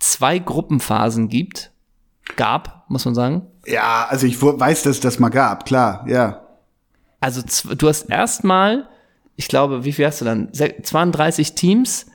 zwei 0.00 0.38
Gruppenphasen 0.38 1.28
gibt? 1.28 1.70
Gab, 2.34 2.84
muss 2.88 3.04
man 3.04 3.14
sagen. 3.14 3.42
ja, 3.66 4.06
also 4.08 4.26
ich 4.26 4.40
weiß, 4.42 4.82
dass 4.82 4.96
es 4.96 5.00
das 5.00 5.18
mal 5.18 5.28
gab, 5.28 5.64
klar, 5.66 6.04
ja. 6.08 6.42
Also 7.20 7.42
du 7.74 7.88
hast 7.88 8.02
erstmal, 8.10 8.88
ich 9.36 9.48
glaube, 9.48 9.84
wie 9.84 9.92
viel 9.92 10.06
hast 10.06 10.20
du 10.20 10.24
dann? 10.24 10.48
Se- 10.52 10.74
32 10.82 11.54
Teams 11.54 12.06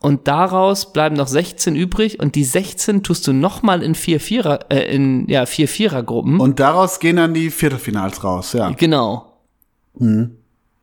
und 0.00 0.26
daraus 0.28 0.92
bleiben 0.94 1.14
noch 1.16 1.26
16 1.28 1.76
übrig 1.76 2.20
und 2.20 2.34
die 2.34 2.44
16 2.44 3.02
tust 3.02 3.26
du 3.26 3.32
nochmal 3.34 3.82
in 3.82 3.94
vier 3.94 4.18
Vierer, 4.18 4.60
äh, 4.70 4.94
in 4.94 5.28
ja, 5.28 5.44
vier 5.46 5.68
Vierergruppen. 5.68 6.40
Und 6.40 6.58
daraus 6.58 6.98
gehen 7.00 7.16
dann 7.16 7.34
die 7.34 7.50
Viertelfinals 7.50 8.24
raus, 8.24 8.54
ja. 8.54 8.70
Genau. 8.70 9.26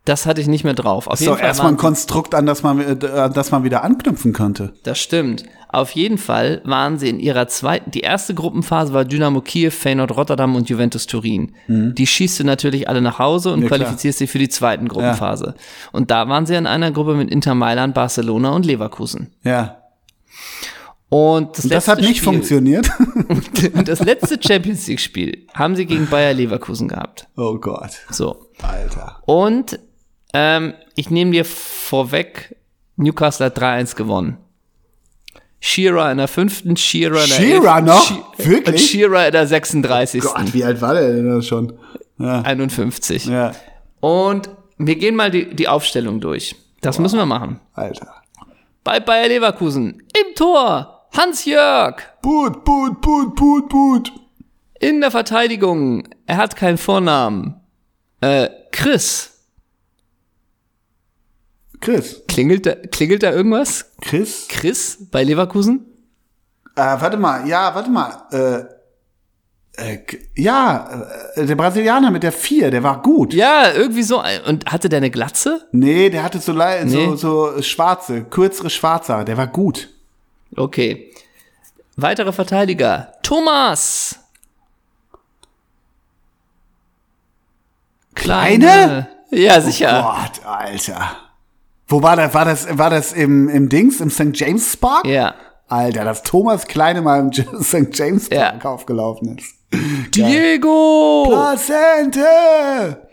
Das 0.08 0.26
hatte 0.26 0.42
ich 0.42 0.48
nicht 0.48 0.64
mehr 0.64 0.74
drauf. 0.74 1.08
Auf 1.08 1.20
So, 1.20 1.26
jeden 1.26 1.38
Fall 1.38 1.46
erstmal 1.48 1.72
ein 1.72 1.78
Konstrukt, 1.78 2.34
an 2.36 2.46
das 2.46 2.64
man, 2.64 2.80
äh, 2.80 3.06
an 3.08 3.34
das 3.34 3.52
man 3.52 3.64
wieder 3.64 3.84
anknüpfen 3.84 4.34
könnte. 4.34 4.74
Das 4.84 5.00
stimmt. 5.00 5.44
Auf 5.70 5.92
jeden 5.92 6.18
Fall 6.18 6.62
waren 6.64 6.98
sie 6.98 7.10
in 7.10 7.20
ihrer 7.20 7.48
zweiten, 7.50 7.92
die 7.92 8.00
erste 8.00 8.34
Gruppenphase 8.34 8.94
war 8.94 9.04
Dynamo 9.04 9.42
Kiew, 9.42 9.70
Feyenoord 9.70 10.16
Rotterdam 10.16 10.56
und 10.56 10.70
Juventus 10.70 11.08
Turin. 11.08 11.52
Die 11.68 12.08
schießt 12.08 12.40
du 12.40 12.46
natürlich 12.46 12.88
alle 12.88 13.02
nach 13.02 13.20
Hause 13.20 13.52
und 13.52 13.60
Mhm. 13.60 13.64
Ja, 13.64 13.70
qualifizierst 13.70 14.20
sie 14.20 14.28
für 14.28 14.40
die 14.40 14.48
zweiten 14.48 14.88
Gruppenphase. 14.88 15.56
Und 15.92 16.10
da 16.10 16.30
waren 16.30 16.46
sie 16.46 16.56
in 16.56 16.68
einer 16.68 16.92
Gruppe 16.92 17.16
mit 17.16 17.30
Inter 17.30 17.54
Mailand, 17.54 17.94
Barcelona 17.94 18.52
und 18.52 18.66
Leverkusen. 18.66 19.34
Ja. 19.44 19.80
Und 21.10 21.58
das, 21.58 21.66
Und 21.66 21.74
das 21.74 21.88
hat 21.88 22.00
nicht 22.00 22.18
Spiel, 22.18 22.24
funktioniert. 22.24 22.90
Und 23.74 23.88
das 23.88 24.00
letzte 24.04 24.38
Champions 24.46 24.88
League 24.88 25.00
Spiel 25.00 25.48
haben 25.54 25.76
sie 25.78 25.86
gegen 25.86 26.08
Bayer 26.08 26.34
Leverkusen 26.34 26.90
gehabt. 26.90 27.28
oh 27.38 27.58
Gott. 27.60 27.92
So. 28.10 28.48
Alter. 28.62 29.22
Und 29.26 29.80
ähm, 30.40 30.74
ich 30.96 31.10
nehme 31.10 31.32
dir 31.32 31.46
vorweg, 31.46 32.56
Newcastle 32.96 33.48
hat 33.48 33.58
3-1 33.60 33.96
gewonnen. 33.96 34.38
Shearer 35.60 36.12
in 36.12 36.20
der 36.20 36.28
fünften, 36.28 36.78
Shearer 36.78 37.24
in 37.24 37.30
der 37.30 37.36
Shearer 37.36 37.82
noch? 37.82 38.04
She- 38.08 38.22
Wirklich? 38.50 38.76
Und 38.76 38.80
Shearer 38.80 39.26
in 39.28 39.32
der 39.32 39.48
36. 39.48 40.22
Gott, 40.22 40.54
wie 40.54 40.64
alt 40.64 40.80
war 40.82 40.94
der 40.94 41.12
denn 41.14 41.42
schon? 41.42 41.74
Ja. 42.20 42.42
51. 42.42 43.26
Ja. 43.26 43.54
Und 44.00 44.50
wir 44.78 44.96
gehen 44.96 45.16
mal 45.16 45.32
die, 45.32 45.56
die 45.56 45.68
Aufstellung 45.68 46.20
durch. 46.22 46.56
Das 46.82 47.00
müssen 47.00 47.18
wir 47.18 47.26
machen. 47.26 47.60
Alter. 47.74 48.14
Bei 48.84 49.00
Bayer 49.00 49.28
Leverkusen 49.28 50.04
im 50.16 50.36
Tor 50.36 51.08
Hans-Jörg. 51.18 51.96
Boot, 52.22 52.64
boot, 52.64 53.02
boot, 53.02 53.36
boot, 53.36 53.70
boot. 53.70 54.12
In 54.80 55.02
der 55.02 55.10
Verteidigung, 55.10 56.08
er 56.28 56.38
hat 56.38 56.56
keinen 56.56 56.78
Vornamen. 56.78 57.56
Äh, 58.22 58.50
Chris. 58.72 59.37
Chris. 61.82 62.22
Klingelt 62.28 62.66
da, 62.66 62.76
klingelt 62.76 63.24
da 63.24 63.32
irgendwas? 63.32 63.92
Chris? 64.02 64.48
Chris 64.50 64.98
bei 65.12 65.24
Leverkusen? 65.24 65.86
Äh, 66.76 66.82
warte 66.82 67.18
mal, 67.18 67.48
ja, 67.48 67.74
warte 67.74 67.90
mal. 67.90 68.24
Äh, 68.32 68.78
äh, 69.94 70.00
ja, 70.36 71.06
äh, 71.36 71.46
der 71.46 71.56
Brasilianer 71.56 72.10
mit 72.12 72.24
der 72.24 72.32
vier, 72.32 72.72
der 72.72 72.82
war 72.84 73.02
gut. 73.02 73.34
Ja, 73.34 73.72
irgendwie 73.72 74.04
so. 74.04 74.24
Und 74.48 74.66
hatte 74.72 74.90
der 74.90 74.98
eine 74.98 75.12
Glatze? 75.12 75.68
Nee, 75.72 76.10
der 76.10 76.24
hatte 76.24 76.40
so, 76.40 76.54
Nee. 76.54 76.86
so, 76.86 77.16
so 77.16 77.62
schwarze, 77.62 78.24
kürzere 78.24 78.70
schwarze, 78.72 79.14
Haare, 79.14 79.26
der 79.26 79.38
war 79.38 79.48
gut. 79.48 79.90
Okay. 80.56 81.12
Weitere 81.96 82.32
Verteidiger. 82.32 83.14
Thomas. 83.24 84.20
Kleine? 88.16 89.08
Ja, 89.30 89.62
sicher. 89.62 90.02
Gott, 90.02 90.46
Alter. 90.46 91.18
Wo 91.88 92.02
war 92.02 92.16
das? 92.16 92.34
War 92.34 92.46
das, 92.46 92.78
war 92.78 92.90
das 92.90 93.14
im, 93.14 93.48
im 93.50 93.70
Dings, 93.70 94.02
im 94.02 94.10
St. 94.10 94.32
James 94.34 94.76
Park? 94.78 95.06
Ja. 95.06 95.36
Alter, 95.70 96.04
dass 96.06 96.24
Thomas 96.24 96.66
Kleine 96.68 97.02
mal 97.02 97.20
im 97.20 97.32
St. 97.64 97.88
James 97.98 98.30
Ja. 98.30 98.52
Park 98.52 98.66
aufgelaufen 98.66 99.38
ist. 99.38 99.56
Diego! 100.16 101.26
Placente! 101.30 103.08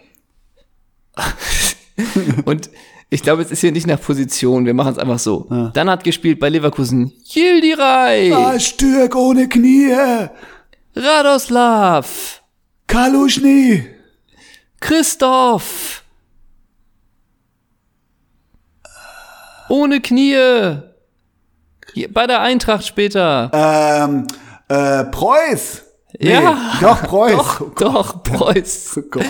Und 2.44 2.70
ich 3.10 3.22
glaube, 3.22 3.42
es 3.42 3.50
ist 3.50 3.60
hier 3.60 3.70
nicht 3.72 3.86
nach 3.86 4.00
Position. 4.00 4.66
Wir 4.66 4.74
machen 4.74 4.92
es 4.92 4.98
einfach 4.98 5.18
so. 5.18 5.46
Dann 5.74 5.88
hat 5.90 6.02
gespielt 6.04 6.40
bei 6.40 6.48
Leverkusen 6.48 7.12
Yildiray, 7.32 8.32
Ah, 8.32 8.58
Stürk 8.58 9.14
ohne 9.14 9.48
Knie! 9.48 9.94
Radoslav, 10.96 12.42
Kaluschny! 12.86 13.84
Christoph. 14.80 16.03
Ohne 19.68 20.00
Knie. 20.00 20.78
Bei 22.10 22.26
der 22.26 22.40
Eintracht 22.40 22.86
später. 22.86 23.50
Ähm, 23.52 24.26
äh, 24.68 25.04
Preuß! 25.04 25.82
Nee, 26.18 26.32
Ja. 26.32 26.56
Doch, 26.80 27.02
Preuß. 27.02 27.36
Doch, 27.36 27.74
doch, 27.74 28.22
Preuß. 28.22 28.96
Oh 28.98 29.02
Gott. 29.10 29.24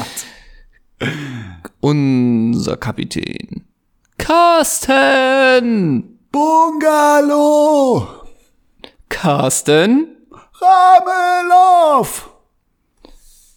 Unser 1.81 2.77
Kapitän. 2.77 3.65
Carsten! 4.19 6.19
Bungalow! 6.31 8.07
Carsten? 9.09 10.09
Ramelow! 10.61 12.07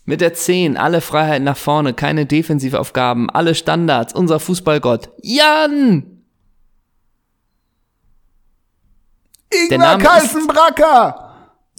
Mit 0.05 0.21
der 0.21 0.33
10, 0.33 0.77
alle 0.77 1.01
Freiheiten 1.01 1.43
nach 1.43 1.57
vorne, 1.57 1.93
keine 1.93 2.25
Defensivaufgaben, 2.25 3.29
alle 3.29 3.55
Standards, 3.55 4.13
unser 4.13 4.39
Fußballgott. 4.39 5.09
Jan! 5.21 6.16
Der 9.51 9.59
Ingwer 9.63 9.77
Name 9.77 10.03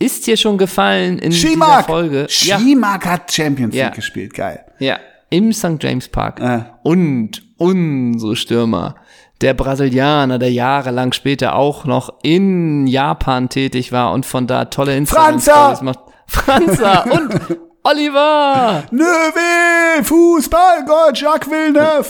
ist- 0.00 0.24
hier 0.24 0.36
schon 0.36 0.56
gefallen 0.58 1.18
in 1.18 1.30
dieser 1.30 1.48
Schimak! 1.48 1.86
Folge. 1.86 2.26
Ja, 2.42 2.58
Schimak 2.58 3.04
hat 3.06 3.32
Champions 3.32 3.74
League 3.74 3.82
Ja. 3.84 3.90
gespielt, 3.90 4.32
geil. 4.34 4.64
ja, 4.78 4.98
im 5.30 5.52
St. 5.52 5.76
James 5.80 6.08
Park. 6.08 6.40
Äh. 6.40 6.60
Und 6.82 7.42
unsere 7.58 8.36
Stürmer. 8.36 8.94
Der 9.40 9.54
Brasilianer, 9.54 10.38
der 10.38 10.50
jahrelang 10.52 11.12
später 11.12 11.54
auch 11.54 11.84
noch 11.84 12.14
in 12.22 12.86
Japan 12.86 13.48
tätig 13.48 13.92
war 13.92 14.12
und 14.12 14.24
von 14.26 14.46
da 14.46 14.64
tolle 14.66 14.96
Instagram-Stories 14.96 15.78
Franza! 15.78 15.84
macht. 15.84 15.98
Franza 16.26 17.00
und 17.10 17.58
Oliver! 17.84 18.84
Nöwe! 18.90 20.02
Fußballgott, 20.04 21.18
Jacques 21.20 21.48
Villeneuve! 21.50 22.06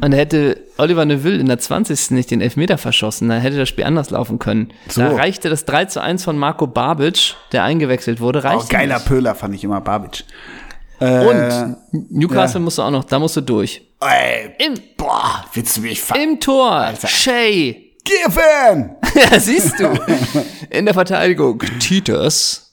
Und 0.00 0.12
hätte 0.12 0.64
Oliver 0.76 1.04
Neuville 1.04 1.38
in 1.38 1.46
der 1.46 1.58
20. 1.58 2.12
nicht 2.12 2.30
den 2.30 2.40
Elfmeter 2.40 2.78
verschossen, 2.78 3.28
dann 3.28 3.40
hätte 3.40 3.56
das 3.56 3.68
Spiel 3.68 3.84
anders 3.84 4.10
laufen 4.10 4.38
können. 4.38 4.72
So. 4.88 5.00
Da 5.00 5.08
reichte 5.16 5.50
das 5.50 5.64
3 5.64 5.86
zu 5.86 6.00
1 6.00 6.22
von 6.24 6.38
Marco 6.38 6.68
Babic, 6.68 7.34
der 7.50 7.64
eingewechselt 7.64 8.20
wurde, 8.20 8.38
Oh, 8.44 8.48
reichte 8.48 8.68
geiler 8.68 8.94
nicht. 8.96 9.06
Pöhler 9.08 9.34
fand 9.34 9.54
ich 9.56 9.64
immer, 9.64 9.80
Babic. 9.80 10.24
Und 11.00 11.76
Newcastle 12.10 12.60
musst 12.60 12.78
du 12.78 12.82
auch 12.82 12.90
noch, 12.90 13.04
da 13.04 13.18
musst 13.18 13.36
du 13.36 13.40
durch. 13.40 13.82
Ey, 14.00 14.54
Im, 14.64 14.74
boah, 14.96 15.44
willst 15.52 15.76
du 15.76 15.80
mich 15.80 16.00
ver... 16.00 16.20
im 16.22 16.38
Tor, 16.40 16.92
Shay. 17.06 17.92
Giffen! 18.04 18.96
Ja, 19.32 19.40
siehst 19.40 19.80
du. 19.80 19.88
In 20.70 20.84
der 20.84 20.94
Verteidigung, 20.94 21.58
Titus. 21.80 22.72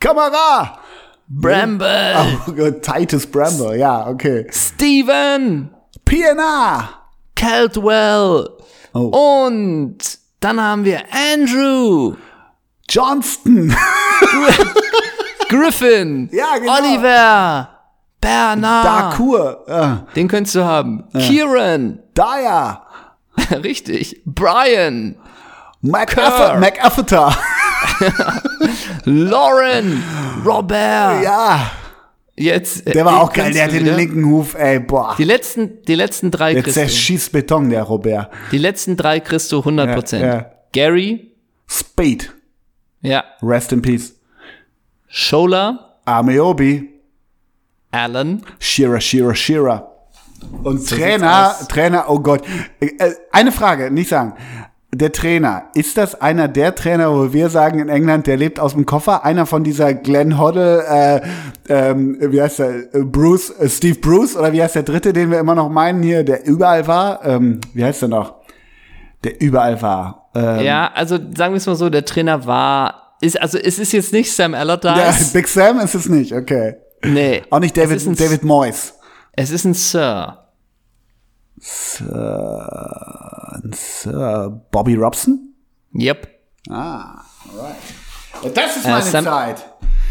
Kamera! 0.00 0.78
Bramble, 1.26 2.16
Oh 2.46 2.52
Gott, 2.52 2.82
Titus 2.82 3.26
Bramble, 3.26 3.78
ja, 3.78 4.06
okay. 4.08 4.46
Steven, 4.50 5.70
PNA! 6.18 6.88
Caldwell 7.34 8.48
Oh. 8.96 9.46
und 9.46 9.98
dann 10.38 10.60
haben 10.60 10.84
wir 10.84 11.02
Andrew, 11.12 12.14
Johnston! 12.88 13.74
Griffin, 15.48 16.28
Ja, 16.32 16.56
genau. 16.58 16.76
Oliver, 16.78 17.68
Bernard, 18.20 18.84
Darkur! 18.84 19.64
Ja. 19.66 20.06
den 20.14 20.28
könntest 20.28 20.54
du 20.54 20.64
haben, 20.64 21.02
Kieran, 21.18 21.98
Dyer! 22.16 22.86
richtig, 23.64 24.22
Brian, 24.24 25.16
MacAfferter! 25.80 27.36
Lauren, 29.04 30.04
Robert, 30.44 31.22
Ja, 31.24 31.70
jetzt. 32.36 32.86
der 32.86 33.04
war 33.04 33.22
auch 33.22 33.32
geil, 33.32 33.52
der 33.52 33.64
hat 33.64 33.72
den 33.72 33.84
linken 33.84 34.24
Huf, 34.26 34.54
ey, 34.54 34.80
boah. 34.80 35.14
Die 35.18 35.24
letzten, 35.24 35.82
die 35.82 35.94
letzten 35.94 36.30
drei 36.30 36.54
Der 36.54 36.62
Christo. 36.62 36.80
zerschießt 36.80 37.32
Beton, 37.32 37.70
der 37.70 37.82
Robert. 37.82 38.30
Die 38.52 38.58
letzten 38.58 38.96
drei 38.96 39.20
Christo 39.20 39.58
100 39.60 39.94
Prozent. 39.94 40.22
Ja, 40.22 40.34
ja. 40.34 40.50
Gary, 40.72 41.32
Spade, 41.66 42.26
ja. 43.00 43.24
rest 43.42 43.72
in 43.72 43.82
peace. 43.82 44.14
Schola, 45.08 45.98
Ameobi, 46.04 46.90
Allen, 47.92 48.42
Shira, 48.58 49.00
Shira, 49.00 49.34
Shira. 49.34 49.90
Und 50.62 50.78
sieht's 50.78 50.90
Trainer. 51.00 51.54
Trainer, 51.68 52.04
oh 52.08 52.18
Gott. 52.18 52.42
Äh, 52.80 53.12
Eine 53.32 53.50
Frage, 53.52 53.90
nicht 53.90 54.08
sagen. 54.10 54.34
Der 54.96 55.10
Trainer, 55.10 55.64
ist 55.74 55.96
das 55.96 56.20
einer 56.20 56.46
der 56.46 56.76
Trainer, 56.76 57.10
wo 57.12 57.32
wir 57.32 57.48
sagen 57.48 57.80
in 57.80 57.88
England, 57.88 58.28
der 58.28 58.36
lebt 58.36 58.60
aus 58.60 58.74
dem 58.74 58.86
Koffer? 58.86 59.24
Einer 59.24 59.44
von 59.44 59.64
dieser 59.64 59.92
Glenn 59.92 60.38
Hoddle, 60.38 60.84
äh, 60.86 61.20
ähm, 61.68 62.16
wie 62.20 62.40
heißt 62.40 62.60
der, 62.60 62.72
Bruce, 63.02 63.50
äh, 63.58 63.68
Steve 63.68 63.98
Bruce, 63.98 64.36
oder 64.36 64.52
wie 64.52 64.62
heißt 64.62 64.76
der 64.76 64.84
dritte, 64.84 65.12
den 65.12 65.32
wir 65.32 65.40
immer 65.40 65.56
noch 65.56 65.68
meinen 65.68 66.00
hier, 66.04 66.22
der 66.22 66.46
überall 66.46 66.86
war? 66.86 67.24
Ähm, 67.24 67.60
wie 67.72 67.84
heißt 67.84 68.02
der 68.02 68.08
noch? 68.08 68.34
Der 69.24 69.40
überall 69.40 69.82
war. 69.82 70.30
Ähm, 70.32 70.60
Ja, 70.60 70.92
also 70.94 71.16
sagen 71.16 71.54
wir 71.54 71.56
es 71.56 71.66
mal 71.66 71.74
so, 71.74 71.90
der 71.90 72.04
Trainer 72.04 72.46
war, 72.46 73.16
ist, 73.20 73.40
also 73.40 73.58
es 73.58 73.80
ist 73.80 73.92
jetzt 73.92 74.12
nicht 74.12 74.32
Sam 74.32 74.52
ja, 74.52 74.60
Allardyce. 74.60 75.32
Big 75.32 75.48
Sam 75.48 75.80
ist 75.80 75.96
es 75.96 76.08
nicht, 76.08 76.32
okay. 76.32 76.76
nee. 77.04 77.42
Auch 77.50 77.58
nicht 77.58 77.76
David, 77.76 78.00
David 78.20 78.44
Moyes. 78.44 78.94
Es 79.32 79.50
ist 79.50 79.64
ein 79.64 79.74
Sir. 79.74 80.43
Sir 83.72 84.60
Bobby 84.70 84.94
Robson? 84.94 85.54
Yep. 85.98 86.28
Ah, 86.70 87.22
alright. 87.52 87.76
Das 88.56 88.76
ist 88.76 88.84
Äh, 88.86 88.90
meine 88.90 89.04
Sam- 89.04 89.24
Zeit. 89.24 89.64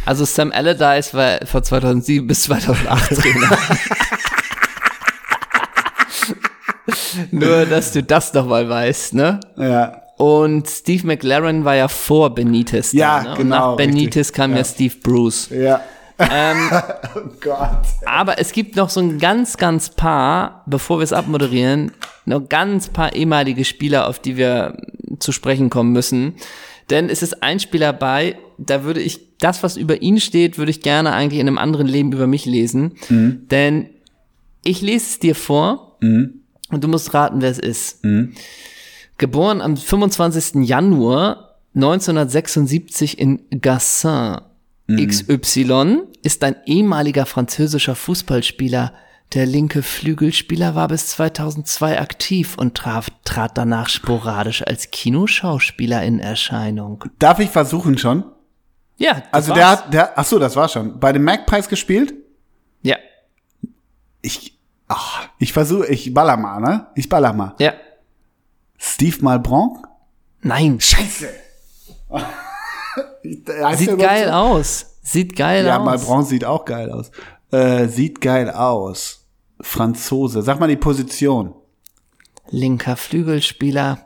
Also 0.05 0.25
Sam 0.25 0.51
Allardyce 0.51 1.13
war 1.13 1.39
von 1.45 1.63
2007 1.63 2.27
bis 2.27 2.43
2008 2.43 3.15
Trainer. 3.21 3.57
Nur, 7.31 7.65
dass 7.65 7.91
du 7.93 8.03
das 8.03 8.33
noch 8.33 8.45
mal 8.47 8.67
weißt, 8.67 9.13
ne? 9.13 9.39
Ja. 9.57 10.01
Und 10.17 10.69
Steve 10.69 11.07
McLaren 11.07 11.63
war 11.65 11.75
ja 11.75 11.87
vor 11.87 12.33
Benitez. 12.35 12.91
da, 12.91 12.97
Ja, 12.97 13.23
ne? 13.23 13.29
Und 13.31 13.37
genau, 13.37 13.71
nach 13.71 13.77
Benitez 13.77 14.15
richtig. 14.27 14.35
kam 14.35 14.55
ja. 14.55 14.63
Steve 14.63 14.95
Bruce. 15.01 15.49
Ja. 15.49 15.81
Ähm, 16.31 16.69
Oh 17.15 17.19
Gott. 17.41 17.81
aber 18.05 18.39
es 18.39 18.51
gibt 18.53 18.75
noch 18.75 18.89
so 18.89 18.99
ein 18.99 19.19
ganz, 19.19 19.57
ganz 19.57 19.89
paar, 19.89 20.63
bevor 20.65 20.99
wir 20.99 21.03
es 21.03 21.13
abmoderieren, 21.13 21.91
noch 22.25 22.47
ganz 22.49 22.89
paar 22.89 23.13
ehemalige 23.15 23.65
Spieler, 23.65 24.07
auf 24.07 24.19
die 24.19 24.35
wir 24.37 24.77
zu 25.19 25.31
sprechen 25.31 25.69
kommen 25.69 25.91
müssen. 25.91 26.35
Denn 26.89 27.09
es 27.09 27.21
ist 27.21 27.43
ein 27.43 27.59
Spieler 27.59 27.93
bei, 27.93 28.37
da 28.57 28.83
würde 28.83 29.01
ich, 29.01 29.37
das, 29.39 29.61
was 29.63 29.77
über 29.77 30.01
ihn 30.01 30.19
steht, 30.19 30.57
würde 30.57 30.71
ich 30.71 30.81
gerne 30.81 31.13
eigentlich 31.13 31.39
in 31.39 31.47
einem 31.47 31.57
anderen 31.57 31.87
Leben 31.87 32.11
über 32.13 32.27
mich 32.27 32.45
lesen. 32.45 32.93
Denn 33.09 33.89
ich 34.63 34.81
lese 34.81 35.05
es 35.05 35.19
dir 35.19 35.35
vor 35.35 35.97
und 36.01 36.41
du 36.83 36.87
musst 36.87 37.13
raten, 37.13 37.41
wer 37.41 37.49
es 37.51 37.59
ist. 37.59 37.99
Geboren 39.17 39.61
am 39.61 39.77
25. 39.77 40.65
Januar 40.67 41.57
1976 41.75 43.19
in 43.19 43.41
Gassin. 43.61 44.37
XY 44.97 46.03
ist 46.23 46.43
ein 46.43 46.55
ehemaliger 46.65 47.25
französischer 47.25 47.95
Fußballspieler. 47.95 48.93
Der 49.33 49.45
linke 49.45 49.81
Flügelspieler 49.81 50.75
war 50.75 50.87
bis 50.89 51.07
2002 51.07 51.99
aktiv 51.99 52.55
und 52.57 52.75
traf, 52.75 53.07
trat 53.25 53.57
danach 53.57 53.89
sporadisch 53.89 54.61
als 54.65 54.91
Kinoschauspieler 54.91 56.03
in 56.03 56.19
Erscheinung. 56.19 57.03
Darf 57.19 57.39
ich 57.39 57.49
versuchen 57.49 57.97
schon? 57.97 58.23
Ja, 58.97 59.15
das 59.15 59.23
Also 59.31 59.49
war's. 59.49 59.57
der 59.57 59.69
hat, 59.69 59.93
der, 59.93 60.19
ach 60.19 60.25
so, 60.25 60.37
das 60.37 60.55
war 60.55 60.69
schon. 60.69 60.99
Bei 60.99 61.11
dem 61.11 61.23
Magpies 61.23 61.67
gespielt? 61.67 62.13
Ja, 62.83 62.97
Ich, 64.21 64.57
ach, 64.87 65.27
ich 65.39 65.51
versuche, 65.51 65.87
ich 65.87 66.13
baller 66.13 66.37
mal, 66.37 66.59
ne? 66.59 66.87
Ich 66.95 67.09
baller 67.09 67.33
mal. 67.33 67.55
ja. 67.59 67.73
Steve 68.77 69.17
Malbranc? 69.21 69.87
Nein, 70.41 70.79
Scheiße. 70.79 71.29
Sieht 73.23 73.97
geil 73.97 74.25
so? 74.27 74.31
aus. 74.33 74.85
Sieht 75.01 75.35
geil 75.35 75.65
Ja, 75.65 75.79
aus. 75.79 75.85
Malbranc 75.85 76.27
sieht 76.27 76.45
auch 76.45 76.65
geil 76.65 76.91
aus. 76.91 77.11
Äh, 77.51 77.87
sieht 77.87 78.21
geil 78.21 78.49
aus. 78.49 79.25
Franzose. 79.61 80.41
Sag 80.41 80.59
mal 80.59 80.67
die 80.67 80.75
Position. 80.75 81.53
Linker 82.49 82.97
Flügelspieler. 82.97 83.99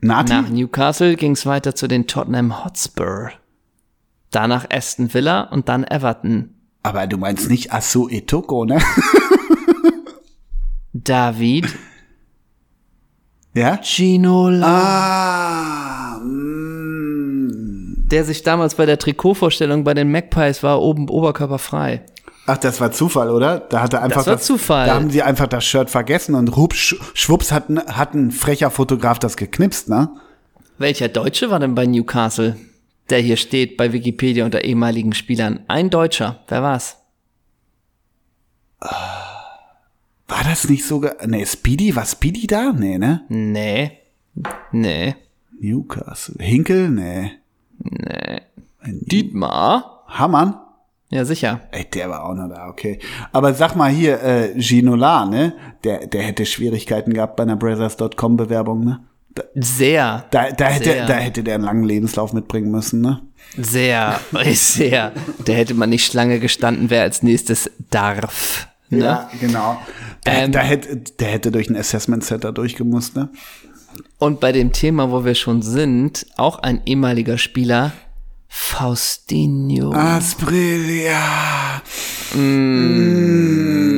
Nati? 0.00 0.32
Nach 0.32 0.48
Newcastle 0.48 1.16
ging 1.16 1.32
es 1.32 1.46
weiter 1.46 1.74
zu 1.74 1.86
den 1.88 2.06
Tottenham 2.06 2.64
Hotspur. 2.64 3.30
Danach 4.30 4.66
Aston 4.72 5.12
Villa 5.14 5.42
und 5.42 5.68
dann 5.68 5.84
Everton. 5.84 6.54
Aber 6.82 7.06
du 7.06 7.18
meinst 7.18 7.48
nicht 7.50 7.72
Asu 7.72 8.08
Etoko, 8.08 8.64
ne? 8.64 8.80
David 10.92 11.68
ja? 13.54 13.78
Ginola, 13.82 14.66
Ah. 14.66 15.91
Der 18.12 18.24
sich 18.24 18.42
damals 18.42 18.74
bei 18.74 18.86
der 18.86 18.98
Trikotvorstellung 18.98 19.84
bei 19.84 19.94
den 19.94 20.10
Magpies 20.10 20.62
war 20.62 20.80
oben 20.80 21.08
oberkörperfrei. 21.08 22.02
Ach, 22.46 22.58
das 22.58 22.80
war 22.80 22.92
Zufall, 22.92 23.30
oder? 23.30 23.60
Da 23.60 23.82
hat 23.82 23.94
er 23.94 24.02
einfach 24.02 24.20
Das 24.20 24.26
war 24.26 24.38
Zufall. 24.38 24.86
Da 24.86 24.94
haben 24.94 25.10
sie 25.10 25.22
einfach 25.22 25.46
das 25.46 25.64
Shirt 25.64 25.90
vergessen 25.90 26.34
und 26.34 26.56
hupsch, 26.56 26.96
schwupps 27.14 27.52
hat, 27.52 27.68
hat 27.86 28.14
ein 28.14 28.30
frecher 28.30 28.70
Fotograf 28.70 29.18
das 29.18 29.36
geknipst, 29.36 29.88
ne? 29.88 30.10
Welcher 30.78 31.08
Deutsche 31.08 31.50
war 31.50 31.60
denn 31.60 31.74
bei 31.74 31.86
Newcastle? 31.86 32.56
Der 33.10 33.20
hier 33.20 33.36
steht 33.36 33.76
bei 33.76 33.92
Wikipedia 33.92 34.44
unter 34.44 34.64
ehemaligen 34.64 35.12
Spielern. 35.12 35.60
Ein 35.68 35.90
Deutscher. 35.90 36.40
Wer 36.48 36.62
war's? 36.62 36.96
War 38.80 40.44
das 40.44 40.68
nicht 40.68 40.84
sogar, 40.84 41.14
nee, 41.26 41.46
Speedy, 41.46 41.94
war 41.94 42.04
Speedy 42.04 42.46
da? 42.46 42.72
Nee, 42.72 42.98
ne? 42.98 43.22
Nee. 43.28 43.98
Nee. 44.72 45.14
Newcastle. 45.60 46.34
Hinkel? 46.40 46.88
Nee. 46.88 47.41
Dietmar? 48.84 50.04
Hammann? 50.08 50.56
Ja, 51.10 51.24
sicher. 51.24 51.60
Ey, 51.72 51.84
der 51.84 52.08
war 52.08 52.24
auch 52.24 52.34
noch 52.34 52.48
da, 52.48 52.68
okay. 52.68 52.98
Aber 53.32 53.52
sag 53.52 53.76
mal 53.76 53.90
hier, 53.90 54.22
äh, 54.22 54.54
Ginola, 54.58 55.26
ne? 55.26 55.52
Der, 55.84 56.06
der 56.06 56.22
hätte 56.22 56.46
Schwierigkeiten 56.46 57.12
gehabt 57.12 57.36
bei 57.36 57.42
einer 57.42 57.56
Brothers.com 57.56 58.36
Bewerbung, 58.36 58.84
ne? 58.84 59.00
Da, 59.34 59.42
Sehr. 59.54 60.24
da, 60.30 60.50
da, 60.50 60.66
hätte, 60.66 60.90
Sehr. 60.90 61.06
da 61.06 61.14
hätte 61.14 61.42
der 61.42 61.56
einen 61.56 61.64
langen 61.64 61.84
Lebenslauf 61.84 62.32
mitbringen 62.32 62.70
müssen, 62.70 63.02
ne? 63.02 63.20
Sehr. 63.58 64.20
Sehr. 64.54 65.12
Da 65.44 65.52
hätte 65.52 65.74
man 65.74 65.90
nicht 65.90 66.06
Schlange 66.06 66.38
gestanden, 66.40 66.88
wer 66.88 67.02
als 67.02 67.22
nächstes 67.22 67.70
darf. 67.90 68.68
Ne? 68.88 69.04
Ja, 69.04 69.30
genau. 69.40 69.78
Da, 70.24 70.32
Ähm, 70.32 70.52
da 70.52 70.60
hätte, 70.60 70.96
der 70.96 71.28
hätte 71.28 71.50
durch 71.50 71.68
ein 71.68 71.76
Assessment 71.76 72.24
Center 72.24 72.52
durchgemusst, 72.52 73.16
ne? 73.16 73.28
Und 74.18 74.40
bei 74.40 74.52
dem 74.52 74.72
Thema, 74.72 75.10
wo 75.10 75.24
wir 75.24 75.34
schon 75.34 75.62
sind, 75.62 76.26
auch 76.36 76.58
ein 76.60 76.82
ehemaliger 76.86 77.38
Spieler, 77.38 77.92
Faustinho. 78.48 79.92
Asprilia. 79.92 81.82
Mm. 82.34 83.91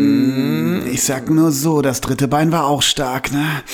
Ich 0.94 1.02
sag 1.02 1.28
nur 1.28 1.50
so, 1.50 1.82
das 1.82 2.00
dritte 2.00 2.28
Bein 2.28 2.52
war 2.52 2.68
auch 2.68 2.80
stark, 2.80 3.32
ne? 3.32 3.64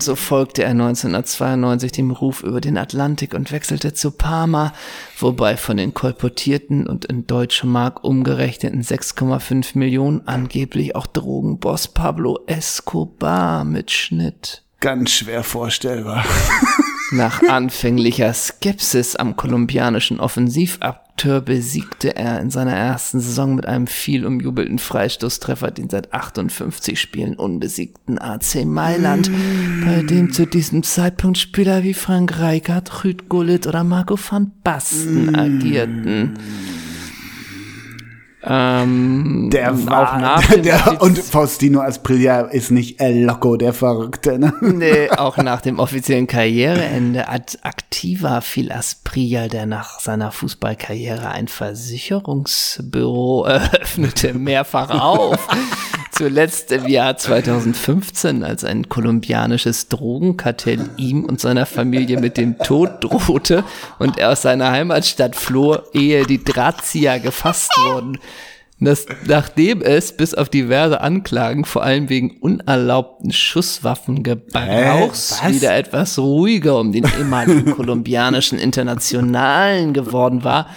So 0.00 0.16
folgte 0.16 0.64
er 0.64 0.70
1992 0.70 1.92
dem 1.92 2.10
Ruf 2.10 2.42
über 2.42 2.60
den 2.60 2.76
Atlantik 2.76 3.32
und 3.32 3.52
wechselte 3.52 3.94
zu 3.94 4.10
Parma, 4.10 4.72
wobei 5.16 5.56
von 5.56 5.76
den 5.76 5.94
kolportierten 5.94 6.88
und 6.88 7.04
in 7.04 7.28
deutsche 7.28 7.68
Mark 7.68 8.02
umgerechneten 8.02 8.82
6,5 8.82 9.78
Millionen 9.78 10.26
angeblich 10.26 10.96
auch 10.96 11.06
Drogenboss 11.06 11.86
Pablo 11.86 12.40
Escobar 12.48 13.64
mitschnitt. 13.64 14.64
Ganz 14.80 15.12
schwer 15.12 15.44
vorstellbar. 15.44 16.24
Nach 17.10 17.42
anfänglicher 17.42 18.34
Skepsis 18.34 19.16
am 19.16 19.34
kolumbianischen 19.34 20.20
Offensivakteur 20.20 21.40
besiegte 21.40 22.14
er 22.16 22.40
in 22.40 22.50
seiner 22.50 22.74
ersten 22.74 23.20
Saison 23.20 23.54
mit 23.54 23.64
einem 23.64 23.86
viel 23.86 24.26
umjubelten 24.26 24.78
Freistoßtreffer 24.78 25.70
den 25.70 25.88
seit 25.88 26.12
58 26.12 27.00
Spielen 27.00 27.34
unbesiegten 27.34 28.18
AC 28.18 28.66
Mailand, 28.66 29.30
bei 29.84 30.02
dem 30.02 30.32
zu 30.32 30.46
diesem 30.46 30.82
Zeitpunkt 30.82 31.38
Spieler 31.38 31.82
wie 31.82 31.94
Frank 31.94 32.38
Rijkaard, 32.38 33.04
Rüd 33.04 33.28
Gullit 33.30 33.66
oder 33.66 33.84
Marco 33.84 34.18
van 34.18 34.52
Basten 34.62 35.34
agierten. 35.34 36.38
Ähm, 38.50 39.50
Der 39.52 39.72
auch 39.72 39.86
war, 39.86 40.18
nach 40.18 40.46
dem 40.46 40.62
der, 40.62 40.86
Offiz- 40.86 41.00
und 41.00 41.18
Faustino 41.18 41.80
Asprilla 41.80 42.40
ist 42.40 42.70
nicht 42.70 42.98
El 42.98 43.24
Loco, 43.24 43.56
der 43.56 43.74
Verrückte, 43.74 44.38
ne? 44.38 44.54
Nee, 44.60 45.10
auch 45.16 45.36
nach 45.36 45.60
dem 45.60 45.78
offiziellen 45.78 46.26
Karriereende 46.26 47.28
als 47.28 47.62
aktiver 47.62 48.40
fiel 48.40 48.72
Asprilla, 48.72 49.48
der 49.48 49.66
nach 49.66 50.00
seiner 50.00 50.32
Fußballkarriere 50.32 51.28
ein 51.28 51.48
Versicherungsbüro 51.48 53.44
eröffnete, 53.48 54.32
mehrfach 54.32 54.90
auf. 54.98 55.46
Zuletzt 56.12 56.72
im 56.72 56.88
Jahr 56.88 57.16
2015, 57.16 58.42
als 58.42 58.64
ein 58.64 58.88
kolumbianisches 58.88 59.86
Drogenkartell 59.88 60.88
ihm 60.96 61.24
und 61.24 61.38
seiner 61.40 61.64
Familie 61.64 62.18
mit 62.18 62.36
dem 62.36 62.58
Tod 62.58 63.04
drohte 63.04 63.62
und 64.00 64.18
er 64.18 64.32
aus 64.32 64.42
seiner 64.42 64.72
Heimatstadt 64.72 65.36
floh, 65.36 65.78
ehe 65.92 66.26
die 66.26 66.42
Drahtzieher 66.42 67.20
gefasst 67.20 67.70
wurden. 67.84 68.18
Das, 68.80 69.06
nachdem 69.26 69.82
es 69.82 70.16
bis 70.16 70.34
auf 70.34 70.48
diverse 70.48 71.00
Anklagen, 71.00 71.64
vor 71.64 71.82
allem 71.82 72.08
wegen 72.08 72.36
unerlaubten 72.40 73.32
Schusswaffengebrauchs? 73.32 75.40
Was? 75.42 75.52
wieder 75.52 75.76
etwas 75.76 76.16
ruhiger 76.18 76.78
um 76.78 76.92
den 76.92 77.04
ehemaligen 77.18 77.70
kolumbianischen 77.74 78.58
Internationalen 78.58 79.92
geworden 79.94 80.44
war, 80.44 80.68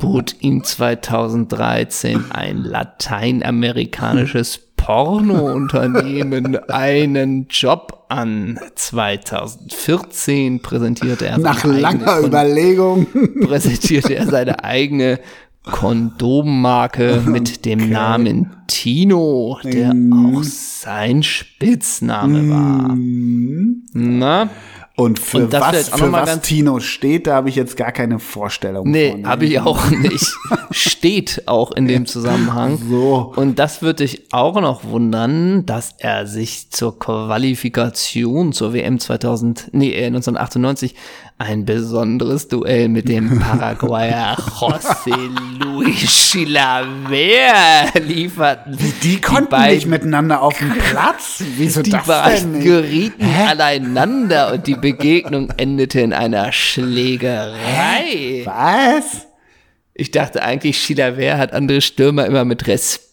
bot 0.00 0.36
ihm 0.40 0.62
2013 0.62 2.30
ein 2.30 2.58
lateinamerikanisches 2.58 4.60
Pornounternehmen 4.76 6.56
einen 6.68 7.46
Job 7.48 8.04
an. 8.08 8.58
2014 8.74 10.60
präsentierte 10.60 11.26
er 11.26 11.38
Nach 11.38 11.64
langer 11.64 12.16
Kon- 12.16 12.24
Überlegung. 12.26 13.06
präsentierte 13.46 14.14
er 14.14 14.26
seine 14.26 14.64
eigene 14.64 15.20
Kondommarke 15.64 17.22
mit 17.26 17.64
dem 17.64 17.90
Namen 17.90 18.50
Tino, 18.66 19.58
der 19.62 19.94
auch 20.12 20.42
sein 20.42 21.22
Spitzname 21.22 22.48
war. 22.48 22.96
Na? 23.92 24.50
Und 24.94 25.18
für 25.18 25.38
Und 25.38 25.52
das 25.54 25.60
was, 25.62 25.88
für 25.88 26.12
was 26.12 26.40
Tino 26.42 26.78
steht, 26.78 27.26
da 27.26 27.36
habe 27.36 27.48
ich 27.48 27.56
jetzt 27.56 27.78
gar 27.78 27.92
keine 27.92 28.18
Vorstellung 28.18 28.90
Nee, 28.90 29.22
habe 29.24 29.46
ich 29.46 29.58
auch 29.58 29.88
nicht. 29.90 30.34
Steht 30.70 31.44
auch 31.46 31.72
in 31.72 31.88
dem 31.88 32.04
Zusammenhang. 32.04 32.78
So. 32.90 33.32
Und 33.34 33.58
das 33.58 33.80
würde 33.80 34.04
dich 34.04 34.32
auch 34.32 34.60
noch 34.60 34.84
wundern, 34.84 35.64
dass 35.64 35.94
er 35.96 36.26
sich 36.26 36.70
zur 36.70 36.98
Qualifikation 36.98 38.52
zur 38.52 38.74
WM 38.74 38.98
2000, 38.98 39.70
nee, 39.72 39.92
äh, 39.92 40.06
1998 40.06 40.94
ein 41.42 41.64
besonderes 41.64 42.48
Duell 42.48 42.88
mit 42.88 43.08
dem 43.08 43.38
Paraguayer 43.38 44.36
José 44.36 45.14
Luis 45.62 45.98
Chilaver 45.98 47.90
lieferten. 48.06 48.76
Die 49.02 49.20
konnten 49.20 49.50
beiden- 49.50 49.74
nicht 49.76 49.86
miteinander 49.86 50.42
auf 50.42 50.58
dem 50.58 50.70
Platz. 50.90 51.42
Wieso 51.56 51.82
Die 51.82 51.90
das 51.90 52.06
beiden 52.06 52.54
denn 52.54 52.62
gerieten 52.64 53.24
aneinander 53.48 54.52
und 54.54 54.66
die 54.66 54.74
Begegnung 54.76 55.50
endete 55.56 56.00
in 56.00 56.12
einer 56.12 56.52
Schlägerei. 56.52 58.42
Was? 58.44 59.26
Ich 59.94 60.10
dachte 60.10 60.42
eigentlich, 60.42 60.78
Chilaver 60.78 61.38
hat 61.38 61.52
andere 61.52 61.80
Stürmer 61.80 62.26
immer 62.26 62.44
mit 62.44 62.66
Respekt 62.66 63.11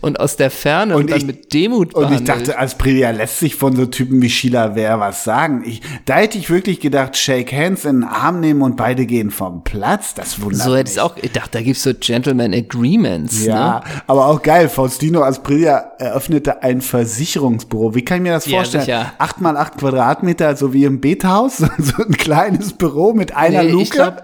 und 0.00 0.18
aus 0.18 0.36
der 0.36 0.50
Ferne 0.50 0.94
und, 0.96 1.02
Und 1.02 1.10
dann 1.10 1.18
ich- 1.18 1.26
mit 1.26 1.52
Demut 1.52 1.94
Und 1.94 2.12
ich 2.12 2.24
dachte, 2.24 2.58
Asprilia 2.58 3.10
lässt 3.10 3.38
sich 3.38 3.54
von 3.56 3.76
so 3.76 3.86
Typen 3.86 4.22
wie 4.22 4.30
Sheila 4.30 4.74
Wehr 4.74 4.98
was 4.98 5.24
sagen. 5.24 5.62
Ich, 5.66 5.82
da 6.06 6.14
hätte 6.16 6.38
ich 6.38 6.48
wirklich 6.50 6.80
gedacht, 6.80 7.16
Shake 7.16 7.52
Hands 7.52 7.84
in 7.84 8.00
den 8.00 8.04
Arm 8.04 8.40
nehmen 8.40 8.62
und 8.62 8.76
beide 8.76 9.04
gehen 9.06 9.30
vom 9.30 9.62
Platz. 9.64 10.14
Das 10.14 10.40
wundert 10.40 10.62
so 10.62 10.74
hätte 10.76 10.90
ich 10.90 11.00
auch 11.00 11.14
gedacht, 11.14 11.54
da 11.54 11.60
gibt's 11.60 11.82
so 11.82 11.92
Gentleman 11.98 12.54
Agreements. 12.54 13.44
Ja, 13.44 13.80
Ne? 13.80 14.02
aber 14.06 14.26
auch 14.26 14.42
geil. 14.42 14.68
Faustino 14.68 15.22
Asprilla 15.22 15.92
eröffnete 15.98 16.62
ein 16.62 16.80
Versicherungsbüro. 16.80 17.94
Wie 17.94 18.04
kann 18.04 18.18
ich 18.18 18.22
mir 18.22 18.32
das 18.32 18.46
Ja, 18.46 18.58
vorstellen? 18.58 18.84
sicher. 18.84 19.12
Acht 19.18 19.40
mal 19.40 19.56
acht 19.56 19.76
Quadratmeter, 19.78 20.56
so 20.56 20.72
wie 20.72 20.84
im 20.84 21.00
Bethaus, 21.00 21.58
so 21.78 22.02
ein 22.02 22.12
kleines 22.16 22.72
Büro 22.72 23.12
mit 23.12 23.34
einer 23.36 23.62
Nee, 23.64 23.70
Luke. 23.70 24.16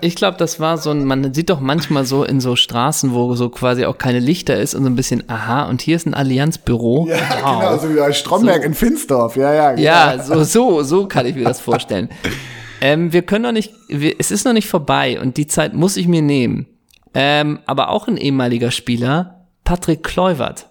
Ich 0.00 0.14
glaube, 0.14 0.36
das 0.38 0.60
war 0.60 0.78
so 0.78 0.90
ein, 0.90 1.04
man 1.04 1.34
sieht 1.34 1.50
doch 1.50 1.60
manchmal 1.60 2.04
so 2.04 2.24
in 2.24 2.40
so 2.40 2.56
Straßen, 2.56 3.12
wo 3.12 3.34
so 3.34 3.48
quasi 3.48 3.84
auch 3.84 3.98
keine 3.98 4.18
Lichter 4.18 4.56
ist 4.56 4.74
und 4.74 4.84
so 4.84 4.90
ein 4.90 4.96
bisschen, 4.96 5.24
aha, 5.28 5.68
und 5.68 5.82
hier 5.82 5.96
ist 5.96 6.06
ein 6.06 6.14
Allianzbüro. 6.14 7.06
ja, 7.08 7.16
wow. 7.42 7.60
genau, 7.60 7.78
so 7.78 7.90
wie 7.90 7.98
bei 7.98 8.12
Stromberg 8.12 8.62
So. 8.62 8.66
in 8.66 8.74
Finsdorf. 8.74 9.36
Ja, 9.36 9.52
ja, 9.52 9.70
genau. 9.72 9.82
Ja, 9.82 10.22
so, 10.22 10.44
so, 10.44 10.82
so 10.82 11.06
kann 11.06 11.26
ich 11.26 11.34
mir 11.34 11.44
das 11.44 11.60
vorstellen. 11.60 12.08
ähm, 12.80 13.12
wir 13.12 13.22
können 13.22 13.42
noch 13.42 13.52
nicht, 13.52 13.72
wir, 13.88 14.14
es 14.18 14.30
ist 14.30 14.44
noch 14.44 14.52
nicht 14.52 14.68
vorbei 14.68 15.20
und 15.20 15.36
die 15.36 15.46
Zeit 15.46 15.74
muss 15.74 15.96
ich 15.96 16.08
mir 16.08 16.22
nehmen. 16.22 16.66
Ähm, 17.12 17.58
aber 17.66 17.90
auch 17.90 18.08
ein 18.08 18.16
ehemaliger 18.16 18.70
Spieler, 18.70 19.46
Patrick 19.64 20.02
Kluivert. 20.02 20.69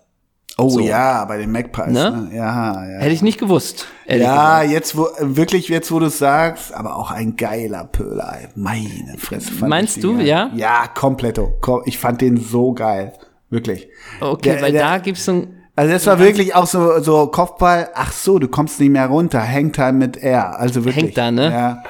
Oh 0.59 0.69
So. 0.69 0.79
ja, 0.81 1.23
bei 1.25 1.37
den 1.37 1.51
Magpies. 1.51 1.87
Ne? 1.93 2.27
Ne? 2.29 2.35
Ja, 2.35 2.85
ja. 2.85 2.99
Hätte 2.99 3.13
ich 3.13 3.21
nicht 3.21 3.39
gewusst. 3.39 3.87
Ja, 4.07 4.15
gesagt. 4.61 4.71
jetzt 4.71 4.97
wo 4.97 5.07
wirklich 5.19 5.69
jetzt 5.69 5.91
wo 5.91 5.99
du 5.99 6.07
es 6.07 6.17
sagst, 6.17 6.73
aber 6.73 6.95
auch 6.95 7.11
ein 7.11 7.35
geiler 7.35 7.85
Pöhler. 7.85 8.37
ey. 8.41 8.47
Meine 8.55 9.15
Fresse. 9.17 9.51
Meinst 9.65 10.03
du, 10.03 10.17
ja? 10.19 10.51
Ja, 10.55 10.87
kompletto. 10.93 11.53
Ko- 11.61 11.83
Ich 11.85 11.97
fand 11.97 12.21
den 12.21 12.37
so 12.37 12.73
geil, 12.73 13.13
wirklich. 13.49 13.87
Okay, 14.19 14.51
Der- 14.53 14.61
weil 14.61 14.71
der- 14.71 14.81
da 14.83 14.97
gibt's 14.97 15.25
so 15.25 15.31
ein, 15.33 15.47
Also 15.75 15.93
das 15.93 16.05
war 16.07 16.19
wirklich 16.19 16.55
auch 16.55 16.65
so 16.67 16.99
so 16.99 17.27
Kopfball. 17.27 17.89
Ach 17.95 18.11
so, 18.11 18.37
du 18.39 18.47
kommst 18.49 18.79
nicht 18.81 18.89
mehr 18.91 19.07
runter. 19.07 19.41
Hangtime 19.41 19.93
mit 19.93 20.17
R. 20.17 20.59
Also 20.59 20.83
wirklich. 20.83 21.05
Hängt 21.05 21.17
da, 21.17 21.31
ne? 21.31 21.51
Ja. 21.51 21.83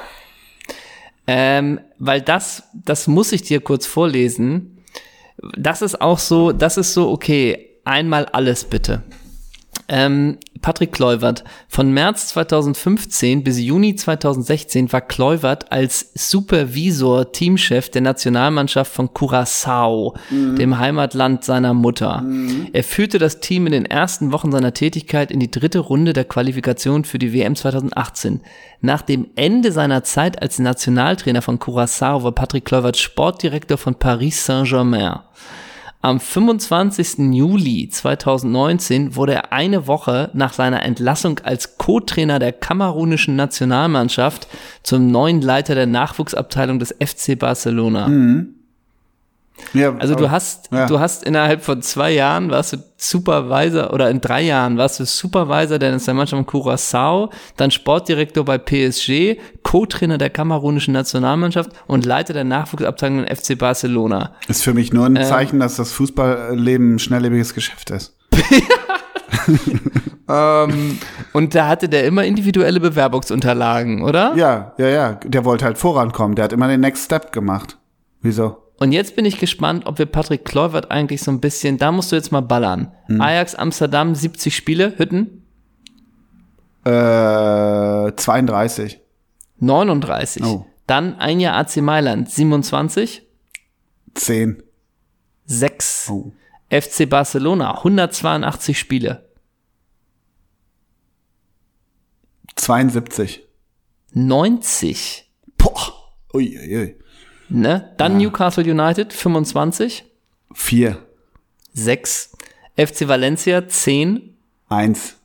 Ähm, 1.28 1.80
weil 2.00 2.22
das, 2.22 2.64
das 2.74 3.08
muss 3.08 3.32
ich 3.32 3.44
dir 3.44 3.62
kurz 3.62 3.86
vorlesen. 3.86 4.78
Das 5.58 5.82
ist 5.82 6.02
auch 6.02 6.20
so, 6.20 6.52
das 6.52 6.78
ist 6.78 6.94
so, 6.94 7.10
okay, 7.12 7.69
einmal 7.90 8.26
alles 8.26 8.64
bitte. 8.64 9.04
Ähm, 9.92 10.38
Patrick 10.62 10.92
Kluivert. 10.92 11.44
Von 11.68 11.92
März 11.94 12.28
2015 12.28 13.44
bis 13.44 13.60
Juni 13.60 13.96
2016 13.96 14.92
war 14.92 15.02
Kluivert 15.02 15.72
als 15.72 16.12
Supervisor 16.14 17.32
Teamchef 17.32 17.90
der 17.90 18.02
Nationalmannschaft 18.02 18.92
von 18.92 19.10
Curaçao, 19.10 20.16
dem 20.30 20.78
Heimatland 20.78 21.44
seiner 21.44 21.74
Mutter. 21.74 22.24
Er 22.74 22.84
führte 22.84 23.20
das 23.20 23.40
Team 23.40 23.68
in 23.68 23.72
den 23.72 23.86
ersten 23.86 24.32
Wochen 24.32 24.52
seiner 24.52 24.74
Tätigkeit 24.74 25.32
in 25.32 25.40
die 25.40 25.50
dritte 25.50 25.80
Runde 25.80 26.14
der 26.14 26.26
Qualifikation 26.26 27.06
für 27.06 27.18
die 27.18 27.34
WM 27.34 27.56
2018. 27.56 28.42
Nach 28.82 29.02
dem 29.02 29.28
Ende 29.36 29.72
seiner 29.72 30.04
Zeit 30.04 30.42
als 30.42 30.60
Nationaltrainer 30.60 31.42
von 31.42 31.58
Curaçao 31.58 32.24
war 32.24 32.34
Patrick 32.34 32.66
Kluivert 32.66 32.98
Sportdirektor 32.98 33.78
von 33.78 33.96
Paris 33.96 34.46
Saint-Germain. 34.46 35.20
Am 36.02 36.22
25. 36.22 37.34
Juli 37.34 37.90
2019 37.90 39.18
wurde 39.18 39.34
er 39.34 39.52
eine 39.52 39.86
Woche 39.86 40.30
nach 40.34 40.54
seiner 40.54 40.82
Entlassung 40.84 41.40
als 41.40 41.78
Co-Trainer 41.78 42.40
der 42.40 42.54
kamerunischen 42.54 43.36
Nationalmannschaft 43.36 44.48
zum 44.82 45.12
neuen 45.12 45.42
Leiter 45.42 45.76
der 45.76 45.88
Nachwuchsabteilung 45.88 46.80
des 46.80 46.96
FC 47.04 47.38
Barcelona. 47.38 48.08
Ja 49.74 49.96
Also 49.98 50.16
du 50.16 50.32
hast, 50.32 50.70
ja. 50.72 50.86
du 50.88 51.00
hast 51.00 51.24
innerhalb 51.24 51.64
von 51.64 51.82
zwei 51.82 52.12
Jahren 52.12 52.50
warst 52.50 52.74
du 52.74 52.78
Supervisor 52.98 53.94
oder 53.94 54.10
in 54.10 54.22
drei 54.22 54.42
Jahren 54.42 54.78
warst 54.78 55.00
du 55.00 55.06
Supervisor 55.06 55.80
der 55.80 55.92
Nationalmannschaft 55.92 56.46
von 56.46 56.62
Curaçao, 56.62 57.30
dann 57.58 57.72
Sportdirektor 57.72 58.44
bei 58.44 58.58
PSG, 58.58 59.38
Co-Trainer 59.64 60.18
der 60.18 60.30
kamerunischen 60.30 60.94
Nationalmannschaft 60.94 61.72
und 61.88 62.06
Leiter 62.06 62.34
der 62.34 62.44
Nachwuchsabteilung 62.44 63.26
des 63.26 63.40
FC 63.40 63.58
Barcelona. 63.58 64.34
ist 64.48 64.64
für 64.64 64.74
mich 64.74 64.94
nur 64.94 65.06
ein 65.06 65.16
Zeichen, 65.24 65.60
dass 65.60 65.76
das 65.76 65.92
Fußballleben 65.94 66.96
ein 66.96 67.00
schnelllebiges 67.00 67.54
Geschäft 67.54 67.90
ist. 67.92 68.18
Und 71.34 71.56
da 71.56 71.68
hatte 71.68 71.90
der 71.90 72.06
immer 72.06 72.24
individuelle 72.24 72.80
Bewerbungsunterlagen, 72.80 74.04
oder? 74.04 74.36
Ja, 74.36 74.74
ja, 74.78 74.88
ja. 74.88 75.14
Der 75.26 75.44
wollte 75.44 75.66
halt 75.66 75.80
vorankommen. 75.80 76.36
Der 76.36 76.46
hat 76.46 76.54
immer 76.54 76.68
den 76.68 76.82
Next 76.82 77.06
Step 77.06 77.32
gemacht. 77.32 77.78
Wieso? 78.22 78.69
Und 78.80 78.92
jetzt 78.94 79.16
bin 79.16 79.26
ich 79.26 79.40
gespannt, 79.40 79.86
ob 79.86 80.00
wir 80.00 80.06
Patrick 80.06 80.46
Kluivert 80.46 80.90
eigentlich 80.90 81.22
so 81.22 81.32
ein 81.32 81.42
bisschen, 81.42 81.78
da 81.78 81.92
musst 81.92 82.12
du 82.12 82.16
jetzt 82.16 82.32
mal 82.32 82.42
ballern. 82.42 82.94
Ajax 83.20 83.56
Amsterdam, 83.56 84.16
70 84.16 84.56
Spiele, 84.56 84.98
Hütten, 84.98 85.44
Äh, 86.86 88.16
32. 88.16 89.02
39. 89.60 90.44
Oh. 90.46 90.66
Dann 90.88 91.20
ein 91.20 91.42
Jahr 91.42 91.58
AC 91.58 91.78
Mailand, 91.82 92.30
27, 92.32 93.22
10. 94.16 94.64
6. 95.46 96.10
Oh. 96.10 96.32
FC 96.70 97.06
Barcelona, 97.10 97.80
182 97.80 98.80
Spiele. 98.80 99.28
72. 102.56 103.48
90. 104.14 105.30
Boah. 105.58 105.94
Uiuiui. 106.34 106.96
Ne? 107.50 107.92
Dann 107.98 108.18
Newcastle 108.18 108.64
United 108.64 109.12
25. 109.14 110.06
Vier. 110.54 110.98
6. 111.74 112.32
FC 112.76 113.08
Valencia 113.08 113.68
10. 113.68 114.36
Eins. 114.70 115.16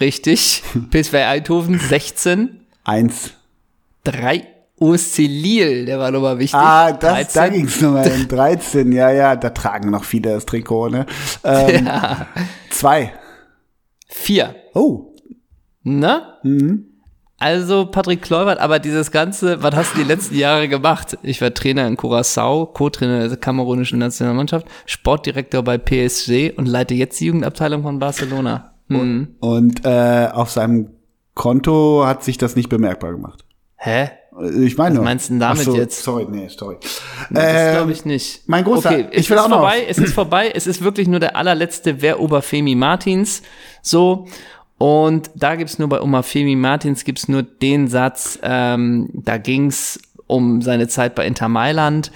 Richtig. 0.00 0.62
PSV 0.90 1.14
Eindhoven 1.14 1.78
16. 1.78 2.60
Eins. 2.84 3.30
3. 4.04 4.46
OSC 4.78 5.18
Lille, 5.20 5.86
der 5.86 5.98
war 5.98 6.10
nochmal 6.10 6.38
wichtig. 6.38 6.54
Ah, 6.58 6.92
das, 6.92 7.32
da 7.32 7.46
13. 7.46 7.52
ging's 7.54 7.80
nochmal 7.80 8.08
in 8.08 8.28
13. 8.28 8.92
Ja, 8.92 9.10
ja, 9.10 9.34
da 9.36 9.48
tragen 9.50 9.90
noch 9.90 10.04
viele 10.04 10.34
das 10.34 10.44
Trikot, 10.44 10.90
ne? 10.90 11.06
Ähm, 11.44 11.86
Ja. 11.86 12.26
Zwei. 12.70 13.14
4. 14.08 14.54
Oh. 14.74 15.14
Ne? 15.82 16.22
Mhm. 16.42 16.84
Also 17.38 17.84
Patrick 17.86 18.22
Kluivert, 18.22 18.58
aber 18.58 18.78
dieses 18.78 19.10
Ganze, 19.10 19.62
was 19.62 19.74
hast 19.74 19.94
du 19.94 19.98
die 19.98 20.04
letzten 20.04 20.36
Jahre 20.36 20.68
gemacht? 20.68 21.18
Ich 21.22 21.42
war 21.42 21.52
Trainer 21.52 21.86
in 21.86 21.96
Curaçao, 21.98 22.72
Co-Trainer 22.72 23.28
der 23.28 23.36
kamerunischen 23.36 23.98
Nationalmannschaft, 23.98 24.66
Sportdirektor 24.86 25.62
bei 25.62 25.76
PSG 25.76 26.52
und 26.56 26.66
leite 26.66 26.94
jetzt 26.94 27.20
die 27.20 27.26
Jugendabteilung 27.26 27.82
von 27.82 27.98
Barcelona. 27.98 28.72
Hm. 28.88 29.34
Und 29.40 29.84
äh, 29.84 30.28
auf 30.32 30.50
seinem 30.50 30.88
Konto 31.34 32.04
hat 32.06 32.24
sich 32.24 32.38
das 32.38 32.56
nicht 32.56 32.70
bemerkbar 32.70 33.12
gemacht. 33.12 33.44
Hä? 33.76 34.08
Ich 34.62 34.76
meine, 34.76 34.96
Was 34.98 35.04
meinst 35.04 35.28
du 35.28 35.32
denn 35.34 35.40
damit 35.40 35.64
so, 35.64 35.76
jetzt? 35.76 36.02
Sorry, 36.02 36.26
nee, 36.30 36.48
sorry. 36.48 36.76
Das 37.30 37.44
Ähm, 37.46 37.74
glaube 37.74 37.92
ich 37.92 38.04
nicht. 38.04 38.42
mein 38.46 38.64
Großer, 38.64 38.90
okay, 38.90 39.06
ich 39.10 39.28
will 39.30 39.36
ist 39.36 39.42
auch 39.42 39.48
noch- 39.48 39.58
vorbei, 39.60 39.84
es 39.88 39.98
ist 39.98 40.12
vorbei, 40.14 40.52
es 40.54 40.66
ist 40.66 40.82
wirklich 40.82 41.08
nur 41.08 41.20
der 41.20 41.36
allerletzte 41.36 42.00
Wer 42.02 42.20
Oberfemi 42.20 42.74
Martins. 42.74 43.42
So. 43.82 44.26
Und 44.78 45.30
da 45.34 45.56
gibt's 45.56 45.78
nur 45.78 45.88
bei 45.88 46.00
Oberfemi 46.00 46.54
Martins 46.54 47.04
gibt's 47.04 47.28
nur 47.28 47.42
den 47.42 47.88
Satz, 47.88 48.38
ähm, 48.42 49.08
da 49.12 49.38
ging's 49.38 50.00
um 50.26 50.60
seine 50.60 50.88
Zeit 50.88 51.14
bei 51.14 51.26
Inter 51.26 51.48
Mailand. 51.48 52.10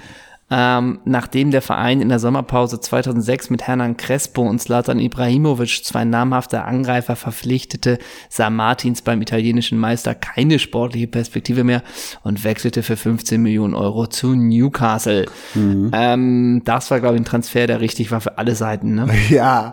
Ähm, 0.50 0.98
nachdem 1.04 1.50
der 1.50 1.62
Verein 1.62 2.00
in 2.00 2.08
der 2.08 2.18
Sommerpause 2.18 2.80
2006 2.80 3.50
mit 3.50 3.66
Hernan 3.66 3.96
Crespo 3.96 4.42
und 4.42 4.60
Zlatan 4.60 4.98
Ibrahimovic 4.98 5.84
zwei 5.84 6.04
namhafte 6.04 6.64
Angreifer 6.64 7.14
verpflichtete, 7.14 7.98
sah 8.28 8.50
Martins 8.50 9.02
beim 9.02 9.22
italienischen 9.22 9.78
Meister 9.78 10.14
keine 10.14 10.58
sportliche 10.58 11.06
Perspektive 11.06 11.62
mehr 11.62 11.82
und 12.24 12.42
wechselte 12.42 12.82
für 12.82 12.96
15 12.96 13.40
Millionen 13.40 13.74
Euro 13.74 14.06
zu 14.08 14.34
Newcastle. 14.34 15.26
Ähm, 15.54 16.62
das 16.64 16.90
war, 16.90 17.00
glaube 17.00 17.14
ich, 17.14 17.22
ein 17.22 17.24
Transfer, 17.24 17.66
der 17.66 17.80
richtig 17.80 18.10
war 18.10 18.20
für 18.20 18.38
alle 18.38 18.54
Seiten. 18.54 18.94
Ne? 18.94 19.08
Ja, 19.30 19.72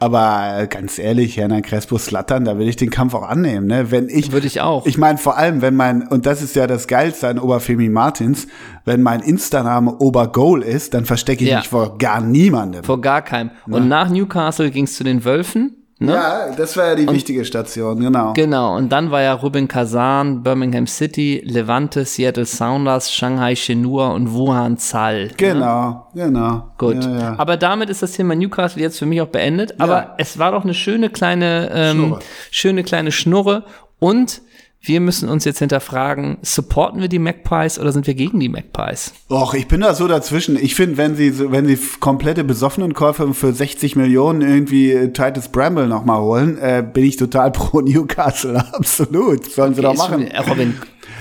aber 0.00 0.66
ganz 0.66 0.98
ehrlich, 0.98 1.38
Hernan 1.38 1.62
Crespo 1.62 1.96
Slattern, 1.96 2.44
da 2.44 2.58
will 2.58 2.68
ich 2.68 2.76
den 2.76 2.90
Kampf 2.90 3.14
auch 3.14 3.26
annehmen, 3.26 3.66
ne? 3.66 3.90
Wenn 3.90 4.08
ich 4.08 4.32
Würde 4.32 4.46
ich 4.46 4.60
auch. 4.60 4.84
Ich 4.84 4.98
meine 4.98 5.18
vor 5.18 5.38
allem, 5.38 5.62
wenn 5.62 5.74
mein 5.74 6.06
und 6.06 6.26
das 6.26 6.42
ist 6.42 6.54
ja 6.56 6.66
das 6.66 6.88
Geilste 6.88 7.28
an 7.28 7.38
Oberfemi 7.38 7.88
Martins, 7.88 8.48
wenn 8.88 9.02
mein 9.02 9.20
Insta-Name 9.20 9.98
Obergoal 9.98 10.62
ist, 10.62 10.94
dann 10.94 11.04
verstecke 11.04 11.44
ich 11.44 11.50
Ja. 11.50 11.58
mich 11.58 11.68
vor 11.68 11.96
gar 11.98 12.20
niemandem. 12.20 12.82
Vor 12.82 13.00
gar 13.00 13.22
keinem. 13.22 13.50
Und 13.68 13.86
nach 13.88 14.08
Newcastle 14.10 14.70
ging 14.70 14.84
es 14.84 14.94
zu 14.96 15.04
den 15.04 15.24
Wölfen. 15.24 15.74
Ne? 16.00 16.12
Ja, 16.12 16.54
das 16.56 16.76
war 16.76 16.86
ja 16.86 16.94
die 16.94 17.08
wichtige 17.10 17.44
Station, 17.44 17.98
genau. 17.98 18.32
Genau, 18.34 18.76
und 18.76 18.88
dann 18.90 19.10
war 19.10 19.20
ja 19.20 19.32
Rubin 19.34 19.66
Kazan, 19.66 20.44
Birmingham 20.44 20.86
City, 20.86 21.42
Levante, 21.44 22.04
Seattle 22.04 22.46
Sounders, 22.46 23.12
Shanghai 23.12 23.56
Shenhua 23.56 24.12
und 24.12 24.32
Wuhan 24.32 24.78
Zal. 24.78 25.30
Genau, 25.36 26.06
genau. 26.14 26.68
Gut. 26.78 27.02
Ja, 27.02 27.18
ja. 27.18 27.34
Aber 27.36 27.56
damit 27.56 27.90
ist 27.90 28.00
das 28.00 28.12
Thema 28.12 28.36
Newcastle 28.36 28.80
jetzt 28.80 29.00
für 29.00 29.06
mich 29.06 29.20
auch 29.20 29.26
beendet. 29.26 29.80
Aber 29.80 30.14
es 30.18 30.38
war 30.38 30.52
doch 30.52 30.62
eine 30.62 30.74
schöne 30.74 31.10
kleine, 31.10 31.68
ähm, 31.74 31.96
Schnurre. 31.96 32.18
schöne 32.52 32.84
kleine 32.84 33.10
Schnurre. 33.10 33.64
Und 33.98 34.40
wir 34.80 35.00
müssen 35.00 35.28
uns 35.28 35.44
jetzt 35.44 35.58
hinterfragen, 35.58 36.38
supporten 36.42 37.00
wir 37.00 37.08
die 37.08 37.18
Magpies 37.18 37.78
oder 37.78 37.92
sind 37.92 38.06
wir 38.06 38.14
gegen 38.14 38.38
die 38.40 38.48
Magpies? 38.48 39.12
Och, 39.28 39.54
ich 39.54 39.66
bin 39.68 39.80
da 39.80 39.92
so 39.94 40.06
dazwischen. 40.08 40.56
Ich 40.56 40.74
finde, 40.76 40.96
wenn 40.96 41.16
sie 41.16 41.50
wenn 41.50 41.66
sie 41.66 41.78
komplette 42.00 42.44
besoffenen 42.44 42.94
Käufe 42.94 43.34
für 43.34 43.52
60 43.52 43.96
Millionen 43.96 44.40
irgendwie 44.40 44.92
äh, 44.92 45.12
Titus 45.12 45.48
Bramble 45.48 45.88
noch 45.88 46.04
mal 46.04 46.20
holen, 46.20 46.56
äh, 46.58 46.82
bin 46.90 47.04
ich 47.04 47.16
total 47.16 47.50
pro 47.52 47.80
Newcastle. 47.80 48.56
Absolut. 48.72 49.50
Sollen 49.50 49.74
sie 49.74 49.82
doch 49.82 49.96
schon- 49.96 50.10
machen. 50.22 50.26
äh, 50.28 50.38
Robin, 50.38 50.74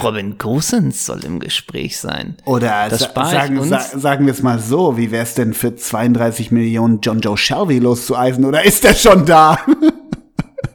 Robin 0.04 0.38
Gosens 0.38 1.06
soll 1.08 1.26
im 1.26 1.40
Gespräch 1.40 1.98
sein. 1.98 2.36
Oder 2.46 2.88
Das 2.90 3.00
sa 3.14 3.26
sagen, 3.26 3.64
sa 3.64 3.80
sagen 3.82 4.26
wir 4.28 4.34
es 4.34 4.44
mal 4.44 4.60
so, 4.60 4.98
wie 4.98 5.10
wäre 5.12 5.24
es 5.24 5.34
denn 5.34 5.54
für 5.56 5.76
32 5.76 6.52
Millionen 6.52 7.00
John 7.02 7.20
Joe 7.22 7.36
Shelby 7.38 7.80
loszueisen? 7.80 8.46
Oder 8.46 8.64
ist 8.64 8.84
der 8.84 8.94
schon 8.94 9.26
da? 9.26 9.58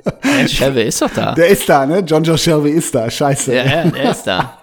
Der 0.05 0.48
Chevy 0.48 0.82
ist 0.82 1.03
doch 1.03 1.11
da. 1.11 1.34
Der 1.34 1.48
ist 1.48 1.68
da, 1.68 1.84
ne? 1.86 2.00
John 2.00 2.24
Joe 2.24 2.38
Shelby 2.38 2.70
ist 2.70 2.94
da. 2.94 3.11
Scheiße. 3.11 3.55
Ja, 3.55 3.64
ja, 3.64 3.90
der 3.90 4.11
ist 4.11 4.24
da. 4.24 4.59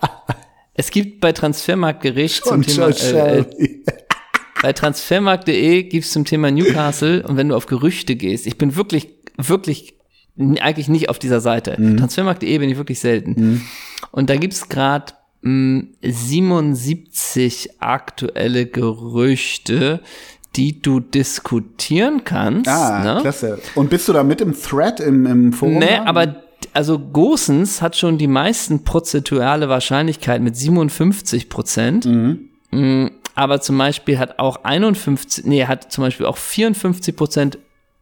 Es 0.73 0.91
gibt 0.91 1.19
bei 1.19 1.33
Transfermarktgericht 1.33 2.45
zum 2.45 2.61
Thema, 2.61 2.87
äh, 2.87 2.89
äh, 2.89 2.93
Shelby. 2.93 3.83
bei 4.61 4.73
transfermarkt.de 4.73 5.83
gibt's 5.83 6.11
zum 6.11 6.25
Thema 6.25 6.51
Newcastle 6.51 7.25
und 7.27 7.37
wenn 7.37 7.49
du 7.49 7.55
auf 7.55 7.65
Gerüchte 7.65 8.15
gehst, 8.15 8.45
ich 8.47 8.57
bin 8.57 8.75
wirklich, 8.75 9.09
wirklich 9.37 9.95
eigentlich 10.37 10.87
nicht 10.87 11.09
auf 11.09 11.19
dieser 11.19 11.41
Seite. 11.41 11.75
Transfermarkt.de 11.75 12.57
bin 12.57 12.69
ich 12.69 12.77
wirklich 12.77 13.01
selten. 13.01 13.67
Und 14.11 14.29
da 14.29 14.37
gibt's 14.37 14.69
gerade 14.69 15.13
77 15.41 17.81
aktuelle 17.81 18.65
Gerüchte, 18.65 19.99
die 20.55 20.81
du 20.81 20.99
diskutieren 20.99 22.23
kannst. 22.23 22.69
Ah, 22.69 23.03
ne? 23.03 23.21
klasse. 23.21 23.59
Und 23.75 23.89
bist 23.89 24.07
du 24.07 24.13
da 24.13 24.23
mit 24.23 24.41
im 24.41 24.53
Thread 24.59 24.99
im, 24.99 25.25
im 25.25 25.53
Forum? 25.53 25.75
Nee, 25.75 25.97
da? 25.97 26.05
aber 26.05 26.35
also 26.73 26.99
Gosens 26.99 27.81
hat 27.81 27.95
schon 27.95 28.17
die 28.17 28.27
meisten 28.27 28.83
prozentuale 28.83 29.69
Wahrscheinlichkeit 29.69 30.41
mit 30.41 30.55
57 30.55 31.49
Prozent. 31.49 32.05
Mm, 32.71 33.07
Aber 33.35 33.61
zum 33.61 33.77
Beispiel 33.77 34.19
hat 34.19 34.39
auch 34.39 34.63
51, 34.63 35.45
nee, 35.45 35.65
hat 35.65 35.91
zum 35.91 36.03
Beispiel 36.03 36.25
auch 36.25 36.37
54 36.37 37.15
Prozent 37.15 37.57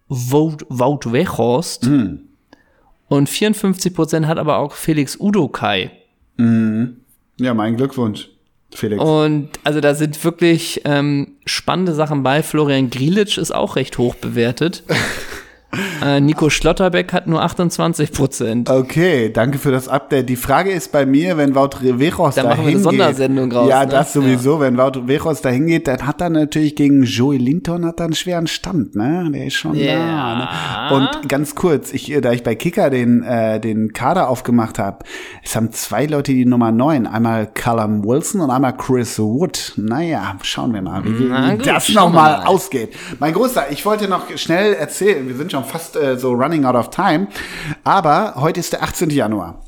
Wout, 0.09 0.57
Wout 0.69 1.11
Weghorst. 1.11 1.87
Und 3.07 3.29
54 3.29 3.93
Prozent 3.93 4.27
hat 4.27 4.37
aber 4.37 4.57
auch 4.57 4.73
Felix 4.73 5.17
Udokai. 5.19 5.91
Ja, 7.39 7.53
mein 7.53 7.77
Glückwunsch, 7.77 8.29
Felix. 8.73 9.01
Und 9.01 9.49
also 9.63 9.79
da 9.79 9.95
sind 9.95 10.23
wirklich 10.23 10.81
ähm, 10.85 11.35
spannende 11.45 11.93
Sachen 11.93 12.23
bei. 12.23 12.43
Florian 12.43 12.89
Grilic 12.89 13.37
ist 13.37 13.53
auch 13.53 13.75
recht 13.75 13.97
hoch 13.97 14.15
bewertet. 14.15 14.83
äh, 16.03 16.21
Nico 16.21 16.49
Schlotterbeck 16.49 17.11
hat 17.11 17.27
nur 17.27 17.41
28 17.41 18.11
Prozent. 18.13 18.69
Okay, 18.69 19.29
danke 19.31 19.57
für 19.57 19.71
das 19.71 19.87
Update. 19.89 20.29
Die 20.29 20.37
Frage 20.37 20.71
ist 20.71 20.91
bei 20.93 21.05
mir, 21.05 21.35
wenn 21.37 21.55
Wout 21.55 21.71
Veros 21.81 22.35
Da 22.35 22.43
da 22.43 22.49
machen 22.49 22.59
wir 22.59 22.61
eine 22.63 22.69
hingeht, 22.71 22.83
Sondersendung 22.83 23.51
raus, 23.51 23.69
Ja, 23.69 23.83
ne? 23.85 23.91
das 23.91 24.13
sowieso. 24.13 24.59
Wenn 24.61 24.77
Wout 24.77 25.07
Veros 25.07 25.41
da 25.41 25.49
hingeht, 25.49 25.87
dann 25.87 26.07
hat 26.07 26.21
er 26.21 26.29
natürlich 26.29 26.75
gegen 26.75 27.03
Joey 27.03 27.37
Linton 27.37 27.85
hat 27.85 27.99
er 27.99 28.05
einen 28.05 28.15
schweren 28.15 28.47
Stand, 28.47 28.95
ne? 28.95 29.29
Der 29.33 29.45
ist 29.47 29.55
schon 29.55 29.75
Ja. 29.75 30.87
da. 30.89 30.89
Ne? 30.89 30.95
Und 31.19 31.29
ganz 31.29 31.53
kurz, 31.55 31.91
ich, 31.93 32.11
äh, 32.11 32.21
da 32.21 32.31
ich 32.31 32.43
bei 32.43 32.55
Kicker 32.55 32.89
den, 32.89 33.23
äh, 33.23 33.59
den 33.59 33.91
Kader 33.91 34.29
aufgemacht 34.29 34.79
habe, 34.79 34.99
es 35.43 35.55
haben 35.55 35.71
zwei 35.73 36.05
Leute 36.05 36.31
die 36.33 36.45
Nummer 36.45 36.71
9. 36.71 37.05
Einmal 37.07 37.45
Callum 37.53 38.05
Wilson 38.05 38.39
und 38.41 38.51
einmal 38.51 38.75
Chris 38.77 39.19
Wood. 39.19 39.73
Naja, 39.75 40.37
schauen 40.43 40.73
wir 40.73 40.81
mal, 40.81 41.03
wie, 41.03 41.25
Na 41.29 41.55
gut, 41.55 41.67
das 41.67 41.89
nochmal 41.89 42.37
mal. 42.39 42.45
ausgeht. 42.45 42.93
Mein 43.19 43.33
Großer, 43.33 43.65
ich 43.71 43.85
wollte 43.85 44.07
noch 44.07 44.25
schnell 44.37 44.73
erzählen, 44.73 45.27
wir 45.27 45.35
sind 45.35 45.51
schon 45.51 45.56
fast 45.63 45.95
äh, 45.95 46.17
so 46.17 46.33
running 46.33 46.65
out 46.65 46.75
of 46.75 46.89
time, 46.89 47.27
aber 47.83 48.35
heute 48.35 48.59
ist 48.59 48.73
der 48.73 48.83
18. 48.83 49.09
Januar. 49.09 49.63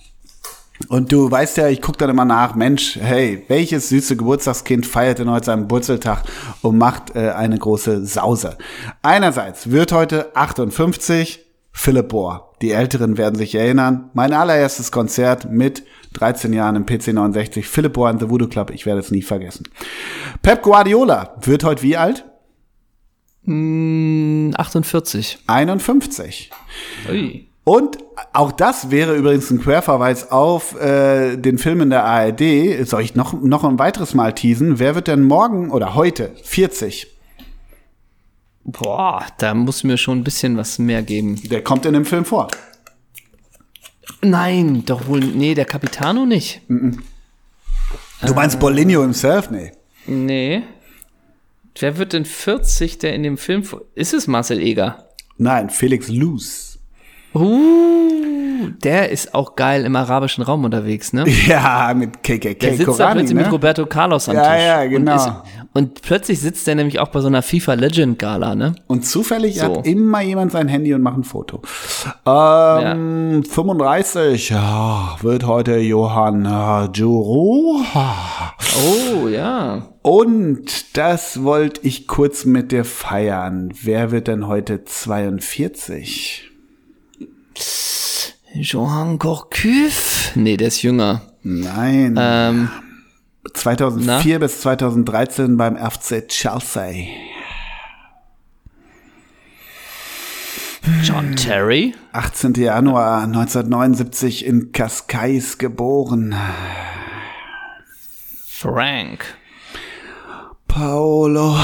Und 0.88 1.12
du 1.12 1.30
weißt 1.30 1.58
ja, 1.58 1.68
ich 1.68 1.82
gucke 1.82 1.98
dann 1.98 2.10
immer 2.10 2.26
nach, 2.26 2.56
Mensch, 2.56 2.96
hey, 2.96 3.44
welches 3.50 3.90
süße 3.90 4.16
Geburtstagskind 4.16 4.86
feiert 4.86 5.20
denn 5.20 5.30
heute 5.30 5.48
seinen 5.48 5.64
Geburtstag 5.64 6.24
und 6.62 6.78
macht 6.78 7.16
äh, 7.16 7.32
eine 7.32 7.58
große 7.58 8.06
Sause? 8.06 8.58
Einerseits 9.02 9.72
wird 9.72 9.92
heute 9.92 10.36
58 10.36 11.46
Philipp 11.72 12.10
Bohr. 12.10 12.56
Die 12.62 12.72
Älteren 12.72 13.18
werden 13.18 13.36
sich 13.36 13.56
erinnern. 13.56 14.10
Mein 14.14 14.34
allererstes 14.34 14.92
Konzert 14.92 15.50
mit 15.52 15.84
13 16.14 16.54
Jahren 16.54 16.76
im 16.76 16.86
PC 16.86 17.14
69. 17.14 17.68
Philipp 17.68 17.94
Bohr 17.94 18.10
and 18.10 18.20
the 18.20 18.30
Voodoo 18.30 18.48
Club. 18.48 18.72
Ich 18.72 18.86
werde 18.86 19.00
es 19.00 19.12
nie 19.12 19.22
vergessen. 19.22 19.68
Pep 20.42 20.62
Guardiola 20.62 21.36
wird 21.42 21.64
heute 21.64 21.84
wie 21.84 21.98
alt? 21.98 22.26
48. 23.46 25.40
51. 25.48 26.52
Ui. 27.10 27.46
Und 27.64 27.98
auch 28.34 28.52
das 28.52 28.90
wäre 28.90 29.16
übrigens 29.16 29.52
ein 29.52 29.62
Querverweis 29.62 30.32
auf 30.32 30.80
äh, 30.80 31.38
den 31.38 31.58
Film 31.58 31.82
in 31.82 31.90
der 31.92 32.04
ARD. 32.04 32.88
Soll 32.88 33.02
ich 33.02 33.16
noch, 33.16 33.34
noch 33.34 33.64
ein 33.64 33.78
weiteres 33.78 34.14
Mal 34.16 34.34
teasen? 34.34 34.80
Wer 34.80 34.96
wird 34.96 35.08
denn 35.08 35.24
morgen 35.24 35.70
oder 35.70 35.94
heute 35.94 36.32
40? 36.44 37.08
Boah, 38.64 39.26
da 39.38 39.54
muss 39.54 39.84
mir 39.84 39.98
schon 39.98 40.20
ein 40.20 40.24
bisschen 40.24 40.58
was 40.58 40.80
mehr 40.80 41.02
geben. 41.04 41.40
Der 41.50 41.64
kommt 41.64 41.86
in 41.86 41.94
dem 41.94 42.06
Film 42.06 42.26
vor. 42.26 42.50
Nein, 44.22 44.84
doch 44.86 45.08
wohl, 45.08 45.20
nee, 45.20 45.54
der 45.54 45.66
Capitano 45.66 46.26
nicht. 46.26 46.62
Du 46.68 48.34
meinst 48.34 48.60
Bolinho 48.60 49.02
himself? 49.02 49.50
Nee. 49.50 49.72
Nee. 50.08 50.64
Wer 51.80 51.98
wird 51.98 52.14
denn 52.14 52.26
40, 52.26 52.98
der 53.00 53.14
in 53.14 53.24
dem 53.24 53.38
Film 53.38 53.64
Ist 53.96 54.14
es 54.14 54.28
Marcel 54.28 54.60
Eger? 54.60 55.06
Nein, 55.38 55.70
Felix 55.70 56.10
Luz. 56.10 56.78
Uh. 57.34 58.72
der 58.84 59.10
ist 59.10 59.36
auch 59.36 59.56
geil 59.56 59.86
im 59.86 59.96
arabischen 59.96 60.44
Raum 60.44 60.64
unterwegs, 60.66 61.14
ne? 61.14 61.26
Ja, 61.48 61.94
mit 61.96 62.24
KKK 62.24 62.54
Der 62.60 62.72
sitzt 62.72 62.82
da 62.82 62.86
Korani, 62.94 63.14
plötzlich 63.20 63.36
ne? 63.38 63.44
mit 63.44 63.52
Roberto 63.52 63.86
Carlos 63.86 64.28
am 64.28 64.36
Ja, 64.36 64.56
Tisch. 64.56 64.64
ja, 64.66 64.86
genau. 64.86 65.16
Ist, 65.16 65.32
und 65.74 66.02
plötzlich 66.02 66.40
sitzt 66.40 66.66
der 66.68 66.76
nämlich 66.76 67.00
auch 67.00 67.10
bei 67.10 67.22
so 67.22 67.28
einer 67.28 67.42
FIFA 67.42 67.76
Legend 67.76 68.18
Gala, 68.20 68.56
ne? 68.56 68.74
Und 68.88 69.06
zufällig 69.06 69.58
So. 69.60 69.64
hat 69.78 69.86
immer 69.86 70.22
jemand 70.22 70.52
sein 70.52 70.68
Handy 70.68 70.94
und 70.94 71.02
macht 71.04 71.18
ein 71.18 71.24
Foto. 71.24 71.62
Ähm, 72.26 73.44
35, 73.44 74.50
ja, 74.50 75.16
wird 75.22 75.46
heute 75.46 75.78
Johann 75.78 76.46
äh, 76.46 76.90
Juro. 76.98 77.82
Oh, 78.88 79.28
ja. 79.28 79.88
Und 80.02 80.98
das 80.98 81.44
wollte 81.44 81.82
ich 81.84 82.08
kurz 82.08 82.46
mit 82.46 82.72
dir 82.72 82.86
feiern. 82.86 83.72
Wer 83.82 84.12
wird 84.12 84.28
denn 84.28 84.48
heute 84.48 84.84
42? 84.86 86.50
Johann 88.54 89.20
Gourcuff? 89.20 90.32
Nee, 90.36 90.58
der 90.58 90.70
ist 90.70 90.82
jünger. 90.82 91.22
Nein. 91.44 92.16
Ähm, 92.20 92.70
2004 93.54 94.40
bis 94.40 94.62
2013 94.62 95.58
beim 95.58 95.76
FC 95.76 96.28
Chelsea. 96.28 97.08
John 101.04 101.36
Terry? 101.36 101.94
18. 102.14 102.54
Januar 102.56 103.24
1979 103.28 104.46
in 104.46 104.72
Cascais 104.72 105.58
geboren. 105.58 106.36
Frank. 108.48 109.26
Paolo 110.68 111.56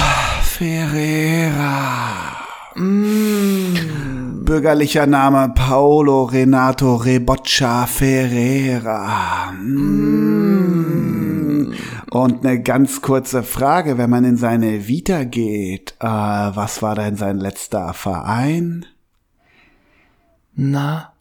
Ferreira. 0.42 2.36
Bürgerlicher 4.46 5.08
Name 5.08 5.54
Paolo 5.54 6.24
Renato 6.24 6.96
Reboccia 6.96 7.88
Ferreira. 7.88 9.52
Mm. 9.52 11.25
Und 12.12 12.45
eine 12.45 12.62
ganz 12.62 13.01
kurze 13.01 13.43
Frage, 13.43 13.97
wenn 13.97 14.10
man 14.10 14.24
in 14.24 14.38
seine 14.38 14.88
Vita 14.88 15.24
geht, 15.24 15.95
äh, 15.99 16.06
was 16.06 16.82
war 16.82 16.95
denn 16.95 17.16
sein 17.16 17.39
letzter 17.39 17.93
Verein? 17.93 18.86
Na? 20.56 21.12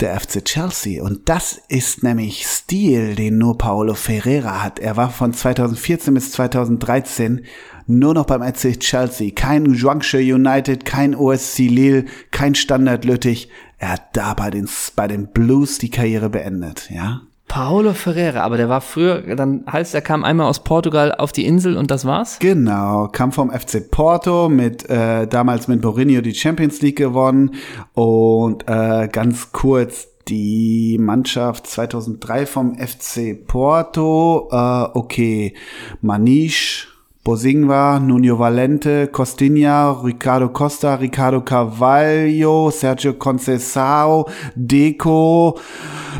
Der 0.00 0.18
FC 0.18 0.44
Chelsea. 0.44 1.02
Und 1.02 1.28
das 1.28 1.60
ist 1.68 2.02
nämlich 2.02 2.46
Stil, 2.46 3.14
den 3.14 3.38
nur 3.38 3.58
Paolo 3.58 3.94
Ferreira 3.94 4.62
hat. 4.62 4.80
Er 4.80 4.96
war 4.96 5.10
von 5.10 5.32
2014 5.32 6.14
bis 6.14 6.32
2013 6.32 7.44
nur 7.86 8.14
noch 8.14 8.26
beim 8.26 8.42
FC 8.42 8.78
Chelsea. 8.78 9.30
Kein 9.34 9.66
Juangsche 9.66 10.18
United, 10.18 10.84
kein 10.84 11.14
OSC 11.14 11.58
Lille, 11.68 12.06
kein 12.30 12.54
Standard 12.54 13.04
Lüttich. 13.04 13.48
Er 13.78 13.92
hat 13.92 14.16
da 14.16 14.34
bei 14.34 14.50
den, 14.50 14.68
bei 14.96 15.06
den 15.06 15.28
Blues 15.28 15.78
die 15.78 15.90
Karriere 15.90 16.30
beendet, 16.30 16.90
ja? 16.90 17.22
Paolo 17.48 17.92
Ferreira, 17.92 18.40
aber 18.40 18.56
der 18.56 18.68
war 18.68 18.80
früher, 18.80 19.36
dann 19.36 19.64
heißt 19.70 19.94
er 19.94 20.00
kam 20.00 20.24
einmal 20.24 20.48
aus 20.48 20.64
Portugal 20.64 21.12
auf 21.12 21.30
die 21.30 21.46
Insel 21.46 21.76
und 21.76 21.90
das 21.90 22.04
war's? 22.04 22.38
Genau, 22.40 23.08
kam 23.12 23.32
vom 23.32 23.50
FC 23.50 23.90
Porto, 23.90 24.48
mit 24.48 24.88
äh, 24.88 25.26
damals 25.26 25.68
mit 25.68 25.82
Mourinho 25.82 26.20
die 26.20 26.34
Champions 26.34 26.80
League 26.80 26.96
gewonnen 26.96 27.54
und 27.92 28.68
äh, 28.68 29.08
ganz 29.08 29.52
kurz 29.52 30.08
die 30.28 30.96
Mannschaft 30.98 31.66
2003 31.66 32.46
vom 32.46 32.78
FC 32.78 33.46
Porto, 33.46 34.48
äh, 34.50 34.88
okay, 34.94 35.54
Maniche, 36.00 36.88
Bosingwa, 37.24 37.98
Nuno 37.98 38.36
Valente, 38.36 39.08
Costinha, 39.10 39.92
Ricardo 40.04 40.50
Costa, 40.50 40.94
Ricardo 40.94 41.40
Carvalho, 41.40 42.70
Sergio 42.70 43.14
Conceição, 43.14 44.26
Deco, 44.54 45.58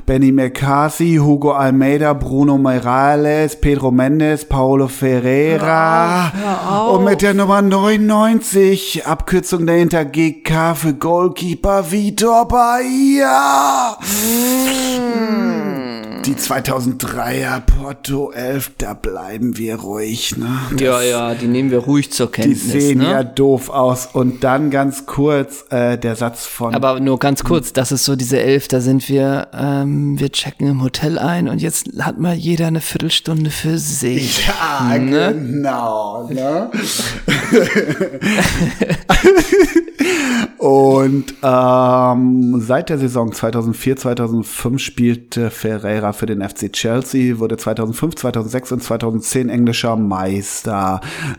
Benny 0.07 0.33
McCarthy, 0.33 1.19
Hugo 1.19 1.53
Almeida, 1.53 2.15
Bruno 2.15 2.57
Morales, 2.57 3.55
Pedro 3.55 3.91
Mendes, 3.91 4.47
Paulo 4.47 4.89
Ferreira 4.89 6.33
und 6.91 7.05
mit 7.05 7.21
der 7.21 7.35
Nummer 7.35 7.61
99, 7.61 9.07
Abkürzung 9.07 9.67
dahinter 9.67 10.07
GK 10.07 10.75
für 10.75 10.95
Goalkeeper 10.95 11.93
Vitor 11.93 12.49
Bahia. 12.49 13.99
Die 16.25 16.35
2003er 16.37 17.61
Porto 17.61 18.33
11, 18.33 18.73
da 18.79 18.95
bleiben 18.95 19.59
wir 19.59 19.77
ruhig, 19.77 20.39
ne? 20.39 20.59
Ja, 21.03 21.31
ja, 21.31 21.35
die 21.35 21.47
nehmen 21.47 21.71
wir 21.71 21.79
ruhig 21.79 22.13
zur 22.13 22.27
Die 22.27 22.33
Kenntnis. 22.33 22.63
sehen 22.63 22.99
ne? 22.99 23.11
ja 23.11 23.23
doof 23.25 23.69
aus. 23.71 24.09
Und 24.13 24.45
dann 24.45 24.71
ganz 24.71 25.07
kurz 25.07 25.65
äh, 25.71 25.99
der 25.99 26.17
Satz 26.17 26.47
von 26.47 26.75
Aber 26.75 27.01
nur 27.01 27.19
ganz 27.19 27.43
kurz, 27.45 27.73
das 27.73 27.93
ist 27.93 28.05
so 28.05 28.17
diese 28.17 28.41
elf, 28.41 28.69
da 28.69 28.81
sind 28.81 29.09
wir, 29.09 29.49
ähm, 29.53 30.19
wir 30.19 30.31
checken 30.31 30.69
im 30.69 30.83
Hotel 30.83 31.19
ein 31.19 31.49
und 31.49 31.61
jetzt 31.61 31.89
hat 32.01 32.19
mal 32.19 32.35
jeder 32.35 32.67
eine 32.69 32.81
Viertelstunde 32.81 33.51
für 33.51 33.79
sich. 33.79 34.47
Ja, 34.55 34.97
Ne? 34.99 35.35
genau. 35.35 36.29
Ne? 36.31 36.71
Und 40.59 41.35
ähm, 41.43 42.61
seit 42.61 42.89
der 42.89 42.99
Saison 42.99 43.33
2004, 43.33 43.97
2005 43.97 44.81
spielte 44.81 45.51
Ferreira 45.51 46.13
für 46.13 46.27
den 46.27 46.41
FC 46.47 46.73
Chelsea, 46.73 47.39
wurde 47.39 47.57
2005, 47.59 48.15
2006 48.15 48.73
und 48.73 48.83
2010 48.83 49.49
englischer 49.51 49.97
Meister. 49.97 50.75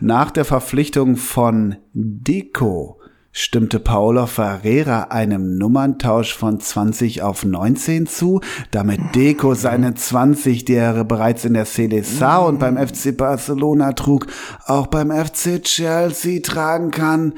Nach 0.00 0.30
der 0.30 0.44
Verpflichtung 0.44 1.16
von 1.16 1.76
Deco 1.92 3.00
stimmte 3.36 3.80
Paolo 3.80 4.24
Ferreira 4.24 5.08
einem 5.10 5.58
Nummerntausch 5.58 6.34
von 6.34 6.58
20 6.58 7.20
auf 7.20 7.44
19 7.44 8.06
zu, 8.06 8.40
damit 8.70 9.14
Deco 9.14 9.54
seine 9.54 9.94
20, 9.94 10.64
die 10.64 10.74
er 10.74 11.04
bereits 11.04 11.44
in 11.44 11.52
der 11.52 11.66
CDSA 11.66 12.38
und 12.38 12.58
beim 12.58 12.78
FC 12.78 13.14
Barcelona 13.14 13.92
trug, 13.92 14.26
auch 14.64 14.86
beim 14.86 15.10
FC 15.10 15.62
Chelsea 15.62 16.40
tragen 16.42 16.90
kann. 16.90 17.34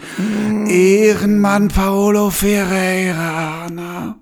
Ehrenmann 0.68 1.66
Paolo 1.66 2.30
Ferreira. 2.30 3.66
Ne? 3.68 4.14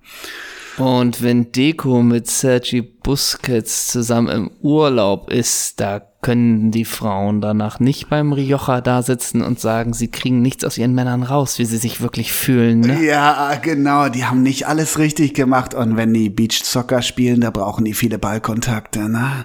Und 0.79 1.23
wenn 1.23 1.53
Deco 1.53 2.03
mit 2.03 2.27
Sergi 2.27 2.81
Busquets 2.81 3.89
zusammen 3.89 4.29
im 4.29 4.51
Urlaub 4.63 5.31
ist, 5.31 5.79
da 5.79 6.01
können 6.27 6.73
die 6.73 6.85
Frauen 6.85 7.41
danach 7.41 7.79
nicht 7.79 8.09
beim 8.09 8.33
Rioja 8.33 8.81
da 8.81 9.03
sitzen 9.03 9.43
und 9.43 9.61
sagen, 9.61 9.93
sie 9.93 10.09
kriegen 10.09 10.43
nichts 10.43 10.65
aus 10.65 10.77
ihren 10.77 10.93
Männern 10.93 11.23
raus, 11.23 11.61
wie 11.61 11.65
sie 11.65 11.77
sich 11.77 12.01
wirklich 12.01 12.33
fühlen. 12.33 12.81
Ne? 12.81 13.01
Ja, 13.05 13.55
genau, 13.63 14.09
die 14.09 14.25
haben 14.25 14.43
nicht 14.43 14.67
alles 14.67 14.99
richtig 14.99 15.35
gemacht 15.35 15.73
und 15.73 15.97
wenn 15.97 16.13
die 16.13 16.29
Beach 16.29 16.65
Soccer 16.65 17.03
spielen, 17.03 17.43
da 17.43 17.53
brauchen 17.53 17.85
die 17.85 17.95
viele 17.95 18.19
Ballkontakte, 18.19 19.09
ne? 19.09 19.45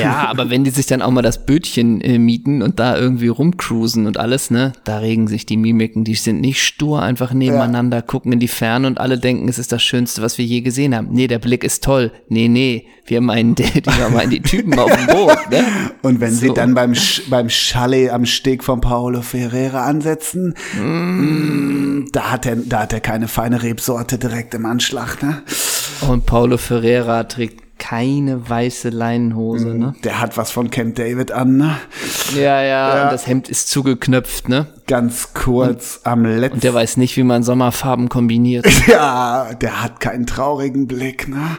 Ja, 0.00 0.26
aber 0.30 0.48
wenn 0.48 0.64
die 0.64 0.70
sich 0.70 0.86
dann 0.86 1.02
auch 1.02 1.10
mal 1.10 1.20
das 1.20 1.44
Bötchen 1.44 2.00
äh, 2.00 2.18
mieten 2.18 2.62
und 2.62 2.80
da 2.80 2.96
irgendwie 2.96 3.28
rumcruisen 3.28 4.06
und 4.06 4.16
alles, 4.16 4.50
ne, 4.50 4.72
da 4.84 5.00
regen 5.00 5.28
sich 5.28 5.44
die 5.44 5.58
Mimiken, 5.58 6.04
die 6.04 6.14
sind 6.14 6.40
nicht 6.40 6.62
stur 6.62 7.02
einfach 7.02 7.34
nebeneinander, 7.34 8.00
gucken 8.00 8.32
in 8.32 8.40
die 8.40 8.48
Ferne 8.48 8.86
und 8.86 8.98
alle 8.98 9.18
denken, 9.18 9.46
es 9.46 9.58
ist 9.58 9.72
das 9.72 9.82
Schönste, 9.82 10.22
was 10.22 10.38
wir 10.38 10.46
je 10.46 10.62
gesehen 10.62 10.94
haben. 10.94 11.08
Nee, 11.10 11.26
der 11.26 11.38
Blick 11.38 11.64
ist 11.64 11.84
toll. 11.84 12.12
Nee, 12.30 12.48
nee, 12.48 12.86
wir 13.04 13.20
meinen 13.20 13.54
die, 13.56 13.82
die, 13.82 13.98
wir 13.98 14.08
meinen 14.08 14.30
die 14.30 14.40
Typen 14.40 14.78
auf 14.78 14.90
dem 14.90 15.06
Boot, 15.06 15.50
ne? 15.50 15.64
Und 16.02 16.20
wenn 16.20 16.32
sie 16.32 16.48
So. 16.48 16.52
dann 16.54 16.74
beim, 16.74 16.94
Sch 16.94 17.22
beim 17.28 17.48
Chalet 17.48 18.10
am 18.10 18.24
Steg 18.24 18.62
von 18.64 18.80
Paolo 18.80 19.22
Ferreira 19.22 19.84
ansetzen, 19.84 20.54
mm, 20.76 22.08
da, 22.12 22.30
hat 22.30 22.46
er, 22.46 22.56
da 22.56 22.80
hat 22.82 22.92
er 22.92 23.00
keine 23.00 23.28
feine 23.28 23.62
Rebsorte 23.62 24.18
direkt 24.18 24.54
im 24.54 24.66
Anschlag, 24.66 25.22
ne? 25.22 25.42
Und 26.08 26.26
Paulo 26.26 26.56
Ferreira 26.58 27.24
trägt 27.24 27.62
keine 27.78 28.48
weiße 28.48 28.90
Leinenhose, 28.90 29.68
ne? 29.68 29.94
Der 30.04 30.20
hat 30.20 30.36
was 30.36 30.50
von 30.50 30.70
Camp 30.70 30.96
David 30.96 31.32
an, 31.32 31.56
ne? 31.56 31.76
Ja, 32.36 32.62
ja, 32.62 33.04
und 33.04 33.12
das 33.12 33.26
Hemd 33.26 33.48
ist 33.48 33.68
zugeknöpft, 33.70 34.48
ne? 34.48 34.66
Ganz 34.88 35.34
kurz 35.34 36.00
am 36.04 36.24
letzten. 36.24 36.54
Und 36.54 36.64
der 36.64 36.72
weiß 36.72 36.96
nicht, 36.96 37.18
wie 37.18 37.22
man 37.22 37.42
Sommerfarben 37.42 38.08
kombiniert. 38.08 38.66
Ja, 38.88 39.52
der 39.52 39.82
hat 39.82 40.00
keinen 40.00 40.24
traurigen 40.26 40.86
Blick, 40.86 41.28
ne? 41.28 41.58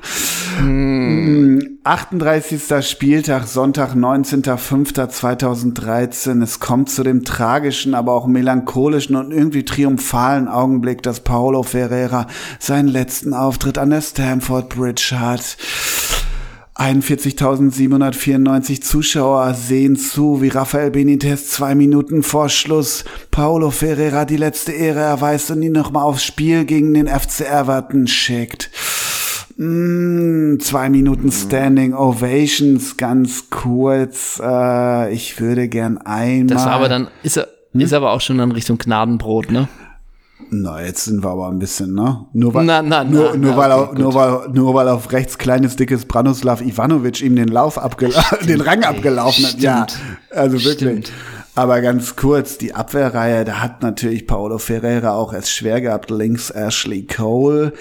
Mm, 0.60 1.60
38. 1.84 2.90
Spieltag, 2.90 3.46
Sonntag, 3.46 3.94
19.05.2013. 3.94 6.42
Es 6.42 6.60
kommt 6.60 6.90
zu 6.90 7.04
dem 7.04 7.24
tragischen, 7.24 7.94
aber 7.94 8.14
auch 8.14 8.26
melancholischen 8.26 9.16
und 9.16 9.32
irgendwie 9.32 9.64
triumphalen 9.64 10.48
Augenblick, 10.48 11.04
dass 11.04 11.20
Paulo 11.20 11.62
Ferreira 11.62 12.26
seinen 12.58 12.88
letzten 12.88 13.36
Auftritt 13.36 13.78
an 13.78 13.92
der 13.92 14.02
Stamford 14.02 14.70
Bridge 14.70 15.16
hat. 15.20 15.56
41.794 16.80 18.82
Zuschauer 18.82 19.54
sehen 19.54 19.98
zu, 19.98 20.42
wie 20.42 20.48
Rafael 20.48 20.92
Benitez 20.92 21.50
zwei 21.50 21.76
Minuten 21.76 22.24
vor 22.24 22.48
Schluss 22.48 23.04
Paulo 23.32 23.70
Ferreira 23.70 24.24
die 24.24 24.38
letzte 24.38 24.72
Ehre 24.72 25.02
erweist 25.02 25.52
und 25.52 25.62
ihn 25.62 25.74
nochmal 25.74 26.04
aufs 26.04 26.24
Spiel 26.24 26.64
gegen 26.64 26.94
den 26.94 27.08
FC 27.08 27.42
Everton 27.42 28.08
schickt. 28.08 28.72
Mm, 29.58 30.58
zwei 30.62 30.90
Minuten 30.90 31.34
Standing 31.34 31.94
Ovations, 31.94 32.96
ganz 32.96 33.50
kurz. 33.50 34.42
Äh, 34.42 35.14
ich 35.14 35.42
würde 35.42 35.68
gern 35.68 35.98
einmal. 35.98 36.48
Das 36.48 36.66
war 36.66 36.72
aber 36.72 36.88
dann, 36.88 37.10
ist 37.24 37.36
er, 37.36 37.50
ist 37.74 37.92
aber 37.92 38.14
auch 38.14 38.22
schon 38.22 38.38
dann 38.38 38.54
Richtung 38.54 38.78
Gnadenbrot, 38.78 39.52
ne? 39.52 39.68
Na, 40.52 40.84
jetzt 40.84 41.06
sind 41.06 41.24
wir 41.24 41.30
aber 41.30 41.50
ein 41.50 41.60
bisschen, 41.60 41.94
ne? 41.94 42.26
Nur 42.34 42.54
weil, 42.54 42.66
Na, 42.66 42.82
na, 42.82 43.04
na, 43.04 43.10
nur, 43.10 43.38
nur, 43.38 43.52
na, 43.52 43.58
weil, 43.58 43.72
okay, 43.72 43.92
auf, 43.92 43.98
nur, 43.98 44.14
weil, 44.14 44.50
nur 44.50 44.74
weil 44.74 44.88
auf 44.88 45.12
rechts 45.12 45.38
kleines, 45.38 45.76
dickes 45.76 46.06
Branislav 46.06 46.62
Ivanovic 46.62 47.22
ihm 47.22 47.36
den 47.36 47.50
Lauf 47.50 47.78
abgelaufen, 47.78 48.48
den 48.48 48.62
Rang 48.62 48.84
abgelaufen 48.84 49.46
hat. 49.46 49.60
Ja, 49.60 49.86
also 50.32 50.54
wirklich. 50.64 50.76
Stimmt. 51.06 51.12
Aber 51.56 51.82
ganz 51.82 52.16
kurz, 52.16 52.58
die 52.58 52.74
Abwehrreihe, 52.74 53.44
da 53.44 53.60
hat 53.60 53.84
natürlich 53.84 54.28
Paulo 54.28 54.60
Ferreira 54.60 55.12
auch 55.12 55.34
es 55.34 55.52
schwer 55.52 55.82
gehabt. 55.82 56.10
Links 56.10 56.52
Ashley 56.52 57.06
Cole, 57.06 57.74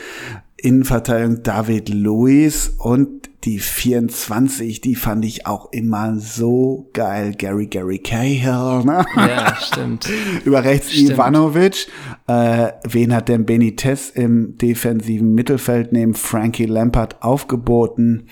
Innenverteidigung 0.61 1.43
David 1.43 1.89
Luiz 1.89 2.75
und 2.79 3.31
die 3.45 3.61
24, 3.61 4.81
die 4.81 4.97
fand 4.97 5.25
ich 5.25 5.47
auch 5.47 5.71
immer 5.73 6.19
so 6.19 6.91
geil. 6.93 7.35
Gary 7.39 7.67
Gary 7.69 7.99
Cahill, 8.01 8.85
ne? 8.85 9.05
Ja, 9.17 9.57
stimmt. 9.61 10.09
Über 10.45 10.65
rechts 10.65 10.91
Stimmt. 10.93 11.11
Ivanovic. 11.13 11.87
Äh, 12.27 12.73
wen 12.89 13.15
hat 13.15 13.29
denn 13.29 13.47
Benitez 13.47 14.11
im 14.11 14.59
defensiven 14.59 15.33
Mittelfeld 15.35 15.93
neben 15.93 16.15
Frankie 16.15 16.67
Lampard 16.67 17.23
aufgeboten? 17.23 18.27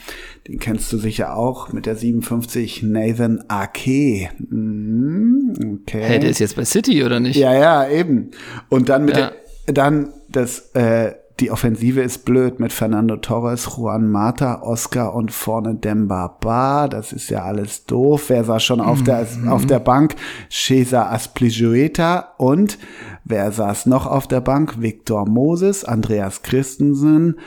Den 0.48 0.58
kennst 0.58 0.92
du 0.92 0.98
sicher 0.98 1.36
auch 1.36 1.72
mit 1.72 1.86
der 1.86 1.94
57 1.94 2.82
Nathan 2.82 3.44
Ake. 3.46 4.30
Mhm, 4.50 5.78
okay. 5.82 6.02
Hey, 6.02 6.18
der 6.18 6.30
ist 6.30 6.40
jetzt 6.40 6.56
bei 6.56 6.64
City, 6.64 7.04
oder 7.04 7.20
nicht? 7.20 7.36
Ja, 7.36 7.54
ja, 7.54 7.88
eben. 7.88 8.32
Und 8.68 8.88
dann 8.88 9.04
mit 9.04 9.16
Ja. 9.16 9.30
der, 9.66 9.72
dann 9.74 10.12
das, 10.28 10.70
äh, 10.74 11.12
die 11.40 11.50
Offensive 11.50 12.00
ist 12.00 12.24
blöd 12.24 12.60
mit 12.60 12.72
Fernando 12.72 13.16
Torres, 13.16 13.76
Juan 13.76 14.10
Mata, 14.10 14.62
Oscar 14.62 15.14
und 15.14 15.30
vorne 15.30 15.74
Demba 15.74 16.28
Ba. 16.28 16.88
Das 16.88 17.12
ist 17.12 17.28
ja 17.28 17.42
alles 17.42 17.84
doof. 17.84 18.24
Wer 18.28 18.44
saß 18.44 18.64
schon 18.64 18.80
auf 18.80 19.02
der, 19.02 19.26
auf 19.48 19.66
der 19.66 19.80
Bank? 19.80 20.16
Cesar 20.50 21.12
Asplijueta 21.12 22.32
und 22.38 22.78
wer 23.24 23.52
saß 23.52 23.84
noch 23.86 24.06
auf 24.06 24.26
der 24.26 24.40
Bank? 24.40 24.80
Victor 24.80 25.28
Moses, 25.28 25.84
Andreas 25.84 26.40
Christensen, 26.42 27.38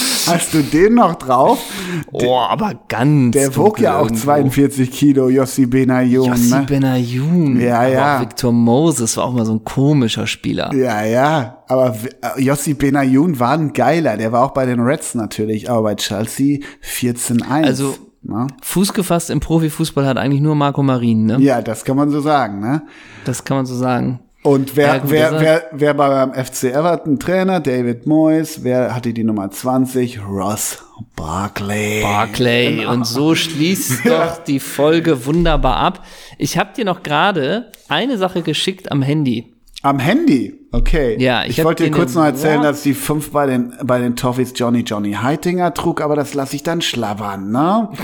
Hast 0.27 0.53
du 0.53 0.61
den 0.63 0.95
noch 0.95 1.15
drauf? 1.15 1.59
Oh, 2.11 2.37
aber 2.39 2.73
ganz. 2.87 3.33
Der 3.33 3.53
wog 3.57 3.79
ja 3.79 3.97
auch 3.97 4.07
dunkel 4.07 4.17
42 4.23 4.91
Kilo, 4.91 5.27
Yossi 5.27 5.65
Benayoun. 5.65 6.29
Yossi 6.29 6.53
Ne? 6.55 6.63
Benayoun. 6.67 7.59
Ja, 7.59 7.85
ja. 7.87 8.21
Victor 8.21 8.53
Moses 8.53 9.17
war 9.17 9.25
auch 9.25 9.33
mal 9.33 9.45
so 9.45 9.53
ein 9.53 9.63
komischer 9.65 10.25
Spieler. 10.27 10.73
Ja, 10.73 11.03
ja, 11.03 11.57
aber 11.67 11.95
äh, 12.37 12.41
Yossi 12.41 12.73
Benayoun 12.73 13.37
war 13.39 13.51
ein 13.57 13.73
geiler. 13.73 14.15
Der 14.17 14.31
war 14.31 14.45
auch 14.45 14.51
bei 14.51 14.65
den 14.65 14.79
Reds 14.79 15.15
natürlich, 15.15 15.69
aber 15.69 15.83
bei 15.83 15.95
Chelsea 15.95 16.59
14-1. 16.83 17.63
Also- 17.63 17.95
ne? 18.21 18.47
Fuß 18.63 18.93
gefasst 18.93 19.29
im 19.29 19.39
Profifußball 19.41 20.05
hat 20.05 20.17
eigentlich 20.17 20.41
nur 20.41 20.55
Marco 20.55 20.83
Marin, 20.83 21.25
ne? 21.25 21.37
Ja, 21.41 21.61
das 21.61 21.83
kann 21.83 21.97
man 21.97 22.09
so 22.11 22.21
sagen, 22.21 22.59
ne? 22.59 22.83
Das 23.25 23.43
kann 23.43 23.57
man 23.57 23.65
so 23.65 23.75
sagen. 23.75 24.19
Und 24.45 24.75
wer, 24.75 24.87
Ja, 24.87 24.97
gut, 24.99 25.09
wer, 25.09 25.39
wer, 25.41 25.63
wer 25.71 25.97
war 25.97 26.27
beim 26.27 26.45
FC 26.45 26.65
Everton 26.65 27.17
Trainer? 27.17 27.59
David 27.59 28.05
Moyes. 28.05 28.63
Wer 28.63 28.93
hatte 28.93 29.11
die 29.11 29.23
Nummer 29.23 29.49
20? 29.49 30.19
Ross 30.23 30.83
Barkley. 31.15 32.03
Barclay. 32.03 32.75
Genau. 32.77 32.91
Und 32.91 33.07
so 33.07 33.33
schließt 33.33 34.05
doch 34.05 34.43
die 34.43 34.59
Folge 34.59 35.25
wunderbar 35.25 35.77
ab. 35.77 36.05
Ich 36.37 36.59
habe 36.59 36.69
dir 36.75 36.85
noch 36.85 37.01
gerade 37.01 37.71
eine 37.89 38.19
Sache 38.19 38.43
geschickt 38.43 38.91
am 38.91 39.01
Handy. 39.01 39.51
Am 39.81 39.97
Handy, 39.97 40.53
okay. 40.71 41.15
Ja, 41.19 41.43
ich 41.43 41.57
ich, 41.57 41.63
wollte 41.65 41.83
dir 41.83 41.91
kurz 41.91 42.13
noch 42.13 42.25
erzählen, 42.25 42.61
dass 42.61 42.83
die 42.83 42.93
fünf 42.93 43.31
bei 43.31 43.47
den, 43.47 43.73
bei 43.83 43.97
den 43.97 44.15
Toffees 44.15 44.53
Johnny 44.55 44.81
Johnny 44.81 45.13
Heitinger 45.13 45.73
trug, 45.73 46.01
aber 46.01 46.15
das 46.15 46.35
lasse 46.35 46.55
ich 46.55 46.61
dann 46.61 46.81
schlabbern, 46.81 47.49
ne? 47.51 47.89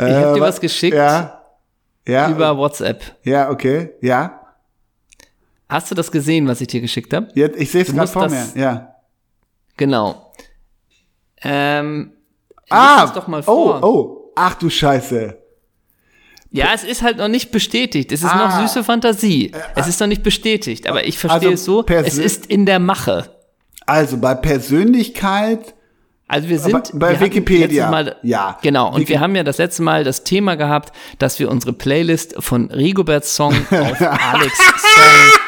Ich 0.00 0.04
habe 0.04 0.34
dir 0.34 0.40
was 0.40 0.60
geschickt 0.60 0.96
Ja. 0.96 1.42
Ja. 2.06 2.30
über 2.30 2.56
WhatsApp. 2.56 3.02
ja, 3.22 3.50
okay. 3.50 3.90
Ja. 4.00 4.37
Hast 5.68 5.90
du 5.90 5.94
das 5.94 6.10
gesehen, 6.10 6.46
was 6.48 6.60
ich 6.60 6.68
dir 6.68 6.80
geschickt 6.80 7.12
habe? 7.12 7.28
Jetzt, 7.34 7.58
ich 7.60 7.70
sehe 7.70 7.82
es 7.82 7.92
gerade 7.94 8.08
vor 8.10 8.28
mir. 8.28 8.46
Ja. 8.54 8.94
Genau. 9.76 10.32
Ähm, 11.42 12.12
Ah, 12.70 13.06
doch 13.14 13.26
mal 13.28 13.42
vor. 13.42 13.82
oh, 13.82 13.86
oh. 13.86 14.32
Ach 14.36 14.54
du 14.54 14.68
Scheiße. 14.68 15.36
Ja, 16.50 16.68
es 16.74 16.84
ist 16.84 17.02
halt 17.02 17.18
noch 17.18 17.28
nicht 17.28 17.50
bestätigt. 17.50 18.10
Es 18.12 18.22
ist 18.22 18.30
Ah. 18.30 18.48
noch 18.48 18.60
süße 18.66 18.84
Fantasie. 18.84 19.52
Es 19.74 19.86
ist 19.86 20.00
noch 20.00 20.06
nicht 20.06 20.22
bestätigt, 20.22 20.86
aber 20.86 21.06
ich 21.06 21.18
verstehe 21.18 21.50
Also 21.50 21.54
es 21.54 21.64
so, 21.64 21.84
es 21.86 22.18
ist 22.18 22.46
in 22.46 22.64
der 22.66 22.78
Mache. 22.78 23.34
Also 23.86 24.18
bei 24.18 24.34
Persönlichkeit, 24.34 25.74
Also 26.26 26.48
wir 26.50 26.58
sind 26.58 26.90
bei 26.98 27.08
wir 27.10 27.16
hatten 27.16 27.24
Wikipedia, 27.24 27.90
Mal, 27.90 28.16
ja. 28.22 28.58
Genau, 28.62 28.88
und 28.92 29.00
Wiki- 29.00 29.08
wir 29.10 29.20
haben 29.20 29.34
ja 29.34 29.42
das 29.44 29.56
letzte 29.58 29.82
Mal 29.82 30.04
das 30.04 30.24
Thema 30.24 30.56
gehabt, 30.56 30.92
dass 31.18 31.38
wir 31.38 31.50
unsere 31.50 31.72
Playlist 31.72 32.34
von 32.38 32.70
Rigoberts 32.70 33.34
Song 33.34 33.54
auf 33.70 34.00
Alex 34.02 34.56
Song 34.58 35.40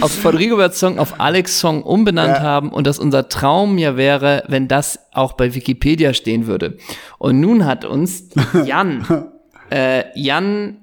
auf, 0.00 0.12
von 0.12 0.36
Rigoberts 0.36 0.78
Song 0.80 0.98
auf 0.98 1.20
Alex 1.20 1.60
Song 1.60 1.82
umbenannt 1.82 2.36
Ja. 2.36 2.42
haben 2.42 2.70
und 2.70 2.86
dass 2.86 2.98
unser 2.98 3.28
Traum 3.28 3.78
ja 3.78 3.96
wäre, 3.96 4.44
wenn 4.48 4.68
das 4.68 4.98
auch 5.12 5.32
bei 5.32 5.54
Wikipedia 5.54 6.12
stehen 6.14 6.46
würde. 6.46 6.76
Und 7.18 7.40
nun 7.40 7.64
hat 7.64 7.84
uns 7.84 8.24
Jan, 8.64 9.06
äh, 9.70 10.04
Jan 10.14 10.78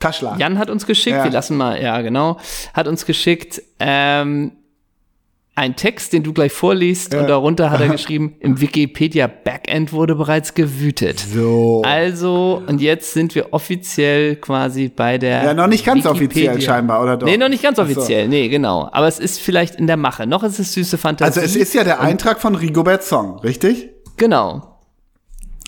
Taschler. 0.00 0.36
Jan 0.38 0.58
hat 0.58 0.70
uns 0.70 0.86
geschickt, 0.86 1.16
Ja. 1.16 1.24
wir 1.24 1.30
lassen 1.30 1.56
mal, 1.56 1.80
ja 1.82 2.00
genau, 2.02 2.38
hat 2.74 2.88
uns 2.88 3.06
geschickt 3.06 3.62
ähm, 3.80 4.52
ein 5.56 5.76
Text, 5.76 6.12
den 6.12 6.24
du 6.24 6.32
gleich 6.32 6.52
vorliest 6.52 7.14
und 7.14 7.28
darunter 7.28 7.70
hat 7.70 7.80
er 7.80 7.88
geschrieben, 7.90 8.34
im 8.40 8.60
Wikipedia 8.60 9.28
Backend 9.28 9.92
wurde 9.92 10.16
bereits 10.16 10.54
gewütet. 10.54 11.20
So. 11.20 11.82
Also, 11.84 12.60
und 12.66 12.80
jetzt 12.80 13.12
sind 13.12 13.36
wir 13.36 13.52
offiziell 13.52 14.34
quasi 14.36 14.88
bei 14.88 15.16
der. 15.18 15.44
Ja, 15.44 15.54
noch 15.54 15.68
nicht 15.68 15.86
ganz 15.86 16.04
Wikipedia. 16.04 16.50
offiziell 16.52 16.60
scheinbar, 16.60 17.02
oder 17.02 17.16
doch? 17.16 17.26
Nee, 17.26 17.36
noch 17.36 17.48
nicht 17.48 17.62
ganz 17.62 17.78
Ach 17.78 17.86
so. 17.88 17.92
offiziell, 18.00 18.26
nee, 18.26 18.48
genau. 18.48 18.88
Aber 18.92 19.06
es 19.06 19.20
ist 19.20 19.40
vielleicht 19.40 19.76
in 19.76 19.86
der 19.86 19.96
Mache. 19.96 20.26
Noch 20.26 20.42
ist 20.42 20.58
es 20.58 20.72
süße 20.72 20.98
Fantasie. 20.98 21.38
Also 21.38 21.40
es 21.40 21.54
ist 21.54 21.72
ja 21.72 21.84
der 21.84 22.00
Eintrag 22.00 22.40
von 22.40 22.56
Rigobert 22.56 23.04
Song, 23.04 23.38
richtig? 23.38 23.90
Genau. 24.16 24.70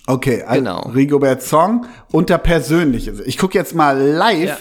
Okay, 0.09 0.43
also 0.43 0.61
Genau. 0.61 0.81
Rigobert 0.95 1.43
Song 1.43 1.87
unter 2.13 2.39
Persönliches. 2.39 3.21
Ich 3.21 3.39
gucke 3.39 3.57
jetzt 3.59 3.75
mal 3.75 3.97
live, 4.01 4.49
Ja. 4.49 4.57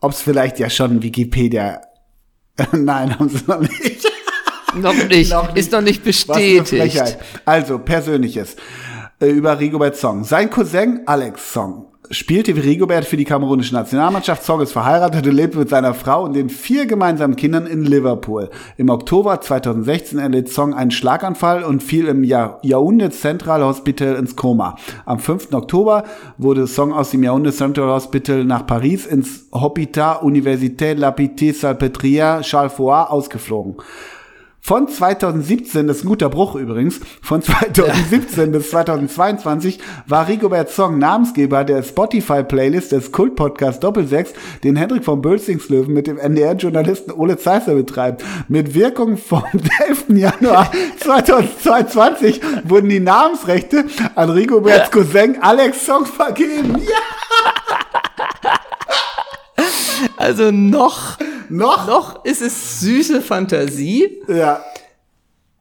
ob 0.00 0.12
es 0.12 0.22
vielleicht 0.22 0.58
ja 0.58 0.68
schon 0.70 1.02
Wikipedia. 1.02 1.80
Nein, 2.72 3.18
haben 3.18 3.28
sie 3.28 3.40
noch 3.46 3.60
nicht. 3.60 3.91
Noch 4.74 4.94
nicht. 5.08 5.30
Noch 5.32 5.48
nicht. 5.48 5.58
Ist 5.58 5.72
noch 5.72 5.80
nicht 5.80 6.04
bestätigt. 6.04 7.18
Also, 7.44 7.78
Persönliches. 7.78 8.56
Äh, 9.20 9.26
Über 9.30 9.58
Rigobert 9.58 9.96
Song. 9.96 10.24
Sein 10.24 10.50
Cousin 10.50 11.00
Alex 11.06 11.52
Song 11.52 11.92
spielte 12.12 12.54
wie 12.56 12.60
Rigobert 12.60 13.04
für 13.04 13.16
die 13.16 13.24
kamerunische 13.24 13.74
Nationalmannschaft. 13.74 14.42
Song 14.44 14.60
ist 14.60 14.72
verheiratet 14.72 15.26
und 15.26 15.32
lebt 15.34 15.54
mit 15.54 15.68
seiner 15.68 15.94
Frau 15.94 16.24
und 16.24 16.34
den 16.34 16.50
vier 16.50 16.86
gemeinsamen 16.86 17.36
Kindern 17.36 17.66
in 17.66 17.84
Liverpool. 17.84 18.50
Im 18.76 18.90
Oktober 18.90 19.40
2016 19.40 20.18
erlitt 20.18 20.50
Song 20.50 20.74
einen 20.74 20.90
Schlaganfall 20.90 21.64
und 21.64 21.82
fiel 21.82 22.08
im 22.08 22.22
Yaoundé 22.22 23.10
Central 23.10 23.64
Hospital 23.64 24.16
ins 24.16 24.36
Koma. 24.36 24.76
Am 25.06 25.18
5. 25.18 25.52
Oktober 25.52 26.04
wurde 26.38 26.66
Song 26.66 26.92
aus 26.92 27.10
dem 27.10 27.22
Yaoundé 27.22 27.52
Central 27.52 27.88
Hospital 27.88 28.44
nach 28.44 28.66
Paris 28.66 29.06
ins 29.06 29.46
Hôpital 29.52 30.20
Université 30.22 30.94
La 30.94 31.10
Pitié-Salpêtrière 31.10 32.42
Charles 32.42 32.74
Foix 32.74 33.10
ausgeflogen. 33.10 33.76
Von 34.64 34.86
2017, 34.86 35.88
das 35.88 35.96
ist 35.96 36.04
ein 36.04 36.08
guter 36.08 36.28
Bruch 36.28 36.54
übrigens, 36.54 37.00
von 37.20 37.42
2017 37.42 38.52
bis 38.52 38.70
2022 38.70 39.80
war 40.06 40.28
Rigobert 40.28 40.70
Song 40.70 41.00
Namensgeber 41.00 41.64
der 41.64 41.82
Spotify-Playlist 41.82 42.92
des 42.92 43.10
Kult-Podcasts 43.10 43.80
Doppelsechs, 43.80 44.32
den 44.62 44.76
Hendrik 44.76 45.04
von 45.04 45.20
Bölzingslöwen 45.20 45.92
mit 45.92 46.06
dem 46.06 46.16
NDR-Journalisten 46.16 47.10
Ole 47.10 47.38
Zeisser 47.38 47.74
betreibt. 47.74 48.22
Mit 48.46 48.72
Wirkung 48.72 49.16
vom 49.16 49.42
11. 49.88 50.04
Januar 50.10 50.70
2022 51.00 52.40
wurden 52.62 52.88
die 52.88 53.00
Namensrechte 53.00 53.86
an 54.14 54.30
Rigoberts 54.30 54.92
Cousin 54.92 55.38
Alex 55.40 55.84
Song 55.84 56.06
vergeben. 56.06 56.76
Ja, 56.78 58.52
Also 60.16 60.50
noch, 60.50 61.18
noch? 61.48 61.86
noch 61.86 62.24
ist 62.24 62.42
es 62.42 62.80
süße 62.80 63.20
Fantasie. 63.22 64.20
Ja. 64.28 64.60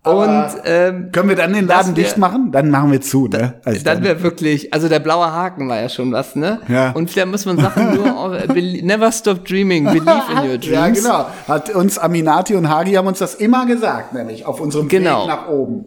Und 0.03 0.45
ähm, 0.65 1.11
Können 1.11 1.29
wir 1.29 1.35
dann 1.35 1.53
den 1.53 1.67
Laden 1.67 1.95
wär- 1.95 2.03
dicht 2.03 2.17
machen? 2.17 2.51
Dann 2.51 2.71
machen 2.71 2.91
wir 2.91 3.01
zu, 3.01 3.27
ne? 3.27 3.61
Also 3.63 3.83
dann 3.83 4.03
wäre 4.03 4.23
wirklich, 4.23 4.73
also 4.73 4.89
der 4.89 4.97
blaue 4.97 5.31
Haken 5.31 5.69
war 5.69 5.79
ja 5.79 5.89
schon 5.89 6.11
was, 6.11 6.35
ne? 6.35 6.59
Ja. 6.67 6.89
Und 6.93 7.15
da 7.15 7.23
muss 7.27 7.45
man 7.45 7.59
Sachen 7.59 7.93
nur, 7.93 8.17
auf, 8.17 8.31
belie- 8.47 8.83
never 8.83 9.11
stop 9.11 9.45
dreaming, 9.45 9.83
believe 9.85 10.23
in 10.31 10.49
your 10.49 10.57
dreams. 10.57 10.63
Ja, 10.71 10.87
genau. 10.89 11.27
Hat 11.47 11.69
uns 11.75 11.99
Aminati 11.99 12.55
und 12.55 12.67
Hagi 12.67 12.93
haben 12.93 13.07
uns 13.07 13.19
das 13.19 13.35
immer 13.35 13.67
gesagt, 13.67 14.13
nämlich 14.13 14.43
auf 14.47 14.59
unserem 14.59 14.87
Genau. 14.87 15.21
Weg 15.21 15.27
nach 15.27 15.47
oben. 15.49 15.85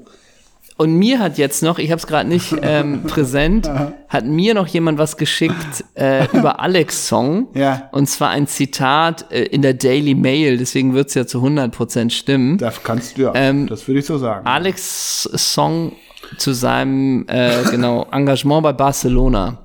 Und 0.77 0.97
mir 0.97 1.21
hat 1.21 1.39
jetzt 1.39 1.63
noch, 1.63 1.79
ich 1.79 1.91
habe 1.91 2.01
es 2.01 2.07
gerade 2.07 2.29
nicht 2.29 2.55
ähm, 2.63 3.03
präsent, 3.07 3.71
hat 4.09 4.25
mir 4.25 4.55
noch 4.55 4.67
jemand 4.67 4.99
was 4.99 5.17
geschickt 5.17 5.85
äh, 5.95 6.27
über 6.33 6.61
Alex 6.61 7.07
Song. 7.07 7.49
Ja. 7.55 7.89
Und 7.93 8.09
zwar 8.09 8.31
ein 8.31 8.49
Zitat 8.49 9.31
äh, 9.31 9.45
in 9.45 9.63
der 9.63 9.75
Daily 9.75 10.15
Mail, 10.15 10.57
deswegen 10.57 10.95
wird's 10.95 11.15
ja 11.15 11.27
zu 11.27 11.39
100% 11.39 12.11
stimmen. 12.11 12.59
Das 12.59 12.83
kannst 12.83 13.17
du 13.17 13.23
ja. 13.23 13.33
Ähm, 13.35 13.69
das 13.69 13.87
würde 13.87 14.01
ich 14.01 14.07
so 14.07 14.19
sagen. 14.19 14.47
Alex 14.47 15.23
Song 15.35 15.93
zu 16.39 16.53
seinem 16.53 17.27
äh, 17.29 17.63
genau 17.71 18.07
Engagement 18.11 18.63
bei 18.63 18.73
Barcelona. 18.73 19.59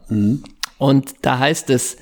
Und 0.77 1.13
da 1.21 1.39
heißt 1.39 1.69
es, 1.69 1.97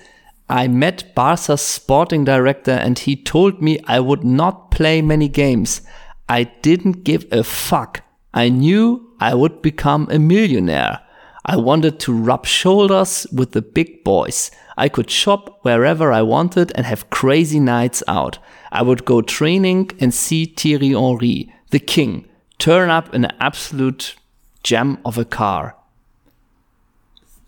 I 0.49 0.68
met 0.68 1.14
Barca's 1.14 1.76
sporting 1.76 2.26
director 2.26 2.74
and 2.74 2.99
he 2.99 3.22
told 3.22 3.62
me 3.62 3.80
I 3.88 3.99
would 3.99 4.24
not 4.24 4.70
play 4.70 5.01
many 5.01 5.30
games. 5.30 5.84
I 6.30 6.47
didn't 6.64 7.03
give 7.03 7.28
a 7.32 7.43
fuck. 7.43 8.01
I 8.38 8.50
knew 8.50 9.02
I 9.20 9.34
would 9.34 9.64
become 9.64 10.08
a 10.12 10.20
millionaire. 10.20 11.00
I 11.44 11.56
wanted 11.56 12.00
to 12.02 12.14
rub 12.14 12.46
shoulders 12.46 13.26
with 13.34 13.54
the 13.54 13.64
big 13.64 14.04
boys. 14.04 14.52
I 14.78 14.90
could 14.90 15.10
shop 15.10 15.58
wherever 15.64 16.12
I 16.12 16.22
wanted 16.22 16.72
and 16.76 16.86
have 16.86 17.10
crazy 17.10 17.60
nights 17.60 18.04
out. 18.08 18.38
I 18.72 18.84
would 18.84 19.06
go 19.06 19.24
training 19.24 19.90
and 20.00 20.14
see 20.14 20.46
Thierry 20.46 20.92
Henry, 20.94 21.52
the 21.72 21.80
king, 21.80 22.28
turn 22.60 22.92
up 22.92 23.12
in 23.12 23.26
an 23.26 23.36
absolute 23.40 24.16
gem 24.62 25.00
of 25.04 25.18
a 25.18 25.26
car. 25.26 25.76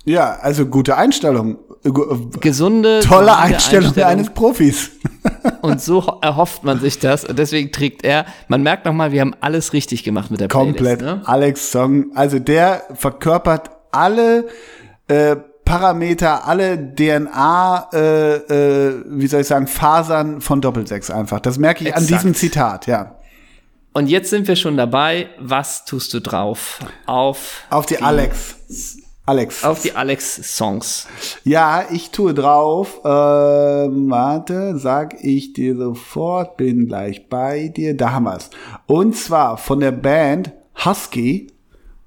Ja, 0.06 0.40
also 0.42 0.66
gute 0.66 0.98
Einstellung. 0.98 1.60
Gesunde, 2.42 3.00
Tolle 3.02 3.28
solide 3.28 3.38
Einstellung, 3.38 3.94
eines 4.04 4.30
Profis. 4.32 4.92
Und 5.62 5.82
so 5.82 6.06
ho- 6.06 6.20
erhofft 6.22 6.64
man 6.64 6.80
sich 6.80 7.00
das. 7.00 7.24
Und 7.26 7.40
deswegen 7.40 7.72
trägt 7.72 8.04
er, 8.04 8.26
man 8.48 8.62
merkt 8.64 8.86
nochmal, 8.86 9.12
wir 9.12 9.22
haben 9.22 9.34
alles 9.40 9.72
richtig 9.74 10.04
gemacht 10.04 10.30
mit 10.32 10.42
der 10.42 10.48
Komplett. 10.50 11.00
Playlist. 11.00 11.22
Ne? 11.24 11.28
Alex 11.28 11.72
Song. 11.72 12.12
Also 12.16 12.40
der 12.40 12.84
verkörpert 12.96 13.72
alle 13.92 14.48
äh, 15.08 15.36
Parameter, 15.64 16.48
alle 16.48 16.78
DNA, 16.96 17.90
äh, 17.94 18.36
äh, 18.36 19.04
wie 19.08 19.28
soll 19.28 19.42
ich 19.42 19.48
sagen, 19.48 19.68
Fasern 19.68 20.42
von 20.42 20.62
Doppelsechs 20.62 21.10
einfach. 21.12 21.40
Das 21.40 21.58
merke 21.60 21.84
ich 21.84 21.96
an 21.96 22.02
Exakt. 22.04 22.24
diesem 22.24 22.36
Zitat, 22.36 22.88
ja. 22.88 23.16
Und 23.94 24.08
jetzt 24.08 24.30
sind 24.30 24.48
wir 24.48 24.56
schon 24.56 24.78
dabei. 24.78 25.30
Was 25.40 25.86
tust 25.86 26.14
du 26.14 26.20
drauf? 26.22 26.80
Auf, 27.06 27.64
Auf 27.70 27.86
die 27.86 28.02
Alex. 28.02 28.56
Alex. 29.30 29.64
auf 29.64 29.82
die 29.84 29.94
Alex-Songs. 29.94 31.08
Ja, 31.44 31.86
ich 31.92 32.10
tue 32.10 32.34
drauf. 32.34 33.02
Ähm, 33.06 34.10
warte, 34.10 34.78
sag 34.78 35.24
ich 35.24 35.54
dir 35.54 35.76
sofort, 35.76 36.58
bin 36.58 36.88
gleich 36.88 37.30
bei 37.30 37.68
dir. 37.68 37.96
Da 37.96 38.14
haben 38.14 38.24
wir's. 38.26 38.50
Und 38.88 39.16
zwar 39.16 39.58
von 39.58 39.82
der 39.82 39.92
Band 39.92 40.52
Husky. 40.84 41.52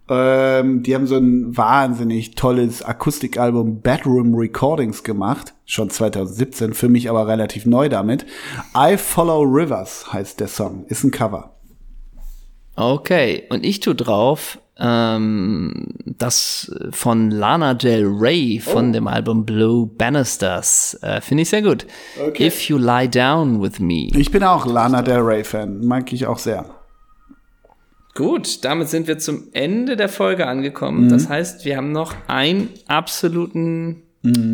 Ähm, 0.09 0.83
die 0.83 0.97
haben 0.97 1.07
so 1.07 1.17
ein 1.17 1.57
wahnsinnig 1.57 2.35
tolles 2.35 2.83
Akustikalbum 2.83 3.83
Bedroom 3.83 4.35
Recordings 4.35 5.05
gemacht. 5.05 5.55
Schon 5.65 5.91
2017, 5.91 6.75
für 6.75 6.89
mich 6.89 7.09
aber 7.09 7.29
relativ 7.29 7.67
neu 7.67 7.89
damit. 7.89 8.27
I 8.77 8.97
Follow 8.97 9.43
Rivers 9.43 10.13
heißt 10.13 10.41
der 10.41 10.49
Song. 10.49 10.87
Ist 10.89 11.05
ein 11.05 11.13
Cover. 11.13 11.55
Okay, 12.75 13.45
und 13.51 13.65
ich 13.65 13.81
tue 13.81 13.95
drauf 13.95 14.59
ähm, 14.79 15.89
das 16.19 16.73
von 16.91 17.31
Lana 17.31 17.75
Del 17.75 18.07
Rey 18.07 18.61
von 18.61 18.93
dem 18.93 19.07
Album 19.07 19.45
Blue 19.45 19.87
Bannisters. 19.87 20.99
Äh, 21.03 21.21
Finde 21.21 21.43
ich 21.43 21.51
sehr 21.51 21.63
gut. 21.63 21.87
Okay. 22.27 22.47
If 22.47 22.69
You 22.69 22.79
Lie 22.79 23.09
Down 23.09 23.61
With 23.63 23.81
Me. 23.81 24.09
Ich 24.17 24.31
bin 24.31 24.43
auch 24.43 24.67
Lana 24.67 25.03
Del 25.03 25.21
Rey 25.21 25.45
Fan. 25.45 25.85
Mag 25.87 26.13
ich 26.13 26.27
auch 26.27 26.39
sehr. 26.39 26.65
Gut, 28.15 28.63
damit 28.65 28.89
sind 28.89 29.07
wir 29.07 29.19
zum 29.19 29.45
Ende 29.53 29.97
der 29.97 30.09
Folge 30.11 30.47
angekommen. 30.47 31.09
Das 31.09 31.31
heißt, 31.31 31.65
wir 31.65 31.79
haben 31.79 31.93
noch 31.93 32.15
einen 32.29 32.69
absoluten 32.87 34.03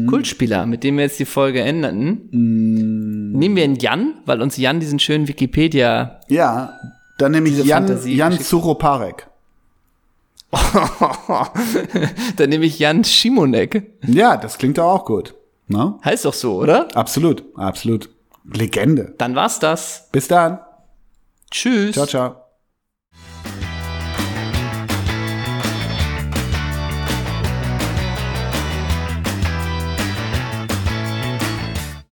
Kultspieler, 0.06 0.64
mit 0.64 0.84
dem 0.84 0.96
wir 0.96 1.04
jetzt 1.04 1.18
die 1.18 1.24
Folge 1.24 1.60
enden. 1.60 2.28
Nehmen 2.30 3.56
wir 3.56 3.64
einen 3.64 3.76
Jan, 3.76 4.14
weil 4.26 4.40
uns 4.42 4.56
Jan 4.56 4.80
diesen 4.80 4.98
schönen 4.98 5.26
Wikipedia 5.28 6.20
Ja, 6.28 6.72
dann 7.18 7.32
nehme 7.32 7.48
ich 7.48 7.56
Diese 7.56 7.66
Jan, 7.66 7.86
Fantasie 7.86 8.14
Jan. 8.16 8.38
Zuroparek. 8.38 9.27
Dann 12.36 12.48
nehme 12.48 12.64
ich 12.64 12.78
Jan 12.78 13.04
Schimonek. 13.04 13.92
Ja, 14.06 14.36
das 14.36 14.58
klingt 14.58 14.78
doch 14.78 14.84
auch 14.86 15.04
gut. 15.04 15.34
Ne? 15.66 15.98
Heißt 16.04 16.24
doch 16.24 16.34
so, 16.34 16.56
oder? 16.56 16.88
Absolut, 16.94 17.44
absolut. 17.56 18.08
Legende. 18.44 19.14
Dann 19.18 19.34
war's 19.34 19.58
das. 19.58 20.08
Bis 20.10 20.28
dann. 20.28 20.60
Tschüss. 21.50 21.94
Ciao, 21.94 22.06
ciao. 22.06 22.47